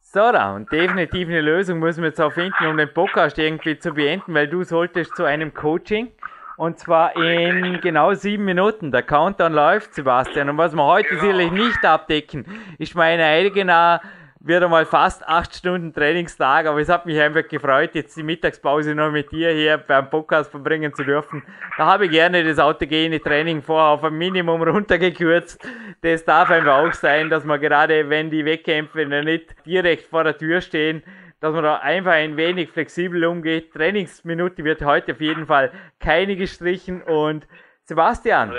So, 0.00 0.30
da, 0.30 0.54
und 0.54 0.70
definitiv 0.70 1.28
eine 1.28 1.40
Lösung 1.40 1.80
müssen 1.80 2.02
wir 2.02 2.10
jetzt 2.10 2.20
auch 2.20 2.32
finden, 2.32 2.66
um 2.66 2.76
den 2.76 2.92
Podcast 2.92 3.38
irgendwie 3.38 3.78
zu 3.78 3.94
beenden, 3.94 4.34
weil 4.34 4.48
du 4.48 4.62
solltest 4.62 5.16
zu 5.16 5.24
einem 5.24 5.54
Coaching 5.54 6.12
und 6.56 6.78
zwar 6.78 7.16
in 7.16 7.80
genau 7.80 8.14
sieben 8.14 8.44
Minuten. 8.44 8.92
Der 8.92 9.02
Countdown 9.02 9.52
läuft, 9.52 9.94
Sebastian. 9.94 10.50
Und 10.50 10.58
was 10.58 10.74
wir 10.74 10.84
heute 10.84 11.08
genau. 11.08 11.20
sicherlich 11.20 11.50
nicht 11.50 11.84
abdecken, 11.84 12.46
ist 12.78 12.94
meine 12.94 13.24
eigene 13.24 14.00
wird 14.46 14.62
einmal 14.62 14.84
fast 14.84 15.26
acht 15.26 15.54
Stunden 15.54 15.94
Trainingstag, 15.94 16.66
aber 16.66 16.78
es 16.78 16.90
hat 16.90 17.06
mich 17.06 17.18
einfach 17.18 17.48
gefreut, 17.48 17.94
jetzt 17.94 18.14
die 18.14 18.22
Mittagspause 18.22 18.94
noch 18.94 19.10
mit 19.10 19.32
dir 19.32 19.50
hier 19.50 19.78
beim 19.78 20.10
Podcast 20.10 20.50
verbringen 20.50 20.92
zu 20.92 21.02
dürfen. 21.02 21.42
Da 21.78 21.86
habe 21.86 22.04
ich 22.04 22.10
gerne 22.10 22.44
das 22.44 22.58
autogene 22.58 23.20
Training 23.20 23.62
vorher 23.62 23.92
auf 23.92 24.04
ein 24.04 24.12
Minimum 24.12 24.62
runtergekürzt. 24.62 25.66
Das 26.02 26.26
darf 26.26 26.50
einfach 26.50 26.76
auch 26.76 26.92
sein, 26.92 27.30
dass 27.30 27.44
man 27.44 27.58
gerade, 27.58 28.10
wenn 28.10 28.30
die 28.30 28.44
Wettkämpfe 28.44 29.06
nicht 29.06 29.54
direkt 29.64 30.08
vor 30.08 30.24
der 30.24 30.36
Tür 30.36 30.60
stehen, 30.60 31.02
dass 31.40 31.54
man 31.54 31.62
da 31.62 31.76
einfach 31.76 32.12
ein 32.12 32.36
wenig 32.36 32.70
flexibel 32.70 33.24
umgeht. 33.24 33.72
Trainingsminute 33.72 34.62
wird 34.62 34.82
heute 34.82 35.12
auf 35.12 35.22
jeden 35.22 35.46
Fall 35.46 35.72
keine 36.00 36.36
gestrichen 36.36 37.02
und 37.02 37.46
Sebastian, 37.86 38.50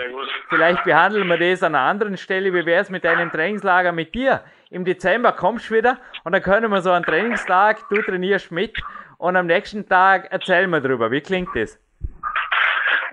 vielleicht 0.50 0.84
behandeln 0.84 1.28
wir 1.28 1.38
das 1.40 1.64
an 1.64 1.74
einer 1.74 1.86
anderen 1.86 2.16
Stelle. 2.16 2.54
Wie 2.54 2.64
wäre 2.64 2.84
es 2.84 2.92
mit 2.92 3.04
einem 3.08 3.32
Trainingslager 3.32 3.92
mit 3.92 4.14
dir? 4.14 4.44
Im 4.76 4.84
Dezember 4.84 5.32
kommst 5.32 5.70
du 5.70 5.76
wieder 5.76 5.98
und 6.26 6.34
dann 6.34 6.42
können 6.42 6.70
wir 6.70 6.82
so 6.82 6.92
einen 6.92 7.06
Trainingstag, 7.06 7.88
du 7.88 8.02
trainierst 8.02 8.52
mit 8.52 8.78
und 9.18 9.38
am 9.38 9.46
nächsten 9.46 9.88
Tag 9.88 10.30
erzählen 10.34 10.70
wir 10.70 10.82
drüber. 10.82 11.10
Wie 11.12 11.22
klingt 11.22 11.48
das? 11.56 11.80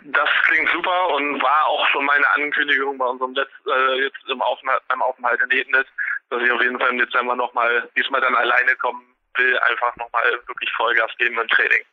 Das 0.02 0.28
klingt 0.46 0.68
super 0.70 1.14
und 1.14 1.40
war 1.40 1.66
auch 1.66 1.86
schon 1.90 2.04
meine 2.04 2.28
Ankündigung 2.34 2.98
bei 2.98 3.04
unserem 3.04 3.34
Letz 3.34 3.48
äh, 3.64 4.02
jetzt 4.02 4.28
im 4.28 4.42
Aufenthalt, 4.42 4.82
beim 4.88 5.02
Aufenthalt 5.02 5.40
in 5.40 5.56
Ethnit, 5.56 5.86
dass 6.30 6.42
ich 6.42 6.50
auf 6.50 6.60
jeden 6.60 6.80
Fall 6.80 6.90
im 6.90 6.98
Dezember 6.98 7.36
nochmal, 7.36 7.88
diesmal 7.96 8.20
dann 8.20 8.34
alleine 8.34 8.74
kommen 8.74 9.14
will, 9.36 9.56
einfach 9.70 9.94
nochmal 9.94 10.32
wirklich 10.48 10.72
Vollgas 10.72 11.12
geben 11.16 11.38
im 11.38 11.46
Training 11.46 11.84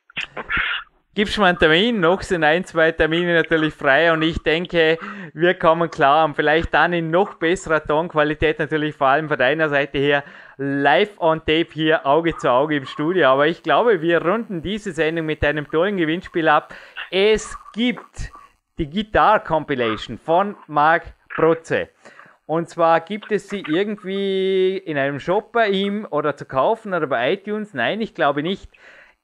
gibst 1.19 1.37
mir 1.37 1.47
einen 1.47 1.59
Termin, 1.59 1.99
noch 1.99 2.21
sind 2.21 2.45
ein, 2.45 2.63
zwei 2.63 2.93
Termine 2.93 3.33
natürlich 3.33 3.73
frei 3.73 4.13
und 4.13 4.21
ich 4.21 4.37
denke, 4.41 4.97
wir 5.33 5.53
kommen 5.53 5.91
klar 5.91 6.23
und 6.23 6.33
vielleicht 6.33 6.73
dann 6.73 6.93
in 6.93 7.11
noch 7.11 7.33
besserer 7.33 7.83
Tonqualität 7.83 8.57
natürlich 8.57 8.95
vor 8.95 9.07
allem 9.07 9.27
von 9.27 9.37
deiner 9.37 9.67
Seite 9.67 9.97
her 9.97 10.23
live 10.55 11.19
on 11.19 11.39
tape 11.39 11.67
hier 11.73 12.05
Auge 12.05 12.37
zu 12.37 12.49
Auge 12.49 12.77
im 12.77 12.85
Studio. 12.85 13.27
Aber 13.27 13.47
ich 13.47 13.63
glaube, 13.63 14.01
wir 14.01 14.25
runden 14.25 14.61
diese 14.61 14.93
Sendung 14.93 15.25
mit 15.25 15.43
einem 15.43 15.69
tollen 15.69 15.97
Gewinnspiel 15.97 16.47
ab. 16.47 16.73
Es 17.11 17.57
gibt 17.73 18.31
die 18.77 18.89
Guitar 18.89 19.43
Compilation 19.43 20.17
von 20.17 20.55
Marc 20.67 21.03
Protze. 21.35 21.89
Und 22.45 22.69
zwar 22.69 23.01
gibt 23.01 23.33
es 23.33 23.49
sie 23.49 23.65
irgendwie 23.67 24.77
in 24.77 24.97
einem 24.97 25.19
Shop 25.19 25.51
bei 25.51 25.67
ihm 25.67 26.07
oder 26.09 26.37
zu 26.37 26.45
kaufen 26.45 26.93
oder 26.93 27.07
bei 27.07 27.33
iTunes. 27.33 27.73
Nein, 27.73 27.99
ich 27.99 28.15
glaube 28.15 28.41
nicht. 28.41 28.71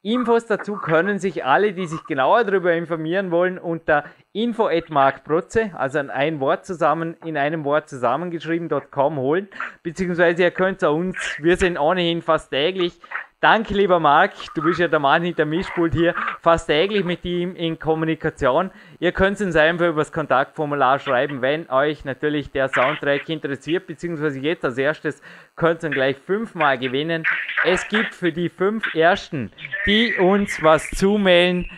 Infos 0.05 0.45
dazu 0.45 0.75
können 0.75 1.17
sich 1.17 1.45
alle, 1.45 1.73
die 1.73 1.87
sich 1.87 2.03
genauer 2.05 2.43
darüber 2.43 2.71
informieren 2.73 3.31
wollen, 3.31 3.57
unter 3.57 4.03
info@markprotze, 4.33 5.71
also 5.73 5.97
ein 5.97 6.39
Wort 6.39 6.63
zusammen, 6.63 7.17
in 7.25 7.37
einem 7.37 7.63
Wort 7.63 7.89
zusammengeschrieben.com 7.89 9.17
holen. 9.17 9.47
Beziehungsweise 9.81 10.43
ihr 10.43 10.51
könnt 10.51 10.83
uns, 10.83 11.17
wir 11.41 11.57
sind 11.57 11.79
ohnehin 11.79 12.21
fast 12.21 12.51
täglich 12.51 13.01
Danke, 13.45 13.75
lieber 13.75 13.99
Marc. 13.99 14.31
Du 14.55 14.63
bist 14.63 14.79
ja 14.79 14.87
der 14.87 14.97
Mann 14.97 15.21
hinter 15.21 15.45
Mischpult 15.45 15.93
hier. 15.93 16.15
Fast 16.41 16.65
täglich 16.65 17.05
mit 17.05 17.23
ihm 17.25 17.55
in 17.55 17.77
Kommunikation. 17.77 18.71
Ihr 18.97 19.11
könnt 19.11 19.39
uns 19.39 19.55
einfach 19.55 19.89
über 19.89 20.01
das 20.01 20.11
Kontaktformular 20.11 20.97
schreiben, 20.97 21.43
wenn 21.43 21.69
euch 21.69 22.05
natürlich 22.05 22.49
der 22.49 22.69
Soundtrack 22.69 23.29
interessiert, 23.29 23.85
beziehungsweise 23.85 24.39
jetzt 24.39 24.65
als 24.65 24.79
erstes 24.79 25.21
könnt 25.55 25.83
ihr 25.83 25.91
gleich 25.91 26.17
fünfmal 26.17 26.79
gewinnen. 26.79 27.23
Es 27.63 27.87
gibt 27.87 28.15
für 28.15 28.31
die 28.31 28.49
fünf 28.49 28.95
Ersten, 28.95 29.51
die 29.85 30.15
uns 30.15 30.63
was 30.63 30.89
zumailen, 30.89 31.69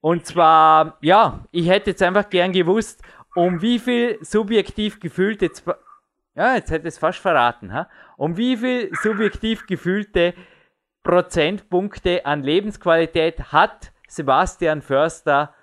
und 0.00 0.24
zwar, 0.24 0.96
ja, 1.02 1.44
ich 1.50 1.68
hätte 1.68 1.90
jetzt 1.90 2.02
einfach 2.02 2.30
gern 2.30 2.52
gewusst, 2.52 3.02
um 3.34 3.60
wie 3.60 3.78
viel 3.78 4.16
subjektiv 4.22 4.98
gefühlte, 4.98 5.50
ja, 6.34 6.54
jetzt 6.54 6.70
hätte 6.70 6.88
es 6.88 6.96
fast 6.96 7.18
verraten, 7.18 7.70
ha? 7.74 7.90
um 8.16 8.38
wie 8.38 8.56
viel 8.56 8.88
subjektiv 9.02 9.66
gefühlte 9.66 10.32
Prozentpunkte 11.02 12.24
an 12.24 12.42
Lebensqualität 12.42 13.52
hat 13.52 13.92
Sebastian 14.08 14.82
Förster 14.82 15.54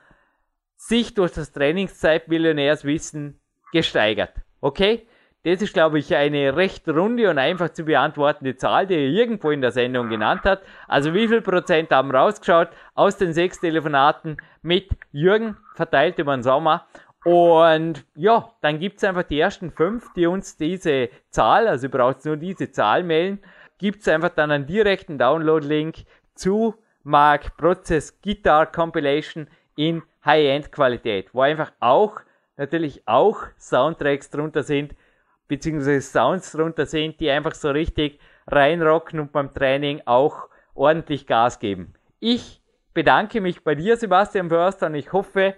sich 0.75 1.13
durch 1.13 1.31
das 1.31 1.51
Trainingszeit-Millionärswissen 1.51 3.39
gesteigert. 3.71 4.33
Okay? 4.61 5.07
Das 5.43 5.61
ist, 5.61 5.73
glaube 5.73 5.99
ich, 5.99 6.13
eine 6.15 6.57
recht 6.57 6.87
runde 6.89 7.29
und 7.29 7.37
einfach 7.37 7.69
zu 7.69 7.85
beantwortende 7.85 8.57
Zahl, 8.57 8.87
die 8.87 8.95
er 8.95 9.09
irgendwo 9.09 9.51
in 9.51 9.61
der 9.61 9.71
Sendung 9.71 10.09
genannt 10.09 10.43
hat. 10.43 10.61
Also 10.87 11.13
wie 11.13 11.29
viel 11.29 11.41
Prozent 11.41 11.91
haben 11.91 12.11
rausgeschaut 12.11 12.69
aus 12.93 13.15
den 13.15 13.31
sechs 13.31 13.59
Telefonaten 13.59 14.37
mit 14.61 14.89
Jürgen, 15.13 15.55
verteilt 15.75 16.19
über 16.19 16.35
den 16.35 16.43
Sommer. 16.43 16.87
Und 17.23 18.05
ja, 18.15 18.49
dann 18.61 18.79
gibt 18.79 18.97
es 18.97 19.03
einfach 19.05 19.23
die 19.23 19.39
ersten 19.39 19.71
fünf, 19.71 20.11
die 20.13 20.27
uns 20.27 20.57
diese 20.57 21.09
Zahl, 21.29 21.67
also 21.67 21.87
ihr 21.87 21.91
braucht 21.91 22.25
nur 22.25 22.35
diese 22.35 22.71
Zahl 22.71 23.03
melden 23.03 23.39
gibt 23.80 24.01
es 24.01 24.07
einfach 24.07 24.30
dann 24.30 24.51
einen 24.51 24.67
direkten 24.67 25.17
Download-Link 25.17 26.05
zu 26.36 26.75
Mark 27.03 27.57
Prozess 27.57 28.21
Guitar 28.21 28.67
Compilation 28.71 29.47
in 29.75 30.03
High-End-Qualität, 30.23 31.34
wo 31.34 31.41
einfach 31.41 31.71
auch, 31.80 32.19
natürlich 32.57 33.01
auch 33.07 33.39
Soundtracks 33.57 34.30
drunter 34.30 34.63
sind, 34.63 34.93
beziehungsweise 35.47 36.01
Sounds 36.01 36.51
drunter 36.51 36.86
sind, 36.86 37.19
die 37.19 37.30
einfach 37.30 37.55
so 37.55 37.71
richtig 37.71 38.19
reinrocken 38.47 39.19
und 39.19 39.32
beim 39.32 39.53
Training 39.53 40.01
auch 40.05 40.49
ordentlich 40.75 41.25
Gas 41.25 41.59
geben. 41.59 41.93
Ich 42.19 42.61
bedanke 42.93 43.41
mich 43.41 43.63
bei 43.63 43.75
dir, 43.75 43.95
Sebastian 43.95 44.49
Förster, 44.49 44.88
und 44.88 44.95
ich 44.95 45.13
hoffe, 45.13 45.55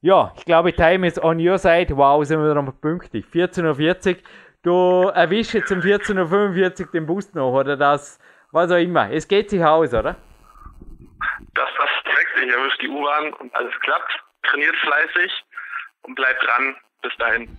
ja, 0.00 0.32
ich 0.36 0.44
glaube, 0.44 0.72
Time 0.72 1.06
is 1.06 1.22
on 1.22 1.38
your 1.38 1.58
side. 1.58 1.96
Wow, 1.96 2.24
sind 2.26 2.42
wir 2.42 2.54
noch 2.54 2.80
pünktlich. 2.80 3.24
14.40 3.26 4.16
Uhr 4.16 4.20
du 4.62 5.10
erwischst 5.14 5.54
jetzt 5.54 5.72
um 5.72 5.80
14.45 5.80 6.80
Uhr 6.80 6.92
den 6.92 7.06
Bus 7.06 7.32
noch 7.34 7.52
oder 7.52 7.76
das, 7.76 8.18
was 8.50 8.70
auch 8.70 8.76
immer. 8.76 9.10
Es 9.10 9.26
geht 9.26 9.50
sich 9.50 9.62
aus, 9.62 9.92
oder? 9.92 10.16
Das 11.54 11.68
passt 11.76 12.04
perfekt. 12.04 12.30
Ich 12.42 12.52
erwische 12.52 12.78
die 12.78 12.88
U-Bahn 12.88 13.32
und 13.34 13.54
alles 13.54 13.74
klappt. 13.80 14.12
Trainiert 14.44 14.76
fleißig 14.76 15.44
und 16.02 16.14
bleibt 16.14 16.42
dran. 16.44 16.76
Bis 17.02 17.16
dahin. 17.18 17.58